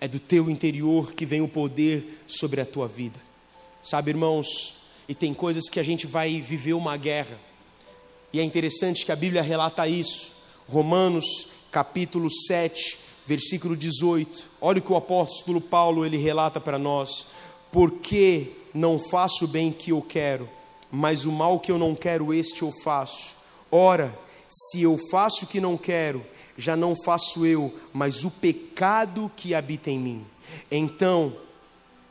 É 0.01 0.09
do 0.09 0.19
teu 0.19 0.51
interior 0.51 1.13
que 1.13 1.27
vem 1.27 1.41
o 1.41 1.49
poder 1.49 2.23
sobre 2.27 2.61
a 2.61 2.67
tua 2.67 2.87
vida. 2.87 3.21
Sabe, 3.83 4.11
irmãos, 4.11 4.77
e 5.09 5.15
tem 5.15 5.35
coisas 5.35 5.69
que 5.69 5.81
a 5.81 5.83
gente 5.83 6.07
vai 6.07 6.41
viver 6.41 6.73
uma 6.73 6.97
guerra. 6.97 7.39
E 8.33 8.41
é 8.41 8.43
interessante 8.43 9.05
que 9.05 9.13
a 9.13 9.17
Bíblia 9.17 9.43
relata 9.43 9.87
isso. 9.87 10.33
Romanos, 10.69 11.49
capítulo 11.71 12.31
7, 12.31 12.99
versículo 13.27 13.77
18. 13.77 14.51
Olha 14.61 14.79
o 14.79 14.83
que 14.83 14.93
o 14.93 14.97
apóstolo 14.97 15.61
Paulo 15.61 16.05
ele 16.05 16.17
relata 16.17 16.61
para 16.61 16.79
nós: 16.79 17.27
"Porque 17.71 18.53
não 18.75 18.99
faço 18.99 19.45
o 19.45 19.49
bem 19.49 19.71
que 19.71 19.93
eu 19.93 20.03
quero, 20.03 20.49
mas 20.91 21.25
o 21.25 21.33
mal 21.33 21.61
que 21.61 21.71
eu 21.71 21.79
não 21.79 21.95
quero, 21.95 22.35
este 22.35 22.63
eu 22.63 22.73
faço. 22.83 23.37
Ora, 23.71 24.13
se 24.49 24.83
eu 24.83 24.99
faço 25.11 25.45
o 25.45 25.49
que 25.49 25.61
não 25.61 25.77
quero, 25.77 26.23
já 26.59 26.77
não 26.77 26.95
faço 27.05 27.47
eu, 27.47 27.73
mas 27.93 28.25
o 28.25 28.31
pecado 28.31 29.31
que 29.37 29.55
habita 29.55 29.91
em 29.91 29.99
mim. 29.99 30.27
Então, 30.71 31.33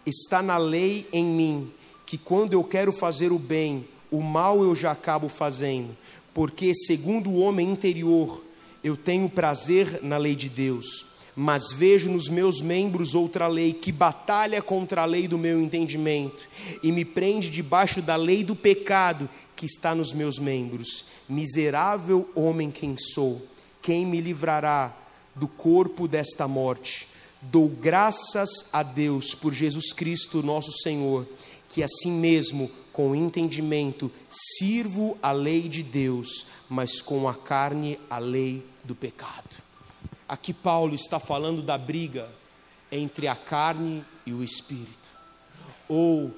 está 0.06 0.42
na 0.42 0.58
lei 0.58 1.08
em 1.12 1.26
mim, 1.26 1.72
que 2.06 2.18
quando 2.18 2.54
eu 2.54 2.64
quero 2.64 2.92
fazer 2.92 3.32
o 3.32 3.40
bem, 3.40 3.88
o 4.12 4.22
mal 4.22 4.62
eu 4.62 4.76
já 4.76 4.92
acabo 4.92 5.28
fazendo, 5.28 5.96
porque 6.34 6.74
segundo 6.76 7.30
o 7.30 7.40
homem 7.40 7.70
interior, 7.72 8.44
eu 8.84 8.98
tenho 8.98 9.30
prazer 9.30 10.00
na 10.04 10.18
lei 10.18 10.36
de 10.36 10.50
Deus, 10.50 11.13
mas 11.36 11.72
vejo 11.72 12.10
nos 12.10 12.30
meus 12.30 12.62
membros 12.62 13.16
outra 13.16 13.48
lei 13.48 13.74
que 13.74 13.92
batalha 13.92 14.62
contra 14.62 15.02
a 15.02 15.06
lei 15.06 15.28
do 15.28 15.38
meu 15.38 15.62
entendimento 15.62 16.48
e 16.82 16.92
me 16.92 17.04
prende 17.04 17.50
debaixo 17.50 18.02
da 18.02 18.16
lei 18.16 18.44
do 18.44 18.56
pecado 18.56 19.30
que 19.56 19.66
está 19.66 19.96
nos 19.96 20.14
meus 20.14 20.38
membros. 20.38 21.06
Miserável 21.28 22.30
homem 22.36 22.70
quem 22.70 22.96
sou, 22.98 23.42
quem 23.82 24.06
me 24.06 24.22
livrará 24.22 24.96
do 25.36 25.48
corpo 25.48 26.08
desta 26.08 26.48
morte? 26.48 27.08
Dou 27.42 27.68
graças 27.68 28.70
a 28.72 28.84
Deus 28.84 29.34
por 29.36 29.54
Jesus 29.54 29.92
Cristo, 29.92 30.44
nosso 30.44 30.72
Senhor, 30.72 31.28
que 31.70 31.84
assim 31.84 32.12
mesmo, 32.12 32.70
com 32.92 33.16
entendimento, 33.16 34.12
sirvo 34.30 35.18
a 35.22 35.32
lei 35.32 35.68
de 35.68 35.82
Deus, 35.82 36.46
mas 36.70 37.02
com 37.02 37.28
a 37.28 37.34
carne 37.34 38.00
a 38.10 38.20
lei 38.20 38.64
do 38.84 38.94
pecado. 38.94 39.64
Aqui 40.28 40.54
Paulo 40.54 40.96
está 40.96 41.20
falando 41.20 41.62
da 41.62 41.78
briga 41.78 42.30
entre 42.92 43.28
a 43.28 43.36
carne 43.36 44.04
e 44.26 44.34
o 44.34 44.44
espírito. 44.44 45.10
Ou 45.88 46.32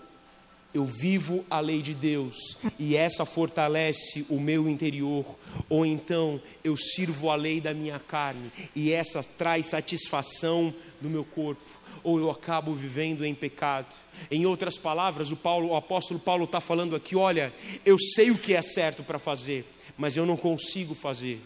eu 0.75 0.85
vivo 0.85 1.45
a 1.49 1.61
lei 1.61 1.81
de 1.81 1.93
Deus 1.93 2.57
e 2.77 2.97
essa 2.97 3.25
fortalece 3.25 4.25
o 4.29 4.39
meu 4.39 4.67
interior, 4.67 5.25
ou 5.69 5.85
então 5.85 6.41
eu 6.63 6.75
sirvo 6.75 7.29
a 7.29 7.35
lei 7.35 7.61
da 7.61 7.73
minha 7.73 7.97
carne 7.97 8.51
e 8.75 8.91
essa 8.91 9.23
traz 9.23 9.67
satisfação 9.67 10.73
no 11.01 11.09
meu 11.09 11.23
corpo, 11.23 11.63
ou 12.03 12.19
eu 12.19 12.29
acabo 12.29 12.73
vivendo 12.73 13.25
em 13.25 13.33
pecado. 13.33 13.87
Em 14.29 14.45
outras 14.45 14.77
palavras, 14.77 15.31
o, 15.31 15.37
Paulo, 15.37 15.69
o 15.69 15.75
apóstolo 15.75 16.19
Paulo 16.19 16.43
está 16.43 16.59
falando 16.59 16.95
aqui: 16.95 17.15
olha, 17.15 17.53
eu 17.85 17.97
sei 17.97 18.29
o 18.31 18.37
que 18.37 18.53
é 18.53 18.61
certo 18.61 19.01
para 19.01 19.17
fazer, 19.17 19.65
mas 19.97 20.17
eu 20.17 20.25
não 20.25 20.35
consigo 20.35 20.93
fazer. 20.93 21.41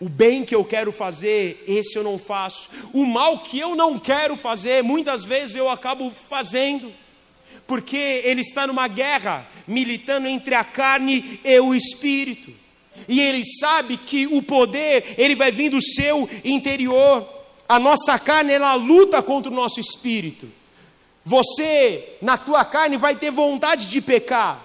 O 0.00 0.08
bem 0.08 0.44
que 0.44 0.54
eu 0.54 0.64
quero 0.64 0.90
fazer, 0.90 1.62
esse 1.66 1.96
eu 1.96 2.02
não 2.02 2.18
faço. 2.18 2.68
O 2.92 3.06
mal 3.06 3.38
que 3.38 3.58
eu 3.58 3.76
não 3.76 3.98
quero 3.98 4.36
fazer, 4.36 4.82
muitas 4.82 5.22
vezes 5.22 5.54
eu 5.54 5.70
acabo 5.70 6.10
fazendo 6.10 6.92
porque 7.66 7.96
ele 8.24 8.40
está 8.40 8.66
numa 8.66 8.88
guerra 8.88 9.46
militando 9.66 10.26
entre 10.26 10.54
a 10.54 10.64
carne 10.64 11.40
e 11.44 11.60
o 11.60 11.74
espírito. 11.74 12.52
E 13.08 13.20
ele 13.20 13.42
sabe 13.60 13.96
que 13.96 14.26
o 14.26 14.42
poder, 14.42 15.14
ele 15.16 15.34
vai 15.34 15.50
vir 15.50 15.70
do 15.70 15.80
seu 15.80 16.28
interior. 16.44 17.26
A 17.68 17.78
nossa 17.78 18.18
carne, 18.18 18.52
ela 18.52 18.74
luta 18.74 19.22
contra 19.22 19.50
o 19.50 19.54
nosso 19.54 19.80
espírito. 19.80 20.48
Você, 21.24 22.16
na 22.20 22.36
tua 22.36 22.64
carne, 22.64 22.96
vai 22.96 23.16
ter 23.16 23.30
vontade 23.30 23.86
de 23.86 24.00
pecar, 24.00 24.60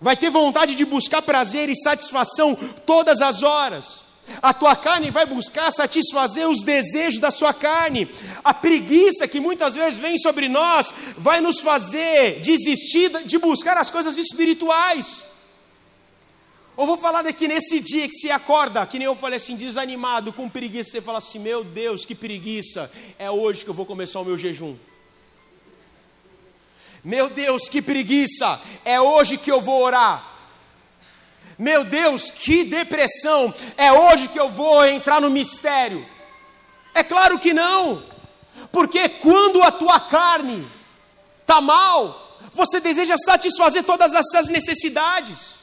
vai 0.00 0.16
ter 0.16 0.30
vontade 0.30 0.74
de 0.74 0.84
buscar 0.84 1.20
prazer 1.20 1.68
e 1.68 1.76
satisfação 1.76 2.56
todas 2.86 3.20
as 3.20 3.42
horas. 3.42 4.07
A 4.40 4.52
tua 4.52 4.76
carne 4.76 5.10
vai 5.10 5.26
buscar 5.26 5.70
satisfazer 5.70 6.48
os 6.48 6.62
desejos 6.62 7.20
da 7.20 7.30
sua 7.30 7.52
carne. 7.52 8.08
A 8.44 8.54
preguiça 8.54 9.26
que 9.26 9.40
muitas 9.40 9.74
vezes 9.74 9.98
vem 9.98 10.18
sobre 10.18 10.48
nós 10.48 10.92
vai 11.16 11.40
nos 11.40 11.60
fazer 11.60 12.40
desistir 12.40 13.10
de 13.24 13.38
buscar 13.38 13.76
as 13.76 13.90
coisas 13.90 14.16
espirituais. 14.16 15.24
Ou 16.76 16.86
vou 16.86 16.96
falar 16.96 17.22
daqui 17.22 17.48
nesse 17.48 17.80
dia 17.80 18.06
que 18.06 18.14
você 18.14 18.30
acorda, 18.30 18.86
que 18.86 19.00
nem 19.00 19.06
eu 19.06 19.16
falei 19.16 19.38
assim, 19.38 19.56
desanimado, 19.56 20.32
com 20.32 20.48
preguiça, 20.48 20.92
você 20.92 21.00
fala 21.00 21.18
assim: 21.18 21.40
Meu 21.40 21.64
Deus, 21.64 22.06
que 22.06 22.14
preguiça, 22.14 22.88
é 23.18 23.28
hoje 23.28 23.64
que 23.64 23.70
eu 23.70 23.74
vou 23.74 23.84
começar 23.84 24.20
o 24.20 24.24
meu 24.24 24.38
jejum. 24.38 24.76
Meu 27.02 27.28
Deus, 27.28 27.68
que 27.68 27.82
preguiça, 27.82 28.60
é 28.84 29.00
hoje 29.00 29.36
que 29.38 29.50
eu 29.50 29.60
vou 29.60 29.82
orar. 29.82 30.37
Meu 31.58 31.82
Deus, 31.84 32.30
que 32.30 32.62
depressão! 32.62 33.52
É 33.76 33.90
hoje 33.90 34.28
que 34.28 34.38
eu 34.38 34.48
vou 34.48 34.84
entrar 34.86 35.20
no 35.20 35.28
mistério. 35.28 36.06
É 36.94 37.02
claro 37.02 37.38
que 37.38 37.52
não, 37.52 38.02
porque 38.70 39.08
quando 39.08 39.62
a 39.62 39.72
tua 39.72 39.98
carne 39.98 40.66
está 41.40 41.60
mal, 41.60 42.38
você 42.52 42.80
deseja 42.80 43.16
satisfazer 43.18 43.84
todas 43.84 44.14
essas 44.14 44.48
necessidades. 44.48 45.58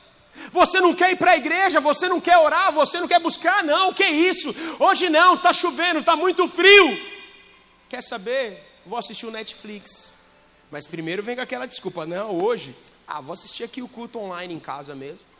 Você 0.52 0.82
não 0.82 0.94
quer 0.94 1.12
ir 1.12 1.16
para 1.16 1.32
a 1.32 1.38
igreja, 1.38 1.80
você 1.80 2.10
não 2.10 2.20
quer 2.20 2.38
orar, 2.38 2.74
você 2.74 3.00
não 3.00 3.08
quer 3.08 3.20
buscar, 3.20 3.64
não, 3.64 3.94
que 3.94 4.06
isso? 4.06 4.54
Hoje 4.80 5.10
não, 5.10 5.36
está 5.36 5.54
chovendo, 5.54 6.00
está 6.00 6.16
muito 6.16 6.48
frio. 6.48 7.00
Quer 7.88 8.02
saber? 8.02 8.62
Vou 8.86 9.00
assistir 9.00 9.26
o 9.26 9.32
Netflix. 9.32 10.12
Mas 10.70 10.86
primeiro 10.86 11.24
vem 11.24 11.36
com 11.36 11.42
aquela 11.42 11.66
desculpa, 11.66 12.06
não, 12.06 12.32
hoje, 12.32 12.76
ah, 13.08 13.22
vou 13.22 13.34
assistir 13.34 13.64
aqui 13.64 13.82
o 13.82 13.88
culto 13.88 14.20
online 14.20 14.54
em 14.54 14.60
casa 14.60 14.94
mesmo. 14.94 15.35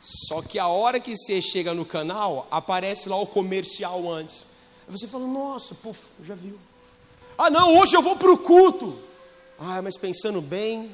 Só 0.00 0.40
que 0.42 0.58
a 0.58 0.68
hora 0.68 1.00
que 1.00 1.16
você 1.16 1.42
chega 1.42 1.74
no 1.74 1.84
canal, 1.84 2.46
aparece 2.50 3.08
lá 3.08 3.16
o 3.16 3.26
comercial 3.26 4.10
antes. 4.10 4.46
Aí 4.86 4.92
você 4.92 5.08
fala, 5.08 5.26
nossa, 5.26 5.74
puf, 5.74 5.98
já 6.24 6.34
viu. 6.34 6.58
Ah, 7.36 7.50
não, 7.50 7.76
hoje 7.78 7.96
eu 7.96 8.02
vou 8.02 8.16
para 8.16 8.32
o 8.32 8.38
culto. 8.38 8.98
Ah, 9.58 9.82
mas 9.82 9.96
pensando 9.96 10.40
bem, 10.40 10.92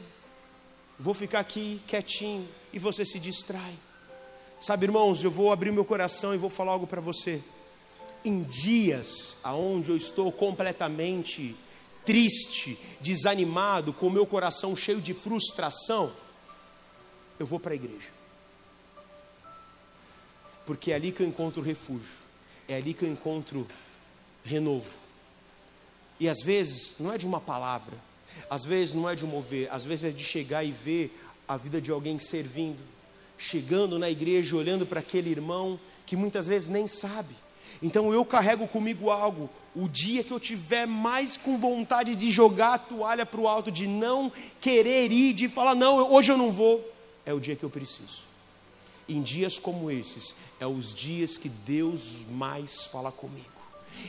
vou 0.99 1.13
ficar 1.13 1.41
aqui 1.41 1.83
quietinho. 1.87 2.49
E 2.73 2.79
você 2.79 3.05
se 3.05 3.19
distrai. 3.19 3.75
Sabe, 4.59 4.87
irmãos, 4.87 5.23
eu 5.23 5.31
vou 5.31 5.53
abrir 5.53 5.71
meu 5.71 5.85
coração 5.85 6.35
e 6.35 6.39
vou 6.39 6.51
falar 6.51 6.73
algo 6.73 6.87
para 6.87 7.01
você. 7.01 7.43
Em 8.25 8.43
dias 8.43 9.37
aonde 9.45 9.91
eu 9.91 9.97
estou 9.97 10.33
completamente 10.33 11.55
triste, 12.07 12.79
desanimado, 13.01 13.93
com 13.93 14.07
o 14.07 14.11
meu 14.11 14.25
coração 14.25 14.75
cheio 14.75 15.01
de 15.01 15.13
frustração, 15.13 16.11
eu 17.39 17.47
vou 17.47 17.61
para 17.61 17.73
a 17.73 17.77
igreja 17.77 18.24
porque 20.67 20.93
é 20.93 20.95
ali 20.95 21.13
que 21.13 21.23
eu 21.23 21.27
encontro 21.27 21.63
refúgio, 21.63 22.25
é 22.69 22.77
ali 22.77 22.95
que 22.95 23.05
eu 23.05 23.11
encontro 23.11 23.67
renovo. 24.45 24.91
E 26.19 26.29
às 26.29 26.43
vezes 26.43 26.95
não 26.99 27.13
é 27.13 27.19
de 27.19 27.27
uma 27.27 27.41
palavra, 27.41 27.97
às 28.49 28.65
vezes 28.65 28.95
não 28.95 29.09
é 29.09 29.15
de 29.15 29.25
um 29.25 29.29
mover, 29.29 29.69
às 29.71 29.85
vezes 29.85 30.05
é 30.05 30.11
de 30.11 30.25
chegar 30.25 30.65
e 30.65 30.71
ver 30.71 31.17
a 31.47 31.57
vida 31.57 31.81
de 31.81 31.91
alguém 31.91 32.19
servindo, 32.19 32.79
chegando 33.37 33.99
na 33.99 34.11
igreja, 34.11 34.57
olhando 34.57 34.87
para 34.87 35.01
aquele 35.01 35.31
irmão 35.31 35.79
que 36.07 36.17
muitas 36.17 36.47
vezes 36.47 36.69
nem 36.69 36.89
sabe. 36.89 37.35
Então 37.83 38.13
eu 38.13 38.25
carrego 38.25 38.67
comigo 38.67 39.11
algo. 39.11 39.51
O 39.75 39.89
dia 39.89 40.23
que 40.23 40.31
eu 40.31 40.39
tiver 40.39 40.87
mais 40.87 41.37
com 41.37 41.59
vontade 41.59 42.15
de 42.15 42.31
jogar 42.31 42.75
a 42.75 42.79
toalha 42.79 43.27
para 43.27 43.41
o 43.41 43.49
alto, 43.49 43.71
de 43.71 43.87
não 43.87 44.31
querer 44.61 45.11
ir, 45.11 45.33
de 45.33 45.49
falar, 45.49 45.75
não, 45.75 46.13
hoje 46.13 46.31
eu 46.31 46.39
não 46.39 46.53
vou, 46.53 46.89
é 47.27 47.35
o 47.35 47.41
dia 47.41 47.57
que 47.57 47.65
eu 47.65 47.71
preciso. 47.71 48.23
Em 49.09 49.23
dias 49.23 49.59
como 49.59 49.91
esses, 49.91 50.35
é 50.59 50.67
os 50.67 50.95
dias 50.95 51.37
que 51.37 51.49
Deus 51.49 52.25
mais 52.31 52.87
fala 52.87 53.13
comigo. 53.13 53.55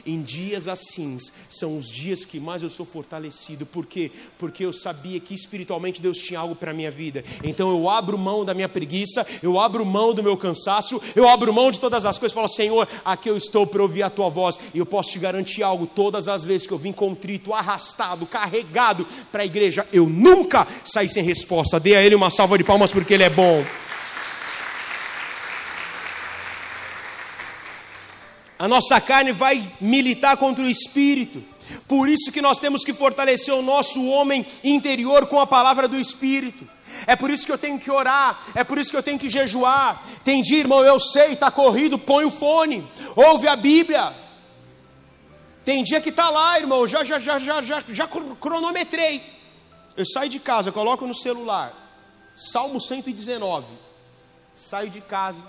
Em 0.06 0.22
dias 0.22 0.68
assim, 0.68 1.18
são 1.50 1.78
os 1.78 1.90
dias 1.90 2.26
que 2.26 2.40
mais 2.40 2.62
eu 2.62 2.70
sou 2.70 2.86
fortalecido. 2.86 3.66
Por 3.66 3.86
quê? 3.86 4.12
Porque 4.38 4.66
eu 4.66 4.74
sabia 4.74 5.20
que 5.20 5.34
espiritualmente 5.34 6.02
Deus 6.02 6.18
tinha 6.18 6.40
algo 6.40 6.56
para 6.56 6.72
a 6.72 6.74
minha 6.74 6.92
vida. 6.92 7.24
Então 7.44 7.70
eu 7.72 7.90
abro 7.90 8.18
mão 8.18 8.44
da 8.44 8.54
minha 8.54 8.70
preguiça, 8.70 9.26
eu 9.42 9.60
abro 9.60 9.86
mão 9.86 10.14
do 10.14 10.22
meu 10.22 10.38
cansaço, 10.38 11.02
eu 11.16 11.28
abro 11.28 11.54
mão 11.54 11.72
de 11.72 11.80
todas 11.80 12.06
as 12.06 12.20
coisas 12.20 12.36
falo: 12.36 12.48
Senhor, 12.48 12.88
aqui 13.04 13.30
eu 13.30 13.38
estou 13.38 13.66
para 13.66 13.82
ouvir 13.82 14.04
a 14.04 14.10
tua 14.10 14.30
voz. 14.30 14.60
E 14.74 14.78
eu 14.78 14.86
posso 14.86 15.12
te 15.12 15.20
garantir 15.20 15.64
algo: 15.64 15.88
todas 15.88 16.28
as 16.28 16.44
vezes 16.44 16.68
que 16.68 16.74
eu 16.74 16.78
vim 16.78 16.92
contrito, 16.92 17.54
arrastado, 17.54 18.26
carregado 18.26 19.08
para 19.32 19.44
a 19.44 19.46
igreja, 19.46 19.88
eu 19.92 20.08
nunca 20.08 20.68
saí 20.84 21.10
sem 21.10 21.24
resposta. 21.24 21.80
Dê 21.80 21.96
a 21.96 22.04
Ele 22.04 22.16
uma 22.16 22.30
salva 22.30 22.58
de 22.58 22.64
palmas 22.64 22.92
porque 22.92 23.14
Ele 23.14 23.24
é 23.24 23.30
bom. 23.30 23.64
A 28.58 28.68
nossa 28.68 29.00
carne 29.02 29.32
vai 29.32 29.66
militar 29.82 30.38
contra 30.38 30.64
o 30.64 30.70
espírito. 30.70 31.44
Por 31.88 32.08
isso 32.08 32.32
que 32.32 32.42
nós 32.42 32.60
temos 32.60 32.84
que 32.84 32.94
fortalecer 32.94 33.54
o 33.54 33.62
nosso 33.62 34.06
homem 34.06 34.46
interior 34.64 35.28
com 35.28 35.40
a 35.40 35.48
palavra 35.48 35.88
do 35.88 36.00
espírito. 36.00 36.68
É 37.08 37.16
por 37.16 37.30
isso 37.30 37.46
que 37.46 37.52
eu 37.52 37.58
tenho 37.58 37.78
que 37.78 37.92
orar, 37.92 38.40
é 38.54 38.64
por 38.64 38.78
isso 38.78 38.90
que 38.90 38.98
eu 38.98 39.04
tenho 39.04 39.20
que 39.20 39.30
jejuar. 39.30 40.02
Tem 40.24 40.42
dia, 40.42 40.60
irmão, 40.60 40.84
eu 40.84 41.00
sei, 41.00 41.34
está 41.34 41.52
corrido, 41.52 41.98
põe 42.00 42.24
o 42.26 42.32
fone, 42.32 42.88
ouve 43.16 43.48
a 43.48 43.56
Bíblia. 43.56 44.14
Tem 45.66 45.84
dia 45.84 46.00
que 46.00 46.10
está 46.10 46.30
lá, 46.30 46.60
irmão, 46.60 46.88
já, 46.88 47.04
já, 47.04 47.20
já, 47.20 47.40
já, 47.40 47.62
já, 47.62 47.84
já 47.90 48.08
cronometrei. 48.40 49.22
Eu 49.98 50.06
saio 50.06 50.30
de 50.30 50.40
casa, 50.40 50.72
coloco 50.72 51.06
no 51.08 51.14
celular, 51.14 51.74
Salmo 52.36 52.80
119. 52.80 53.66
Saio 54.54 54.90
de 54.90 55.02
casa, 55.02 55.40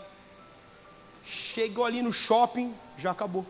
chego 1.56 1.84
ali 1.84 2.02
no 2.02 2.12
shopping, 2.12 2.74
já 2.98 3.12
acabou. 3.12 3.46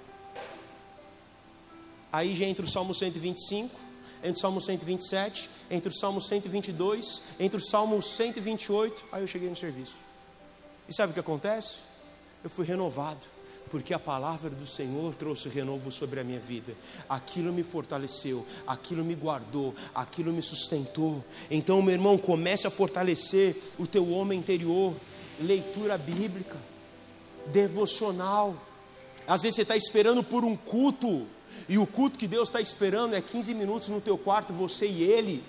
Aí 2.12 2.36
já 2.36 2.46
entra 2.46 2.64
o 2.64 2.68
Salmo 2.68 2.94
125, 2.94 3.80
entre 4.22 4.38
o 4.38 4.40
Salmo 4.40 4.60
127, 4.60 5.50
entre 5.68 5.88
o 5.88 5.92
Salmo 5.92 6.20
122, 6.20 7.22
entre 7.40 7.58
o 7.58 7.60
Salmo 7.60 8.00
128, 8.00 9.06
aí 9.10 9.22
eu 9.22 9.26
cheguei 9.26 9.48
no 9.48 9.56
serviço. 9.56 9.96
E 10.88 10.94
sabe 10.94 11.10
o 11.10 11.14
que 11.14 11.18
acontece? 11.18 11.78
Eu 12.44 12.48
fui 12.48 12.64
renovado, 12.64 13.26
porque 13.72 13.92
a 13.92 13.98
palavra 13.98 14.50
do 14.50 14.64
Senhor 14.64 15.16
trouxe 15.16 15.48
renovo 15.48 15.90
sobre 15.90 16.20
a 16.20 16.24
minha 16.24 16.38
vida. 16.38 16.76
Aquilo 17.08 17.52
me 17.52 17.64
fortaleceu, 17.64 18.46
aquilo 18.68 19.04
me 19.04 19.16
guardou, 19.16 19.74
aquilo 19.92 20.32
me 20.32 20.42
sustentou. 20.42 21.24
Então, 21.50 21.82
meu 21.82 21.94
irmão, 21.94 22.16
comece 22.16 22.68
a 22.68 22.70
fortalecer 22.70 23.60
o 23.76 23.84
teu 23.84 24.08
homem 24.12 24.38
interior. 24.38 24.94
Leitura 25.40 25.98
bíblica, 25.98 26.56
devocional, 27.52 28.54
às 29.26 29.42
vezes 29.42 29.56
você 29.56 29.62
está 29.62 29.76
esperando 29.76 30.22
por 30.22 30.44
um 30.44 30.56
culto, 30.56 31.26
e 31.68 31.78
o 31.78 31.86
culto 31.86 32.18
que 32.18 32.28
Deus 32.28 32.48
está 32.48 32.60
esperando 32.60 33.14
é 33.14 33.20
15 33.20 33.54
minutos 33.54 33.88
no 33.88 34.00
teu 34.00 34.16
quarto, 34.16 34.52
você 34.52 34.86
e 34.86 35.02
Ele. 35.02 35.42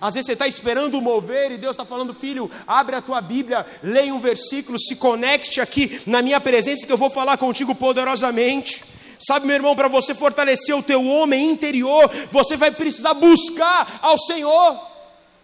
Às 0.00 0.14
vezes 0.14 0.26
você 0.26 0.32
está 0.32 0.46
esperando 0.46 1.00
mover 1.00 1.52
e 1.52 1.58
Deus 1.58 1.74
está 1.74 1.84
falando, 1.84 2.14
filho, 2.14 2.50
abre 2.66 2.96
a 2.96 3.02
tua 3.02 3.20
Bíblia, 3.20 3.66
leia 3.82 4.14
um 4.14 4.20
versículo, 4.20 4.78
se 4.78 4.96
conecte 4.96 5.60
aqui 5.60 6.00
na 6.06 6.22
minha 6.22 6.40
presença 6.40 6.86
que 6.86 6.92
eu 6.92 6.96
vou 6.96 7.10
falar 7.10 7.36
contigo 7.36 7.74
poderosamente. 7.74 8.82
Sabe, 9.18 9.46
meu 9.46 9.54
irmão, 9.54 9.76
para 9.76 9.88
você 9.88 10.14
fortalecer 10.14 10.76
o 10.76 10.82
teu 10.82 11.04
homem 11.06 11.50
interior, 11.50 12.10
você 12.30 12.56
vai 12.56 12.70
precisar 12.70 13.14
buscar 13.14 14.00
ao 14.02 14.18
Senhor. 14.18 14.91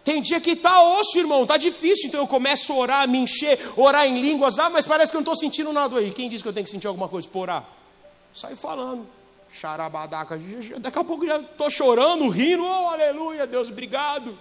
Tem 0.03 0.21
dia 0.21 0.39
que 0.39 0.51
está 0.51 0.81
osso, 0.81 1.17
irmão, 1.17 1.43
está 1.43 1.57
difícil, 1.57 2.07
então 2.07 2.21
eu 2.21 2.27
começo 2.27 2.71
a 2.73 2.75
orar, 2.75 3.07
me 3.07 3.19
encher, 3.19 3.59
orar 3.75 4.05
em 4.05 4.21
línguas, 4.21 4.57
ah, 4.57 4.69
mas 4.69 4.85
parece 4.85 5.11
que 5.11 5.17
eu 5.17 5.21
não 5.21 5.31
estou 5.31 5.35
sentindo 5.35 5.71
nada 5.73 5.97
aí. 5.97 6.11
Quem 6.11 6.29
disse 6.29 6.41
que 6.41 6.49
eu 6.49 6.53
tenho 6.53 6.65
que 6.65 6.71
sentir 6.71 6.87
alguma 6.87 7.07
coisa 7.07 7.27
por 7.27 7.41
orar? 7.41 7.65
Sai 8.33 8.55
falando, 8.55 9.05
xarabadaca, 9.51 10.39
daqui 10.77 10.99
a 10.99 11.03
pouco 11.03 11.25
já 11.25 11.39
estou 11.39 11.69
chorando, 11.69 12.27
rindo, 12.29 12.63
oh 12.63 12.89
aleluia, 12.89 13.45
Deus, 13.45 13.69
obrigado. 13.69 14.37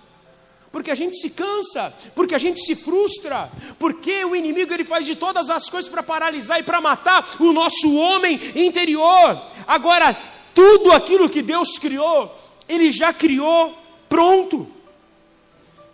Porque 0.70 0.90
a 0.90 0.94
gente 0.94 1.16
se 1.16 1.30
cansa, 1.30 1.92
porque 2.14 2.34
a 2.34 2.38
gente 2.38 2.60
se 2.60 2.76
frustra, 2.76 3.50
porque 3.78 4.24
o 4.24 4.36
inimigo 4.36 4.72
ele 4.72 4.84
faz 4.84 5.06
de 5.06 5.16
todas 5.16 5.48
as 5.48 5.68
coisas 5.68 5.90
para 5.90 6.02
paralisar 6.02 6.60
e 6.60 6.62
para 6.62 6.80
matar 6.80 7.26
o 7.40 7.52
nosso 7.52 7.94
homem 7.96 8.38
interior. 8.54 9.40
Agora, 9.66 10.14
tudo 10.54 10.92
aquilo 10.92 11.28
que 11.28 11.40
Deus 11.40 11.78
criou, 11.78 12.36
Ele 12.68 12.90
já 12.90 13.12
criou 13.12 13.78
pronto. 14.08 14.66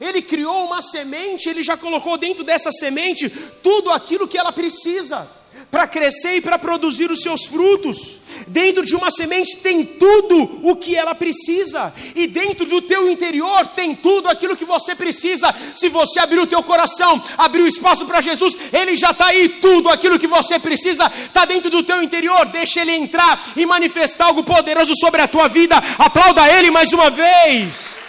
Ele 0.05 0.21
criou 0.23 0.67
uma 0.67 0.83
semente, 0.83 1.49
ele 1.49 1.63
já 1.63 1.77
colocou 1.77 2.19
dentro 2.19 2.45
dessa 2.45 2.71
semente 2.71 3.31
tudo 3.63 3.91
aquilo 3.91 4.29
que 4.29 4.39
ela 4.39 4.53
precisa 4.53 5.29
para 5.71 5.87
crescer 5.89 6.37
e 6.37 6.41
para 6.41 6.59
produzir 6.59 7.11
os 7.11 7.21
seus 7.21 7.47
frutos. 7.47 8.19
Dentro 8.47 8.85
de 8.85 8.95
uma 8.95 9.11
semente 9.11 9.57
tem 9.57 9.85
tudo 9.85 10.61
o 10.63 10.77
que 10.77 10.95
ela 10.95 11.15
precisa, 11.15 11.93
e 12.15 12.27
dentro 12.27 12.67
do 12.67 12.83
teu 12.83 13.11
interior 13.11 13.67
tem 13.69 13.95
tudo 13.95 14.29
aquilo 14.29 14.57
que 14.57 14.65
você 14.65 14.95
precisa. 14.95 15.55
Se 15.75 15.89
você 15.89 16.21
abrir 16.21 16.41
o 16.41 16.47
teu 16.47 16.63
coração, 16.63 17.23
abrir 17.39 17.63
o 17.63 17.67
espaço 17.67 18.05
para 18.07 18.21
Jesus, 18.21 18.57
Ele 18.73 18.95
já 18.95 19.11
está 19.11 19.27
aí. 19.27 19.49
Tudo 19.49 19.89
aquilo 19.89 20.19
que 20.19 20.27
você 20.27 20.59
precisa 20.59 21.11
está 21.27 21.45
dentro 21.45 21.71
do 21.71 21.83
teu 21.83 22.03
interior. 22.03 22.47
Deixa 22.47 22.83
Ele 22.83 22.93
entrar 22.93 23.53
e 23.57 23.65
manifestar 23.65 24.27
algo 24.27 24.45
poderoso 24.45 24.93
sobre 24.97 25.23
a 25.23 25.29
tua 25.29 25.49
vida. 25.49 25.77
Aplauda 25.99 26.49
Ele 26.49 26.71
mais 26.71 26.93
uma 26.93 27.11
vez. 27.11 28.04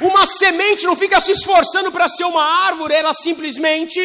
Uma 0.00 0.26
semente 0.26 0.84
não 0.84 0.96
fica 0.96 1.20
se 1.20 1.32
esforçando 1.32 1.90
para 1.90 2.08
ser 2.08 2.24
uma 2.24 2.42
árvore, 2.42 2.94
ela 2.94 3.14
simplesmente 3.14 4.00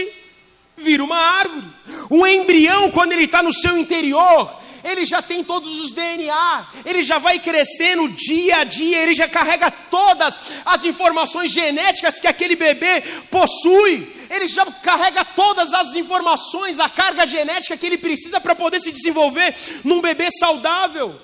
vira 0.77 1.03
uma 1.03 1.17
árvore. 1.17 1.65
Um 2.09 2.25
embrião, 2.25 2.89
quando 2.91 3.11
ele 3.11 3.25
está 3.25 3.43
no 3.43 3.53
seu 3.53 3.77
interior, 3.77 4.61
ele 4.83 5.05
já 5.05 5.21
tem 5.21 5.43
todos 5.43 5.79
os 5.79 5.91
DNA, 5.91 6.67
ele 6.85 7.03
já 7.03 7.19
vai 7.19 7.39
crescendo 7.39 8.09
dia 8.09 8.57
a 8.57 8.63
dia, 8.63 9.01
ele 9.01 9.13
já 9.13 9.27
carrega 9.27 9.69
todas 9.69 10.39
as 10.65 10.85
informações 10.85 11.51
genéticas 11.51 12.19
que 12.19 12.27
aquele 12.27 12.55
bebê 12.55 13.01
possui, 13.29 14.07
ele 14.29 14.47
já 14.47 14.65
carrega 14.65 15.23
todas 15.23 15.73
as 15.73 15.93
informações, 15.93 16.79
a 16.79 16.89
carga 16.89 17.27
genética 17.27 17.77
que 17.77 17.85
ele 17.85 17.97
precisa 17.97 18.39
para 18.39 18.55
poder 18.55 18.79
se 18.79 18.91
desenvolver 18.91 19.55
num 19.83 20.01
bebê 20.01 20.29
saudável. 20.31 21.15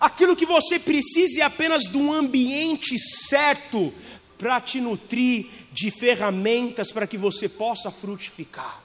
Aquilo 0.00 0.36
que 0.36 0.44
você 0.44 0.78
precisa 0.78 1.40
é 1.40 1.44
apenas 1.44 1.84
de 1.84 1.96
um 1.96 2.12
ambiente 2.12 2.98
certo 2.98 3.94
para 4.38 4.60
te 4.60 4.80
nutrir 4.80 5.46
de 5.72 5.90
ferramentas 5.90 6.92
para 6.92 7.06
que 7.06 7.16
você 7.16 7.48
possa 7.48 7.90
frutificar. 7.90 8.82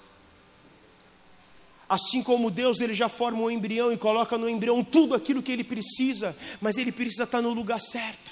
Assim 1.91 2.23
como 2.23 2.49
Deus 2.49 2.79
ele 2.79 2.93
já 2.93 3.09
forma 3.09 3.41
um 3.41 3.51
embrião 3.51 3.91
e 3.91 3.97
coloca 3.97 4.37
no 4.37 4.47
embrião 4.47 4.81
tudo 4.81 5.13
aquilo 5.13 5.43
que 5.43 5.51
ele 5.51 5.63
precisa, 5.63 6.33
mas 6.61 6.77
ele 6.77 6.89
precisa 6.89 7.23
estar 7.23 7.41
no 7.41 7.51
lugar 7.51 7.81
certo. 7.81 8.31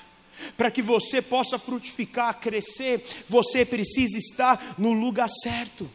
Para 0.55 0.71
que 0.71 0.81
você 0.81 1.21
possa 1.21 1.59
frutificar, 1.59 2.39
crescer, 2.39 3.05
você 3.27 3.65
precisa 3.65 4.17
estar 4.17 4.75
no 4.77 4.93
lugar 4.93 5.29
certo. 5.29 5.89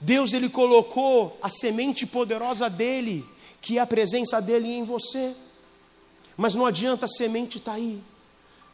Deus 0.00 0.32
ele 0.32 0.48
colocou 0.48 1.38
a 1.40 1.48
semente 1.48 2.04
poderosa 2.04 2.68
dele, 2.68 3.24
que 3.60 3.78
é 3.78 3.80
a 3.80 3.86
presença 3.86 4.42
dele 4.42 4.66
em 4.66 4.82
você. 4.82 5.32
Mas 6.36 6.56
não 6.56 6.66
adianta 6.66 7.04
a 7.04 7.08
semente 7.08 7.58
estar 7.58 7.70
tá 7.72 7.76
aí, 7.76 8.02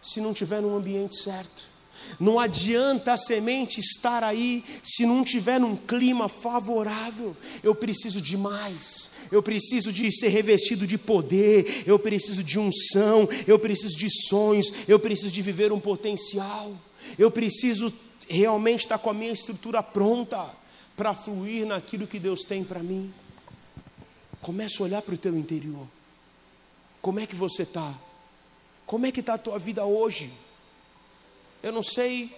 se 0.02 0.22
não 0.22 0.32
tiver 0.32 0.62
no 0.62 0.74
ambiente 0.74 1.16
certo. 1.22 1.71
Não 2.18 2.38
adianta 2.38 3.12
a 3.12 3.16
semente 3.16 3.80
estar 3.80 4.22
aí 4.22 4.64
se 4.82 5.04
não 5.04 5.24
tiver 5.24 5.58
num 5.58 5.76
clima 5.76 6.28
favorável. 6.28 7.36
Eu 7.62 7.74
preciso 7.74 8.20
de 8.20 8.36
mais. 8.36 9.10
Eu 9.30 9.42
preciso 9.42 9.92
de 9.92 10.10
ser 10.12 10.28
revestido 10.28 10.86
de 10.86 10.98
poder, 10.98 11.84
eu 11.86 11.98
preciso 11.98 12.42
de 12.42 12.58
unção, 12.58 13.28
eu 13.46 13.58
preciso 13.58 13.96
de 13.96 14.10
sonhos, 14.10 14.66
eu 14.86 14.98
preciso 14.98 15.30
de 15.30 15.40
viver 15.40 15.72
um 15.72 15.80
potencial. 15.80 16.76
Eu 17.18 17.30
preciso 17.30 17.92
realmente 18.28 18.80
estar 18.80 18.98
com 18.98 19.10
a 19.10 19.14
minha 19.14 19.32
estrutura 19.32 19.82
pronta 19.82 20.50
para 20.96 21.14
fluir 21.14 21.66
naquilo 21.66 22.06
que 22.06 22.18
Deus 22.18 22.42
tem 22.42 22.62
para 22.62 22.82
mim. 22.82 23.12
Comece 24.40 24.80
a 24.80 24.84
olhar 24.84 25.02
para 25.02 25.14
o 25.14 25.18
teu 25.18 25.36
interior. 25.36 25.86
Como 27.00 27.20
é 27.20 27.26
que 27.26 27.34
você 27.34 27.62
está? 27.62 27.94
Como 28.86 29.06
é 29.06 29.12
que 29.12 29.20
está 29.20 29.34
a 29.34 29.38
tua 29.38 29.58
vida 29.58 29.84
hoje? 29.84 30.30
Eu 31.62 31.72
não 31.72 31.82
sei 31.82 32.34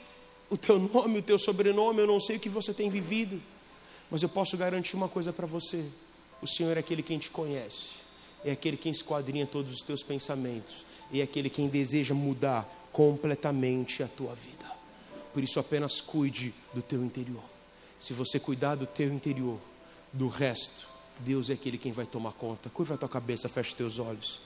o 0.50 0.56
teu 0.56 0.78
nome, 0.78 1.18
o 1.18 1.22
teu 1.22 1.38
sobrenome, 1.38 2.00
eu 2.00 2.06
não 2.06 2.20
sei 2.20 2.36
o 2.36 2.40
que 2.40 2.48
você 2.48 2.74
tem 2.74 2.90
vivido, 2.90 3.40
mas 4.10 4.22
eu 4.22 4.28
posso 4.28 4.56
garantir 4.56 4.96
uma 4.96 5.08
coisa 5.08 5.32
para 5.32 5.46
você: 5.46 5.84
o 6.42 6.46
Senhor 6.46 6.76
é 6.76 6.80
aquele 6.80 7.02
quem 7.02 7.18
te 7.18 7.30
conhece, 7.30 7.92
é 8.44 8.52
aquele 8.52 8.76
quem 8.76 8.92
esquadrinha 8.92 9.46
todos 9.46 9.72
os 9.72 9.82
teus 9.82 10.02
pensamentos, 10.02 10.84
e 11.10 11.20
é 11.20 11.24
aquele 11.24 11.48
quem 11.48 11.68
deseja 11.68 12.14
mudar 12.14 12.68
completamente 12.92 14.02
a 14.02 14.08
tua 14.08 14.34
vida. 14.34 14.64
Por 15.32 15.42
isso, 15.42 15.58
apenas 15.58 16.00
cuide 16.00 16.54
do 16.72 16.80
teu 16.80 17.02
interior. 17.02 17.42
Se 17.98 18.12
você 18.12 18.38
cuidar 18.38 18.76
do 18.76 18.86
teu 18.86 19.12
interior, 19.12 19.58
do 20.12 20.28
resto, 20.28 20.88
Deus 21.18 21.50
é 21.50 21.54
aquele 21.54 21.78
quem 21.78 21.92
vai 21.92 22.06
tomar 22.06 22.32
conta. 22.32 22.70
Curva 22.70 22.94
a 22.94 22.98
tua 22.98 23.08
cabeça, 23.08 23.48
feche 23.48 23.70
os 23.70 23.74
teus 23.74 23.98
olhos. 23.98 24.40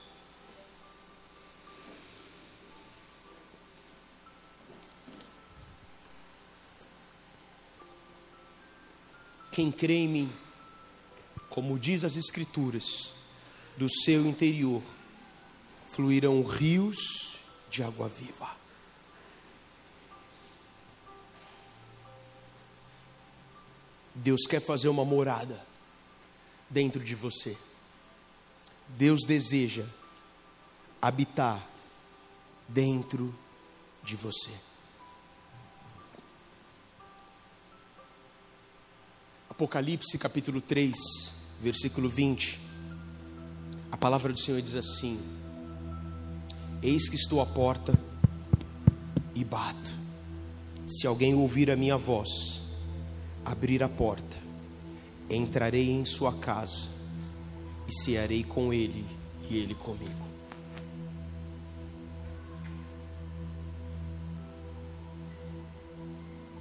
Quem 9.59 9.73
crê 9.73 9.95
em 9.95 10.07
mim, 10.07 10.33
como 11.49 11.77
diz 11.77 12.05
as 12.05 12.15
Escrituras, 12.15 13.11
do 13.75 13.89
seu 13.89 14.25
interior 14.25 14.81
fluirão 15.83 16.41
rios 16.43 17.35
de 17.69 17.83
água 17.83 18.07
viva. 18.07 18.55
Deus 24.15 24.47
quer 24.47 24.61
fazer 24.61 24.87
uma 24.87 25.03
morada 25.03 25.61
dentro 26.69 27.03
de 27.03 27.13
você. 27.13 27.57
Deus 28.87 29.25
deseja 29.27 29.85
habitar 31.01 31.61
dentro 32.69 33.37
de 34.05 34.15
você. 34.15 34.68
Apocalipse 39.59 40.17
capítulo 40.17 40.61
3, 40.61 40.95
versículo 41.61 42.07
20. 42.07 42.57
A 43.91 43.97
palavra 43.97 44.31
do 44.31 44.39
Senhor 44.39 44.61
diz 44.61 44.73
assim: 44.73 45.19
Eis 46.81 47.09
que 47.09 47.17
estou 47.17 47.41
à 47.41 47.45
porta 47.45 47.91
e 49.35 49.43
bato. 49.43 49.91
Se 50.87 51.05
alguém 51.05 51.35
ouvir 51.35 51.69
a 51.69 51.75
minha 51.75 51.97
voz, 51.97 52.61
abrir 53.43 53.83
a 53.83 53.89
porta, 53.89 54.37
entrarei 55.29 55.91
em 55.91 56.05
sua 56.05 56.31
casa 56.31 56.87
e 57.85 57.91
cearei 57.91 58.45
com 58.45 58.73
ele 58.73 59.05
e 59.49 59.57
ele 59.57 59.75
comigo. 59.75 60.25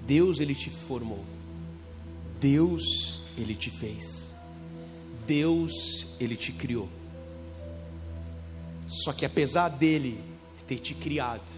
Deus 0.04 0.40
ele 0.40 0.56
te 0.56 0.68
formou. 0.68 1.37
Deus 2.40 3.20
ele 3.36 3.54
te 3.54 3.70
fez. 3.70 4.30
Deus 5.26 6.06
ele 6.20 6.36
te 6.36 6.52
criou. 6.52 6.88
Só 8.86 9.12
que 9.12 9.24
apesar 9.24 9.68
dele 9.68 10.20
ter 10.66 10.78
te 10.78 10.94
criado, 10.94 11.50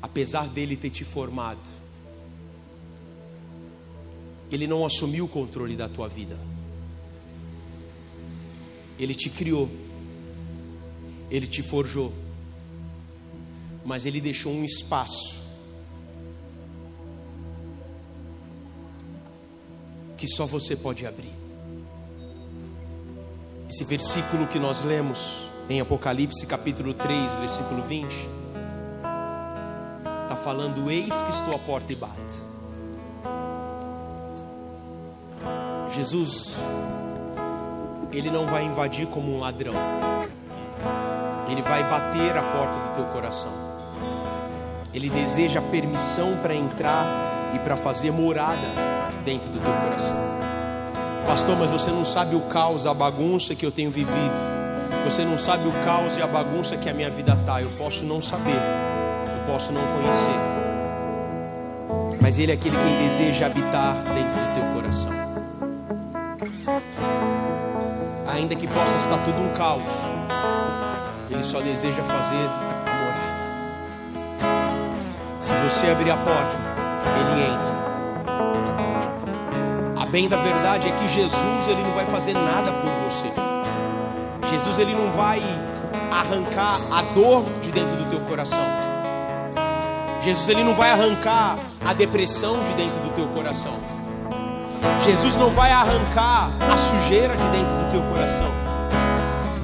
apesar 0.00 0.48
dele 0.48 0.76
ter 0.76 0.90
te 0.90 1.04
formado, 1.04 1.68
ele 4.50 4.66
não 4.66 4.84
assumiu 4.84 5.24
o 5.24 5.28
controle 5.28 5.76
da 5.76 5.88
tua 5.88 6.08
vida. 6.08 6.38
Ele 8.98 9.14
te 9.14 9.30
criou. 9.30 9.68
Ele 11.30 11.46
te 11.46 11.62
forjou. 11.62 12.12
Mas 13.84 14.06
ele 14.06 14.20
deixou 14.20 14.52
um 14.52 14.64
espaço 14.64 15.37
que 20.18 20.26
só 20.26 20.44
você 20.44 20.74
pode 20.74 21.06
abrir. 21.06 21.32
Esse 23.70 23.84
versículo 23.84 24.46
que 24.48 24.58
nós 24.58 24.82
lemos 24.82 25.48
em 25.70 25.80
Apocalipse 25.80 26.44
capítulo 26.46 26.92
3, 26.92 27.34
versículo 27.36 27.82
20, 27.82 28.12
está 30.24 30.36
falando: 30.42 30.90
Eis 30.90 31.14
que 31.14 31.30
estou 31.30 31.54
à 31.54 31.58
porta 31.58 31.92
e 31.92 31.96
bato. 31.96 32.48
Jesus, 35.94 36.56
Ele 38.12 38.30
não 38.30 38.46
vai 38.46 38.64
invadir 38.64 39.06
como 39.06 39.36
um 39.36 39.38
ladrão, 39.38 39.74
Ele 41.48 41.62
vai 41.62 41.88
bater 41.88 42.36
a 42.36 42.42
porta 42.42 42.74
do 42.74 42.94
teu 42.96 43.04
coração. 43.12 43.52
Ele 44.92 45.08
deseja 45.10 45.62
permissão 45.62 46.36
para 46.42 46.54
entrar 46.54 47.06
e 47.54 47.58
para 47.60 47.76
fazer 47.76 48.10
morada 48.10 48.97
dentro 49.28 49.50
do 49.50 49.60
teu 49.60 49.74
coração. 49.74 50.16
Pastor, 51.26 51.54
mas 51.58 51.68
você 51.68 51.90
não 51.90 52.02
sabe 52.02 52.34
o 52.34 52.40
caos, 52.40 52.86
a 52.86 52.94
bagunça 52.94 53.54
que 53.54 53.66
eu 53.66 53.70
tenho 53.70 53.90
vivido. 53.90 54.48
Você 55.04 55.22
não 55.22 55.36
sabe 55.36 55.68
o 55.68 55.72
caos 55.84 56.16
e 56.16 56.22
a 56.22 56.26
bagunça 56.26 56.78
que 56.78 56.88
a 56.88 56.94
minha 56.94 57.10
vida 57.10 57.36
está. 57.38 57.60
Eu 57.60 57.68
posso 57.72 58.06
não 58.06 58.22
saber, 58.22 58.56
eu 58.56 59.52
posso 59.52 59.70
não 59.70 59.82
conhecer. 59.82 60.38
Mas 62.22 62.38
Ele 62.38 62.52
é 62.52 62.54
aquele 62.54 62.74
quem 62.74 62.96
deseja 63.06 63.46
habitar 63.46 63.96
dentro 64.14 64.34
do 64.34 64.54
teu 64.54 64.64
coração. 64.74 65.12
Ainda 68.32 68.54
que 68.54 68.66
possa 68.66 68.96
estar 68.96 69.18
tudo 69.24 69.42
um 69.42 69.52
caos, 69.54 69.90
Ele 71.30 71.44
só 71.44 71.60
deseja 71.60 72.02
fazer 72.02 72.48
a 72.86 72.94
morada. 72.96 73.28
Se 75.38 75.52
você 75.52 75.90
abrir 75.90 76.12
a 76.12 76.16
porta, 76.16 76.56
Ele 77.14 77.42
entra. 77.42 77.77
Bem 80.10 80.26
da 80.26 80.38
verdade 80.38 80.88
é 80.88 80.92
que 80.92 81.06
Jesus 81.06 81.68
ele 81.68 81.82
não 81.82 81.92
vai 81.92 82.06
fazer 82.06 82.32
nada 82.32 82.72
por 82.72 82.90
você. 83.10 83.30
Jesus 84.50 84.78
ele 84.78 84.94
não 84.94 85.10
vai 85.12 85.38
arrancar 86.10 86.78
a 86.90 87.02
dor 87.14 87.44
de 87.62 87.70
dentro 87.70 87.94
do 87.96 88.08
teu 88.08 88.20
coração. 88.20 88.58
Jesus 90.22 90.48
ele 90.48 90.64
não 90.64 90.74
vai 90.74 90.90
arrancar 90.90 91.58
a 91.86 91.92
depressão 91.92 92.56
de 92.64 92.74
dentro 92.74 92.98
do 93.00 93.14
teu 93.14 93.26
coração. 93.28 93.74
Jesus 95.04 95.36
não 95.36 95.50
vai 95.50 95.70
arrancar 95.70 96.52
a 96.72 96.76
sujeira 96.76 97.36
de 97.36 97.48
dentro 97.50 97.76
do 97.76 97.90
teu 97.90 98.02
coração. 98.02 98.50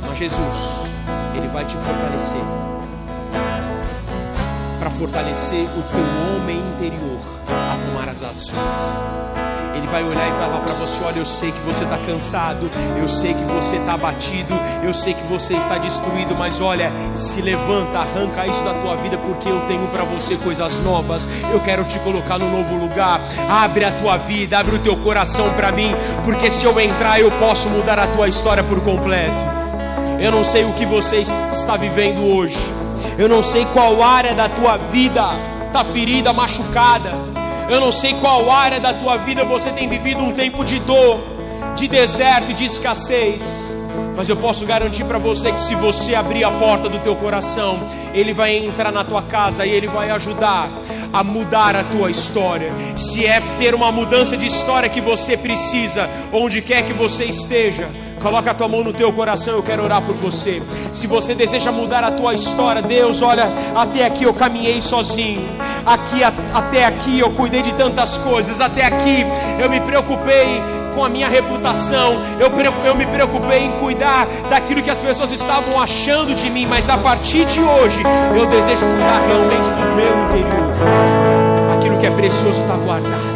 Mas 0.06 0.18
Jesus, 0.18 0.86
ele 1.34 1.48
vai 1.48 1.64
te 1.64 1.76
fortalecer. 1.76 2.40
Para 4.78 4.90
fortalecer 4.90 5.64
o 5.78 5.82
teu 5.82 6.36
homem 6.36 6.58
interior 6.58 7.18
a 7.48 7.78
tomar 7.86 8.10
as 8.10 8.22
ações. 8.22 9.53
Ele 9.76 9.86
vai 9.88 10.04
olhar 10.04 10.28
e 10.28 10.32
falar 10.32 10.60
para 10.60 10.74
você: 10.74 11.02
Olha, 11.04 11.18
eu 11.18 11.26
sei 11.26 11.52
que 11.52 11.60
você 11.60 11.84
está 11.84 11.98
cansado, 11.98 12.70
eu 12.98 13.08
sei 13.08 13.34
que 13.34 13.44
você 13.44 13.76
está 13.76 13.94
abatido, 13.94 14.54
eu 14.82 14.94
sei 14.94 15.14
que 15.14 15.24
você 15.24 15.54
está 15.54 15.78
destruído, 15.78 16.34
mas 16.34 16.60
olha, 16.60 16.92
se 17.14 17.40
levanta, 17.42 17.98
arranca 17.98 18.46
isso 18.46 18.62
da 18.64 18.74
tua 18.74 18.96
vida, 18.96 19.18
porque 19.18 19.48
eu 19.48 19.60
tenho 19.66 19.86
para 19.88 20.04
você 20.04 20.36
coisas 20.36 20.76
novas. 20.82 21.28
Eu 21.52 21.60
quero 21.60 21.84
te 21.84 21.98
colocar 22.00 22.38
no 22.38 22.50
novo 22.50 22.76
lugar. 22.76 23.20
Abre 23.48 23.84
a 23.84 23.92
tua 23.92 24.16
vida, 24.16 24.58
abre 24.58 24.76
o 24.76 24.78
teu 24.78 24.96
coração 24.98 25.50
para 25.54 25.72
mim, 25.72 25.94
porque 26.24 26.50
se 26.50 26.64
eu 26.64 26.78
entrar, 26.80 27.20
eu 27.20 27.30
posso 27.32 27.68
mudar 27.68 27.98
a 27.98 28.06
tua 28.06 28.28
história 28.28 28.62
por 28.62 28.80
completo. 28.80 29.54
Eu 30.20 30.30
não 30.30 30.44
sei 30.44 30.64
o 30.64 30.72
que 30.72 30.86
você 30.86 31.24
está 31.52 31.76
vivendo 31.76 32.24
hoje. 32.24 32.56
Eu 33.18 33.28
não 33.28 33.42
sei 33.42 33.64
qual 33.66 34.02
área 34.02 34.34
da 34.34 34.48
tua 34.48 34.76
vida 34.76 35.22
está 35.66 35.84
ferida, 35.84 36.32
machucada. 36.32 37.23
Eu 37.68 37.80
não 37.80 37.90
sei 37.90 38.14
qual 38.14 38.50
área 38.50 38.78
da 38.78 38.92
tua 38.92 39.16
vida 39.16 39.44
você 39.44 39.70
tem 39.70 39.88
vivido 39.88 40.22
um 40.22 40.32
tempo 40.32 40.64
de 40.64 40.78
dor, 40.80 41.20
de 41.74 41.88
deserto 41.88 42.50
e 42.50 42.54
de 42.54 42.64
escassez. 42.64 43.64
Mas 44.16 44.28
eu 44.28 44.36
posso 44.36 44.64
garantir 44.64 45.04
para 45.04 45.18
você 45.18 45.50
que 45.50 45.60
se 45.60 45.74
você 45.74 46.14
abrir 46.14 46.44
a 46.44 46.50
porta 46.50 46.88
do 46.88 46.98
teu 47.00 47.16
coração, 47.16 47.80
ele 48.12 48.32
vai 48.32 48.56
entrar 48.56 48.92
na 48.92 49.02
tua 49.02 49.22
casa 49.22 49.66
e 49.66 49.70
ele 49.70 49.88
vai 49.88 50.10
ajudar 50.10 50.70
a 51.12 51.24
mudar 51.24 51.74
a 51.74 51.82
tua 51.84 52.10
história. 52.10 52.72
Se 52.96 53.26
é 53.26 53.40
ter 53.58 53.74
uma 53.74 53.90
mudança 53.90 54.36
de 54.36 54.46
história 54.46 54.88
que 54.88 55.00
você 55.00 55.36
precisa, 55.36 56.08
onde 56.32 56.62
quer 56.62 56.84
que 56.84 56.92
você 56.92 57.24
esteja, 57.24 57.88
Coloca 58.24 58.52
a 58.52 58.54
tua 58.54 58.68
mão 58.68 58.82
no 58.82 58.90
teu 58.90 59.12
coração, 59.12 59.56
eu 59.56 59.62
quero 59.62 59.84
orar 59.84 60.00
por 60.00 60.14
você. 60.14 60.62
Se 60.94 61.06
você 61.06 61.34
deseja 61.34 61.70
mudar 61.70 62.02
a 62.02 62.10
tua 62.10 62.32
história, 62.32 62.80
Deus, 62.80 63.20
olha, 63.20 63.44
até 63.74 64.06
aqui 64.06 64.24
eu 64.24 64.32
caminhei 64.32 64.80
sozinho. 64.80 65.42
Aqui 65.86 66.24
até 66.24 66.86
aqui 66.86 67.18
eu 67.18 67.30
cuidei 67.30 67.62
de 67.62 67.74
tantas 67.74 68.16
coisas, 68.18 68.60
até 68.60 68.86
aqui 68.86 69.26
eu 69.58 69.68
me 69.68 69.80
preocupei 69.80 70.62
com 70.94 71.04
a 71.04 71.08
minha 71.08 71.28
reputação, 71.28 72.14
eu, 72.38 72.50
eu 72.84 72.94
me 72.94 73.04
preocupei 73.04 73.64
em 73.64 73.72
cuidar 73.72 74.26
daquilo 74.48 74.80
que 74.82 74.90
as 74.90 74.98
pessoas 74.98 75.32
estavam 75.32 75.80
achando 75.80 76.34
de 76.34 76.48
mim, 76.48 76.66
mas 76.66 76.88
a 76.88 76.96
partir 76.96 77.44
de 77.46 77.60
hoje 77.60 78.02
eu 78.34 78.46
desejo 78.46 78.86
cuidar 78.86 79.26
realmente 79.26 79.68
do 79.70 79.96
meu 79.96 80.24
interior. 80.24 80.74
Aquilo 81.76 81.98
que 81.98 82.06
é 82.06 82.10
precioso 82.10 82.60
está 82.60 82.74
guardado. 82.76 83.34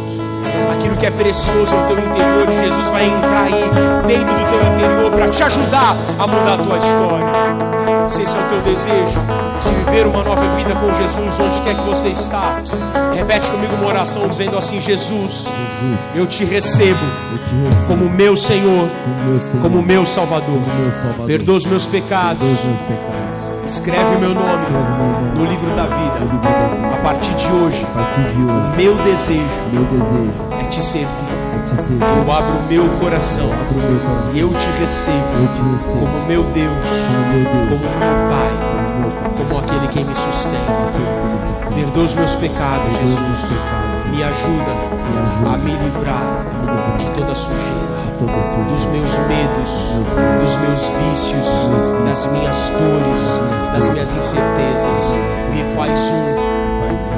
Aquilo 0.72 0.96
que 0.96 1.06
é 1.06 1.10
precioso 1.10 1.74
no 1.74 1.86
teu 1.86 1.98
interior, 1.98 2.46
Jesus 2.64 2.88
vai 2.88 3.06
entrar 3.06 3.42
aí 3.42 3.64
dentro 4.06 4.34
do 4.34 4.50
teu 4.50 4.74
interior 4.74 5.10
para 5.10 5.28
te 5.28 5.42
ajudar 5.42 5.96
a 6.18 6.26
mudar 6.26 6.54
a 6.54 6.58
tua 6.58 6.78
história. 6.78 7.67
Se 8.08 8.22
esse 8.22 8.36
é 8.36 8.40
o 8.40 8.48
teu 8.48 8.60
desejo, 8.60 9.20
de 9.62 9.84
viver 9.84 10.06
uma 10.06 10.22
nova 10.22 10.56
vida 10.56 10.74
com 10.74 10.92
Jesus, 10.94 11.40
onde 11.40 11.60
quer 11.62 11.74
que 11.74 11.82
você 11.82 12.08
está, 12.08 12.62
repete 13.14 13.50
comigo 13.50 13.74
uma 13.74 13.88
oração 13.88 14.28
dizendo 14.28 14.56
assim: 14.56 14.80
Jesus, 14.80 15.44
eu 16.14 16.26
te 16.26 16.44
recebo 16.44 17.00
como 17.86 18.08
meu 18.08 18.36
Senhor, 18.36 18.88
como 19.60 19.82
meu 19.82 20.06
Salvador. 20.06 20.60
Perdoa 21.26 21.56
os 21.56 21.66
meus 21.66 21.86
pecados 21.86 22.48
Escreve 23.68 24.16
o 24.16 24.18
meu 24.18 24.34
nome 24.34 24.64
no 25.36 25.44
livro 25.44 25.70
da 25.76 25.82
vida. 25.82 26.94
A 26.94 27.02
partir 27.02 27.34
de 27.34 27.46
hoje, 27.52 27.84
o 27.84 28.76
meu 28.78 28.94
desejo 29.04 29.44
é 30.58 30.64
te 30.64 30.82
servir. 30.82 31.27
Eu 31.90 32.32
abro 32.32 32.58
o 32.58 32.62
meu 32.68 32.88
coração. 33.00 33.50
E 34.34 34.40
eu 34.40 34.50
te 34.50 34.68
recebo 34.78 35.48
como 35.90 36.26
meu 36.26 36.42
Deus, 36.44 36.88
como 37.68 37.80
meu 37.80 37.98
Pai, 38.30 38.52
como 39.36 39.58
aquele 39.58 39.88
que 39.88 40.04
me 40.04 40.14
sustenta. 40.14 41.48
Perdoa 41.74 42.04
os 42.04 42.14
meus 42.14 42.34
pecados, 42.36 42.92
Jesus. 42.92 43.58
Me 44.10 44.22
ajuda 44.22 44.72
a 45.52 45.56
me 45.58 45.72
livrar 45.72 46.44
de 46.98 47.06
toda 47.10 47.34
sujeira, 47.34 47.98
dos 48.20 48.86
meus 48.86 49.12
medos, 49.28 49.70
dos 50.40 50.56
meus 50.56 50.88
vícios, 50.88 51.70
das 52.06 52.26
minhas 52.26 52.70
dores, 52.70 53.72
das 53.72 53.88
minhas 53.90 54.12
incertezas. 54.12 55.18
Me 55.52 55.64
faz 55.74 55.98
um 56.10 56.57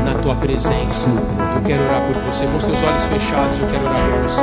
na 0.05 0.15
tua 0.23 0.35
presença. 0.37 1.09
Eu 1.55 1.63
quero 1.63 1.83
orar 1.85 2.03
por 2.07 2.17
você. 2.23 2.47
Com 2.47 2.57
os 2.57 2.65
teus 2.65 2.83
olhos 2.83 3.05
fechados, 3.05 3.59
eu 3.59 3.67
quero 3.69 3.85
orar 3.85 4.01
por 4.01 4.23
você. 4.23 4.43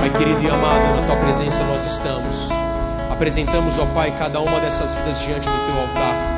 Pai 0.00 0.10
querido 0.10 0.42
e 0.42 0.48
amado, 0.48 1.00
na 1.00 1.06
tua 1.06 1.16
presença 1.16 1.62
nós 1.64 1.84
estamos. 1.84 2.48
Apresentamos, 3.10 3.78
ó 3.78 3.86
Pai, 3.86 4.12
cada 4.18 4.40
uma 4.40 4.60
dessas 4.60 4.94
vidas 4.94 5.20
diante 5.20 5.48
do 5.48 5.66
teu 5.66 5.80
altar. 5.80 6.32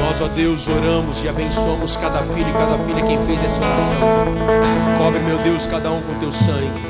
Nós, 0.00 0.20
ó 0.20 0.28
Deus, 0.28 0.66
oramos 0.66 1.22
e 1.22 1.28
abençoamos 1.28 1.96
cada 1.96 2.18
filho 2.22 2.48
e 2.48 2.52
cada 2.52 2.78
filha 2.84 3.02
quem 3.02 3.18
fez 3.26 3.44
essa 3.44 3.60
oração. 3.60 4.00
Cobre, 4.98 5.20
meu 5.20 5.38
Deus, 5.38 5.66
cada 5.66 5.90
um 5.90 6.00
com 6.02 6.14
teu 6.18 6.32
sangue. 6.32 6.82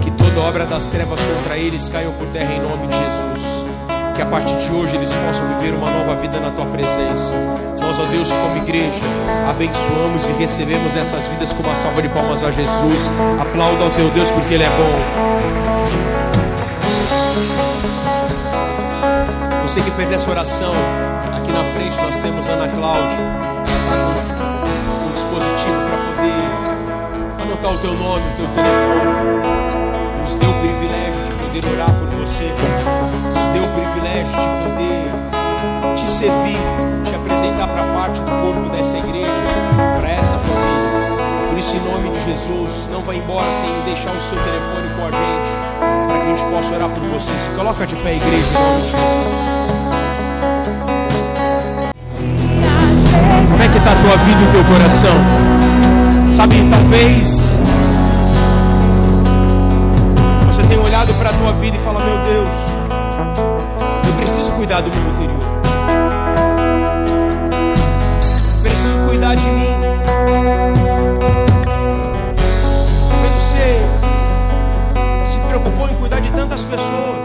Que 0.00 0.10
toda 0.12 0.40
obra 0.40 0.64
das 0.64 0.86
trevas 0.86 1.20
contra 1.20 1.58
eles 1.58 1.88
caiam 1.88 2.12
por 2.14 2.26
terra 2.28 2.52
em 2.52 2.60
nome 2.60 2.86
de 2.86 2.94
Jesus. 2.94 3.41
A 4.22 4.26
partir 4.26 4.56
de 4.56 4.70
hoje 4.72 4.94
eles 4.94 5.12
possam 5.12 5.44
viver 5.58 5.74
uma 5.74 5.90
nova 5.90 6.14
vida 6.14 6.38
na 6.38 6.48
tua 6.52 6.64
presença. 6.66 7.34
Nós, 7.80 7.98
ó 7.98 8.04
Deus, 8.04 8.30
como 8.30 8.56
igreja, 8.58 9.02
abençoamos 9.50 10.28
e 10.28 10.32
recebemos 10.34 10.94
essas 10.94 11.26
vidas 11.26 11.52
com 11.52 11.60
uma 11.64 11.74
salva 11.74 12.00
de 12.00 12.08
palmas 12.08 12.44
a 12.44 12.52
Jesus. 12.52 13.10
Aplauda 13.40 13.82
ao 13.82 13.90
teu 13.90 14.08
Deus 14.10 14.30
porque 14.30 14.54
Ele 14.54 14.62
é 14.62 14.68
bom. 14.68 14.92
Você 19.64 19.80
que 19.80 19.90
fez 19.90 20.12
essa 20.12 20.30
oração, 20.30 20.72
aqui 21.36 21.50
na 21.50 21.64
frente 21.72 21.96
nós 21.96 22.16
temos 22.18 22.48
Ana 22.48 22.68
Cláudia. 22.68 23.26
Um 25.04 25.12
dispositivo 25.12 25.80
para 25.88 25.98
poder 26.14 26.44
anotar 27.42 27.72
o 27.72 27.78
teu 27.78 27.92
nome, 27.94 28.22
o 28.22 28.36
teu 28.36 28.46
telefone. 28.54 29.40
Nos 30.20 30.34
deu 30.36 30.48
o 30.48 30.54
privilégio 30.60 31.24
de 31.24 31.32
poder 31.44 31.72
orar 31.72 31.90
por 31.90 32.06
você. 32.20 33.01
Privilégio 33.74 34.32
de 34.32 34.46
poder 34.66 35.10
te 35.96 36.10
servir, 36.10 36.58
te 37.04 37.14
apresentar 37.14 37.68
para 37.68 37.84
parte 37.92 38.20
do 38.20 38.30
corpo 38.40 38.68
dessa 38.70 38.96
igreja, 38.98 39.30
para 39.98 40.10
essa 40.10 40.36
família. 40.38 40.92
Por 41.50 41.58
isso, 41.58 41.76
em 41.76 41.80
nome 41.80 42.10
de 42.10 42.24
Jesus, 42.24 42.88
não 42.92 43.00
vá 43.02 43.14
embora 43.14 43.46
sem 43.46 43.70
deixar 43.84 44.10
o 44.10 44.20
seu 44.20 44.38
telefone 44.38 44.88
com 44.96 45.06
a 45.06 45.10
gente, 45.10 45.50
para 46.08 46.18
que 46.18 46.24
a 46.24 46.36
gente 46.36 46.44
possa 46.54 46.74
orar 46.74 46.88
por 46.88 47.02
você. 47.08 47.38
Se 47.38 47.48
coloca 47.50 47.86
de 47.86 47.96
pé, 47.96 48.16
igreja, 48.16 48.46
em 48.48 48.52
nome 48.52 48.82
de 48.82 48.88
Jesus. 48.88 49.52
Como 53.50 53.62
é 53.62 53.68
que 53.68 53.78
está 53.78 53.92
a 53.92 53.96
tua 53.96 54.16
vida 54.24 54.40
e 54.40 54.44
o 54.44 54.50
teu 54.50 54.64
coração? 54.64 55.16
Sabe, 56.32 56.56
talvez 56.70 57.52
você 60.46 60.62
tenha 60.64 60.80
olhado 60.80 61.14
para 61.14 61.30
a 61.30 61.32
tua 61.32 61.52
vida 61.52 61.76
e 61.76 61.80
fala, 61.80 62.00
meu 62.00 62.18
Deus, 62.24 62.71
cuidar 64.62 64.80
do 64.80 64.90
meu 64.90 65.10
interior. 65.10 65.42
Preciso 68.62 68.98
cuidar 69.08 69.34
de 69.34 69.44
mim. 69.44 69.66
Talvez 73.10 73.34
você 73.34 73.80
se 75.26 75.38
preocupou 75.48 75.88
em 75.88 75.96
cuidar 75.96 76.20
de 76.20 76.30
tantas 76.30 76.62
pessoas. 76.62 77.16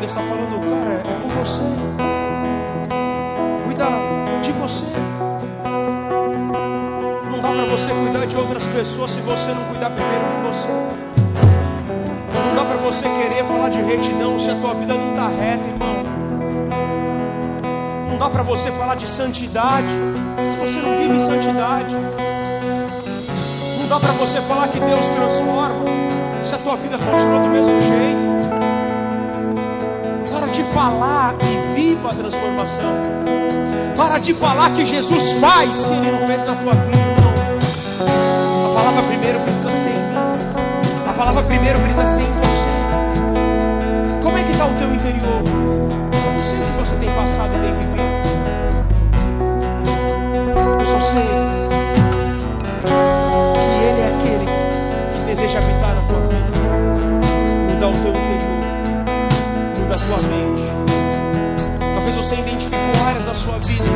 Deus 0.00 0.06
está 0.06 0.20
falando, 0.22 0.58
cara, 0.68 0.94
é 0.94 1.22
com 1.22 1.28
você. 1.28 1.62
Cuida 3.64 3.86
de 4.42 4.50
você. 4.50 4.86
Não 7.30 7.40
dá 7.40 7.48
para 7.48 7.64
você 7.66 7.90
cuidar 7.90 8.26
de 8.26 8.36
outras 8.36 8.66
pessoas 8.66 9.12
se 9.12 9.20
você 9.20 9.52
não 9.52 9.62
cuidar 9.66 9.90
primeiro 9.90 10.24
de 10.30 10.48
você. 10.48 10.68
Não 12.34 12.56
dá 12.56 12.64
para 12.64 12.76
você 12.78 13.04
querer 13.04 13.44
falar 13.44 13.68
de 13.68 13.80
retidão 13.82 14.36
se 14.36 14.50
a 14.50 14.56
tua 14.56 14.74
vida 14.74 14.94
não 14.94 15.10
está 15.10 15.28
reta, 15.28 15.64
irmão. 15.64 16.07
Não 18.18 18.26
dá 18.26 18.30
para 18.30 18.42
você 18.42 18.68
falar 18.72 18.96
de 18.96 19.08
santidade 19.08 19.86
se 20.44 20.56
você 20.56 20.80
não 20.80 20.98
vive 20.98 21.14
em 21.14 21.20
santidade. 21.20 21.94
Não 23.78 23.88
dá 23.88 24.00
para 24.00 24.10
você 24.14 24.40
falar 24.40 24.66
que 24.66 24.80
Deus 24.80 25.06
transforma 25.06 25.84
se 26.42 26.52
a 26.52 26.58
tua 26.58 26.74
vida 26.74 26.98
continua 26.98 27.38
do 27.38 27.48
mesmo 27.48 27.80
jeito. 27.80 28.28
Para 30.32 30.48
de 30.48 30.64
falar 30.74 31.36
e 31.42 31.74
viva 31.76 32.10
a 32.10 32.14
transformação. 32.16 32.92
Para 33.96 34.18
de 34.18 34.34
falar 34.34 34.72
que 34.72 34.84
Jesus 34.84 35.34
faz 35.34 35.76
se 35.76 35.92
Ele 35.92 36.10
não 36.10 36.26
fez 36.26 36.44
na 36.44 36.56
tua 36.56 36.72
vida, 36.72 36.98
irmão. 36.98 37.34
A 38.72 38.74
palavra 38.74 39.02
primeiro 39.04 39.38
precisa 39.42 39.70
ser 39.70 39.90
em 39.90 39.92
mim. 39.92 41.08
A 41.08 41.12
palavra 41.12 41.42
primeiro 41.44 41.78
precisa 41.78 42.04
ser 42.04 42.22
em 42.22 42.32
você. 42.32 42.68
Como 44.20 44.36
é 44.36 44.42
que 44.42 44.50
está 44.50 44.66
o 44.66 44.74
teu 44.74 44.92
interior? 44.92 45.87
Você 46.78 46.94
tem 46.96 47.10
passado 47.10 47.50
e 47.54 47.58
tem 47.58 47.74
vivido. 47.74 47.98
Eu 50.78 50.86
só 50.86 51.00
sei 51.00 51.22
que 53.54 53.84
Ele 53.84 54.00
é 54.00 54.06
aquele 54.16 54.46
que 55.12 55.24
deseja 55.26 55.58
habitar 55.58 55.94
na 55.94 56.02
tua 56.02 56.20
vida. 56.28 56.46
Mudar 57.68 57.88
o 57.88 57.92
teu 57.92 58.10
interior. 58.10 58.62
Muda 59.80 59.94
a 59.94 59.98
tua 59.98 60.18
mente. 60.28 60.70
Talvez 61.94 62.14
você 62.14 62.34
identificou 62.36 63.06
áreas 63.06 63.24
da 63.24 63.34
sua 63.34 63.58
vida 63.58 63.90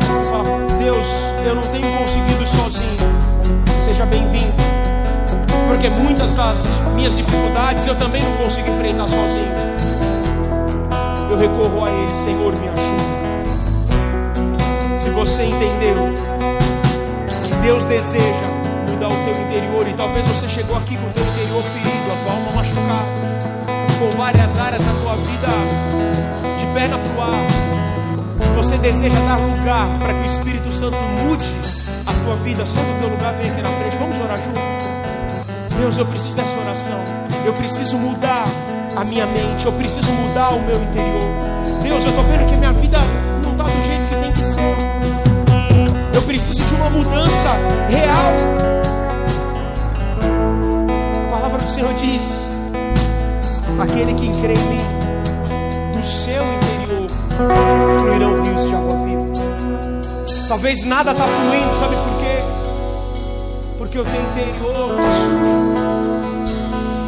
e 0.00 0.24
fala, 0.30 0.66
Deus, 0.78 1.06
eu 1.46 1.54
não 1.54 1.62
tenho 1.62 1.86
conseguido 1.98 2.46
sozinho. 2.46 3.06
Seja 3.84 4.06
bem-vindo. 4.06 4.54
Porque 5.68 5.90
muitas 5.90 6.32
das 6.32 6.64
minhas 6.94 7.14
dificuldades 7.14 7.86
eu 7.86 7.94
também 7.96 8.22
não 8.22 8.32
consigo 8.38 8.70
enfrentar 8.70 9.08
sozinho. 9.08 9.93
Eu 11.34 11.40
recorro 11.40 11.84
a 11.84 11.90
Ele, 11.90 12.12
Senhor, 12.12 12.52
me 12.52 12.68
ajuda. 12.68 13.02
Se 14.96 15.10
você 15.10 15.42
entendeu 15.42 15.96
que 17.48 17.54
Deus 17.56 17.86
deseja 17.86 18.46
mudar 18.88 19.08
o 19.08 19.16
teu 19.24 19.32
interior, 19.42 19.88
e 19.88 19.94
talvez 19.94 20.24
você 20.28 20.46
chegou 20.46 20.76
aqui 20.76 20.96
com 20.96 21.04
o 21.08 21.10
teu 21.10 21.24
interior 21.24 21.60
ferido, 21.64 22.12
a 22.12 22.16
tua 22.22 22.34
alma 22.34 22.52
machucada, 22.52 23.08
com 23.98 24.16
várias 24.16 24.56
áreas 24.56 24.80
da 24.80 24.92
tua 24.92 25.16
vida 25.16 25.48
de 26.56 26.66
perna 26.66 26.98
pro 26.98 27.20
ar. 27.20 27.48
Se 28.40 28.50
você 28.52 28.78
deseja 28.78 29.18
dar 29.26 29.40
lugar 29.40 29.88
para 29.98 30.14
que 30.14 30.20
o 30.20 30.26
Espírito 30.26 30.70
Santo 30.70 30.96
mude 31.24 31.52
a 32.06 32.12
tua 32.24 32.36
vida, 32.44 32.64
sendo 32.64 32.96
o 32.96 33.00
teu 33.00 33.10
lugar, 33.10 33.34
vem 33.34 33.50
aqui 33.50 33.60
na 33.60 33.70
frente. 33.70 33.96
Vamos 33.98 34.20
orar 34.20 34.36
juntos. 34.36 34.62
Deus, 35.80 35.98
eu 35.98 36.06
preciso 36.06 36.36
dessa 36.36 36.56
oração. 36.60 37.00
Eu 37.44 37.52
preciso 37.54 37.98
mudar 37.98 38.44
a 39.04 39.06
minha 39.06 39.26
mente. 39.26 39.66
Eu 39.66 39.72
preciso 39.72 40.10
mudar 40.12 40.50
o 40.50 40.60
meu 40.60 40.82
interior. 40.82 41.28
Deus, 41.82 42.02
eu 42.02 42.10
estou 42.10 42.24
vendo 42.24 42.46
que 42.46 42.56
minha 42.56 42.72
vida 42.72 42.98
não 43.42 43.52
está 43.52 43.64
do 43.64 43.84
jeito 43.84 44.08
que 44.08 44.16
tem 44.16 44.32
que 44.32 44.44
ser. 44.44 44.76
Eu 46.14 46.22
preciso 46.22 46.64
de 46.64 46.74
uma 46.74 46.90
mudança 46.90 47.50
real. 47.88 48.34
A 51.26 51.30
palavra 51.30 51.58
do 51.58 51.68
Senhor 51.68 51.92
diz: 51.94 52.46
aquele 53.78 54.14
que 54.14 54.28
crê 54.40 54.54
em 54.54 54.68
mim, 54.68 55.96
do 55.96 56.04
seu 56.04 56.42
interior 56.42 57.08
fluirão 57.98 58.42
rios 58.42 58.66
de 58.66 58.74
água 58.74 58.96
viva. 59.06 59.24
Talvez 60.48 60.84
nada 60.84 61.12
está 61.12 61.24
fluindo, 61.24 61.74
sabe 61.74 61.96
por 61.96 62.18
quê? 62.18 62.38
Porque 63.78 63.98
o 63.98 64.04
teu 64.04 64.20
interior 64.20 64.98
está 64.98 65.12
sujo 65.12 65.74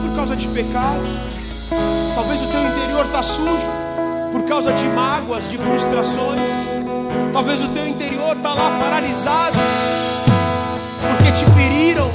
por 0.03 0.17
causa 0.17 0.37
de 0.37 0.49
pecado. 0.49 1.36
Talvez 2.17 2.41
o 2.41 2.47
teu 2.47 2.65
interior 2.65 3.05
está 3.05 3.23
sujo 3.23 3.69
por 4.33 4.43
causa 4.45 4.73
de 4.73 4.89
mágoas, 4.89 5.51
de 5.51 5.59
frustrações. 5.59 6.49
Talvez 7.31 7.63
o 7.63 7.69
teu 7.69 7.87
interior 7.87 8.35
está 8.35 8.55
lá 8.55 8.71
paralisado 8.81 9.59
porque 11.07 11.31
te 11.33 11.45
feriram, 11.53 12.11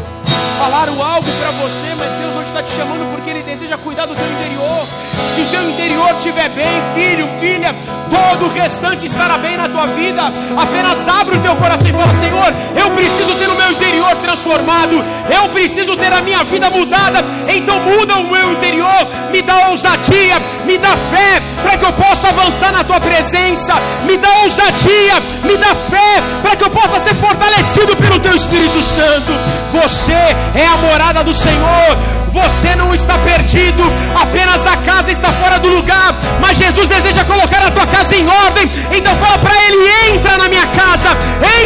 falaram 0.58 1.02
algo 1.02 1.30
para 1.32 1.52
você, 1.52 1.96
mas 1.98 2.14
Deus 2.14 2.36
hoje 2.36 2.50
está 2.50 2.64
te 2.64 2.72
chamando 2.72 3.06
porque 3.14 3.30
Ele 3.30 3.44
deseja 3.44 3.78
cuidar 3.78 4.06
do 4.06 4.16
teu 4.16 4.32
interior. 4.32 4.88
Se 5.28 5.42
o 5.42 5.46
teu 5.50 5.70
interior 5.70 6.12
estiver 6.12 6.50
bem, 6.50 6.82
filho, 6.96 7.30
filha, 7.40 7.76
todo 8.10 8.46
o 8.46 8.50
restante 8.50 9.06
estará 9.06 9.38
bem 9.38 9.58
na 9.58 9.68
tua 9.68 9.88
vida. 9.88 10.22
Apenas 10.58 11.08
abre 11.08 11.38
o 11.38 11.42
teu 11.42 11.56
coração 11.56 11.88
e 11.88 11.94
fala: 11.94 12.14
Senhor, 12.14 12.54
eu 12.76 12.92
preciso 12.92 13.36
ter 13.36 13.50
o 13.50 13.56
meu 13.56 13.72
interior 13.72 14.16
transformado, 14.18 15.04
eu 15.30 15.50
preciso 15.50 15.96
ter 15.98 16.12
a 16.14 16.22
minha 16.22 16.44
vida 16.44 16.70
mudada. 16.70 17.20
Então 17.48 17.80
muda 17.80 18.18
o 18.18 18.30
meu 18.30 18.52
interior, 18.52 19.08
me 19.32 19.42
dá 19.42 19.70
ousadia, 19.70 20.40
me 20.66 20.78
dá 20.78 20.96
fé 21.12 21.41
para 21.72 21.78
que 21.78 21.86
eu 21.86 21.94
possa 21.94 22.28
avançar 22.28 22.74
na 22.74 22.84
tua 22.84 23.00
presença, 23.00 23.74
me 24.04 24.18
dá 24.18 24.30
ousadia, 24.44 25.14
me 25.44 25.56
dá 25.56 25.74
fé 25.90 26.22
para 26.42 26.54
que 26.54 26.66
eu 26.66 26.70
possa 26.70 27.00
ser 27.00 27.14
fortalecido 27.16 27.96
pelo 27.96 28.20
teu 28.20 28.36
Espírito 28.36 28.82
Santo. 28.82 29.32
Você 29.72 30.12
é 30.12 30.66
a 30.66 30.76
morada 30.78 31.24
do 31.24 31.34
Senhor. 31.34 31.98
Você 32.28 32.76
não 32.76 32.94
está 32.94 33.18
perdido, 33.20 33.84
apenas 34.16 34.66
a 34.66 34.78
casa 34.78 35.12
está 35.12 35.30
fora 35.34 35.60
do 35.60 35.68
lugar, 35.68 36.16
mas 36.40 36.58
Jesus 36.58 36.88
deseja 36.88 37.26
colocar 37.26 37.62
a 37.62 37.72
tua 37.72 37.86
casa 37.86 38.16
em 38.16 38.26
ordem. 38.28 38.72
Então 38.92 39.16
fala 39.18 39.38
para 39.38 39.54
ele: 39.66 40.14
entra 40.14 40.38
na 40.38 40.48
minha 40.48 40.66
casa, 40.68 41.10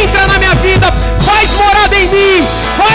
entra 0.02 0.26
na 0.26 0.38
minha 0.38 0.54
vida, 0.56 0.92
faz 1.24 1.54
morada 1.54 1.96
em 1.96 2.08
mim, 2.08 2.48
faz 2.76 2.85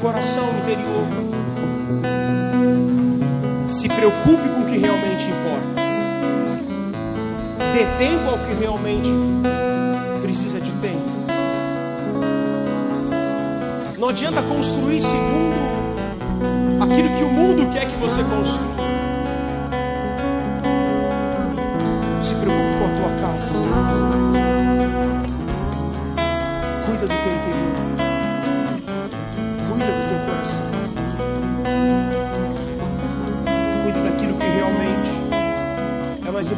coração 0.00 0.44
interior. 0.62 1.06
Se 3.68 3.88
preocupe 3.88 4.48
com 4.48 4.62
o 4.62 4.66
que 4.66 4.78
realmente 4.78 5.28
importa. 5.30 5.80
Dê 7.74 7.84
tempo 7.98 8.30
ao 8.30 8.38
que 8.38 8.54
realmente 8.54 9.10
precisa 10.22 10.60
de 10.60 10.70
tempo. 10.72 11.10
Não 13.98 14.08
adianta 14.08 14.42
construir 14.42 15.00
segundo 15.00 15.60
aquilo 16.82 17.10
que 17.16 17.22
o 17.22 17.28
mundo 17.28 17.70
quer 17.72 17.86
que 17.86 17.96
você 17.96 18.22
construa. 18.24 18.69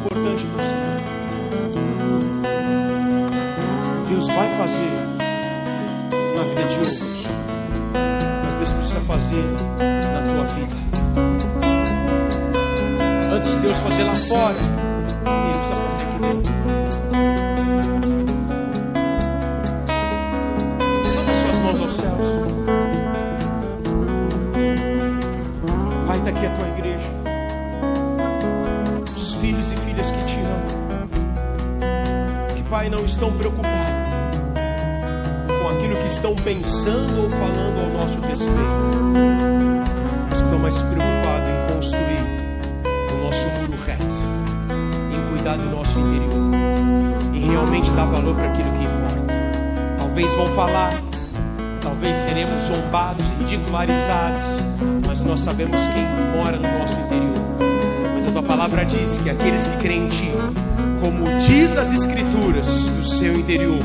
Importante 0.02 0.44
para 0.46 0.64
você. 0.64 0.74
Deus 4.08 4.26
vai 4.26 4.48
fazer 4.56 4.94
na 6.36 6.42
vida 6.42 6.64
de 6.68 6.76
outros, 6.78 7.26
mas 8.44 8.54
Deus 8.54 8.72
precisa 8.72 9.00
fazer 9.00 9.44
na 10.12 10.22
tua 10.22 10.44
vida. 10.54 10.76
Antes 13.32 13.50
de 13.50 13.56
Deus 13.58 13.78
fazer 13.78 14.04
lá 14.04 14.16
fora, 14.16 14.56
Ele 15.26 15.58
precisa 15.58 15.76
fazer 15.76 16.04
aqui 16.04 16.18
dentro. 16.20 16.51
Não 33.02 33.06
estão 33.06 33.32
preocupados 33.32 33.90
com 35.48 35.68
aquilo 35.70 35.96
que 35.96 36.06
estão 36.06 36.36
pensando 36.36 37.22
ou 37.22 37.30
falando 37.30 37.80
ao 37.80 38.00
nosso 38.00 38.20
respeito. 38.20 38.62
Mas 40.30 40.38
que 40.38 40.44
estão 40.44 40.58
mais 40.60 40.80
preocupados 40.82 41.50
em 41.50 41.74
construir 41.74 42.22
o 43.12 43.24
nosso 43.24 43.48
muro 43.48 43.82
reto, 43.84 44.04
em 45.12 45.30
cuidar 45.30 45.56
do 45.56 45.68
nosso 45.70 45.98
interior, 45.98 46.54
em 47.34 47.40
realmente 47.40 47.90
dar 47.90 48.04
valor 48.04 48.36
para 48.36 48.46
aquilo 48.46 48.70
que 48.70 48.84
importa. 48.84 49.34
Talvez 49.98 50.32
vão 50.34 50.46
falar, 50.54 50.92
talvez 51.80 52.16
seremos 52.16 52.62
zombados 52.62 53.24
e 53.30 53.42
ridicularizados, 53.42 54.40
mas 55.08 55.20
nós 55.22 55.40
sabemos 55.40 55.76
quem 55.88 56.04
mora 56.36 56.56
no 56.56 56.78
nosso 56.78 56.96
interior. 57.00 57.34
Mas 58.14 58.28
a 58.28 58.30
tua 58.30 58.44
palavra 58.44 58.84
diz 58.84 59.18
que 59.18 59.28
aqueles 59.28 59.66
que 59.66 59.78
creem 59.78 60.04
em 60.04 60.08
ti, 60.08 60.30
como 61.02 61.24
diz 61.40 61.76
as 61.76 61.92
escrituras, 61.92 62.68
do 62.68 63.04
seu 63.04 63.34
interior 63.34 63.80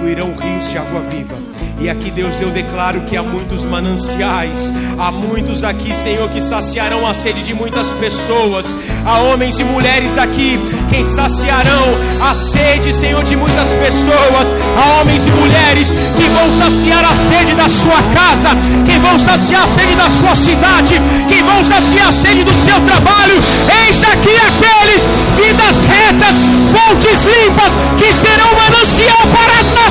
fluirão 0.00 0.34
rios 0.34 0.68
de 0.70 0.78
água 0.78 1.02
viva. 1.02 1.36
E 1.78 1.88
aqui, 1.88 2.10
Deus, 2.10 2.40
eu 2.40 2.50
declaro 2.50 3.00
que 3.02 3.16
há 3.16 3.22
muitos 3.22 3.64
mananciais, 3.64 4.70
há 4.98 5.10
muitos 5.10 5.64
aqui, 5.64 5.94
Senhor, 5.94 6.28
que 6.28 6.40
saciarão 6.40 7.06
a 7.06 7.14
sede 7.14 7.42
de 7.42 7.54
muitas 7.54 7.88
pessoas. 7.92 8.74
Há 9.04 9.18
homens 9.20 9.58
e 9.58 9.64
mulheres 9.64 10.18
aqui 10.18 10.58
quem 10.90 11.04
saciarão 11.04 11.86
a 12.20 12.34
sede, 12.34 12.92
Senhor, 12.92 13.22
de 13.24 13.36
muitas 13.36 13.68
pessoas. 13.74 14.54
Há 14.76 15.00
homens 15.00 15.26
e 15.26 15.30
mulheres 15.30 15.88
que 16.16 16.28
vão 16.28 16.50
saciar 16.50 17.04
a 17.04 17.14
sede 17.14 17.54
da 17.54 17.68
sua 17.68 18.02
casa, 18.14 18.50
que 18.84 18.98
vão 18.98 19.18
saciar 19.18 19.64
a 19.64 19.68
sede 19.68 19.94
da 19.94 20.08
sua 20.08 20.34
cidade, 20.34 21.00
que 21.28 21.42
vão 21.42 21.64
saciar 21.64 22.08
a 22.08 22.12
sede 22.12 22.44
do 22.44 22.54
seu 22.54 22.78
trabalho. 22.80 23.40
Eis 23.86 24.02
aqui 24.04 24.36
aqueles 24.48 25.08
vidas 25.36 25.80
retas, 25.82 26.34
fontes 26.72 27.24
limpas, 27.24 27.72
que 27.96 28.12
serão 28.12 28.52
manancial 28.54 29.26
para 29.32 29.60
as 29.60 29.70
nações. 29.70 29.89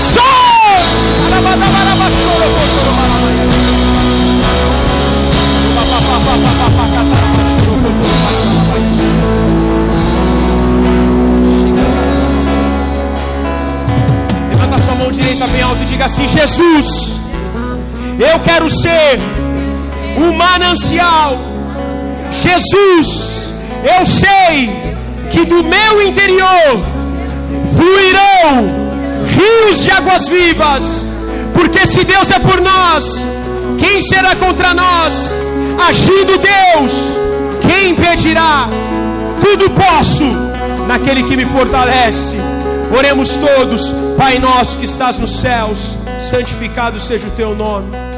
Levanta 14.50 14.78
sua 14.84 14.96
mão 14.96 15.12
direita 15.12 15.48
bem 15.48 15.62
alto 15.62 15.82
e 15.84 15.86
diga 15.86 16.06
assim: 16.06 16.28
Jesus, 16.28 17.20
eu 18.20 18.40
quero 18.40 18.70
ser 18.70 19.20
um 20.18 20.34
manancial. 20.34 21.40
Jesus, 22.32 23.52
eu 23.98 24.06
sei 24.06 24.70
que 25.32 25.46
do 25.46 25.64
meu 25.64 26.02
interior 26.08 26.80
fluirão 27.76 28.89
rios 29.40 29.84
de 29.84 29.92
águas 29.92 30.28
vivas, 30.28 31.08
porque 31.54 31.86
se 31.88 32.04
Deus 32.04 32.30
é 32.32 32.40
por 32.40 32.62
nós, 32.62 33.28
quem 33.78 34.02
será 34.02 34.36
contra 34.36 34.74
nós? 34.74 35.36
Agindo 35.88 36.38
Deus, 36.38 36.94
quem 37.62 37.92
impedirá? 37.92 38.68
Tudo 39.42 39.70
posso 39.70 40.24
naquele 40.88 41.24
que 41.24 41.38
me 41.38 41.46
fortalece. 41.46 42.36
Oremos 42.96 43.38
todos, 43.38 43.94
Pai 44.18 44.40
nosso 44.40 44.78
que 44.78 44.86
estás 44.86 45.18
nos 45.18 45.32
céus, 45.40 45.96
santificado 46.20 47.00
seja 47.00 47.28
o 47.28 47.32
teu 47.32 47.56
nome. 47.56 48.09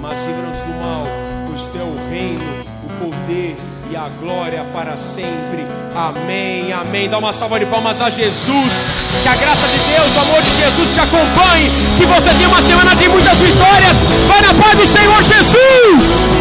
Mas 0.00 0.26
livra-nos 0.26 0.60
do 0.62 0.74
mal, 0.80 1.06
pois 1.46 1.68
teu 1.68 1.86
é 1.86 2.10
reino, 2.10 2.44
o 2.84 3.04
poder 3.04 3.56
e 3.90 3.96
a 3.96 4.08
glória 4.20 4.64
para 4.72 4.96
sempre. 4.96 5.64
Amém, 5.94 6.72
amém. 6.72 7.08
Dá 7.08 7.18
uma 7.18 7.32
salva 7.32 7.60
de 7.60 7.66
palmas 7.66 8.00
a 8.00 8.10
Jesus. 8.10 8.72
Que 9.22 9.28
a 9.28 9.36
graça 9.36 9.68
de 9.68 9.78
Deus, 9.78 10.16
o 10.16 10.20
amor 10.20 10.42
de 10.42 10.50
Jesus 10.50 10.94
te 10.94 11.00
acompanhe. 11.00 11.70
Que 11.96 12.06
você 12.06 12.30
tenha 12.30 12.48
uma 12.48 12.60
semana 12.60 12.96
de 12.96 13.08
muitas 13.08 13.38
vitórias. 13.38 13.96
Vai 14.26 14.40
na 14.40 14.54
paz 14.54 14.78
do 14.78 14.86
Senhor 14.86 15.22
Jesus. 15.22 16.33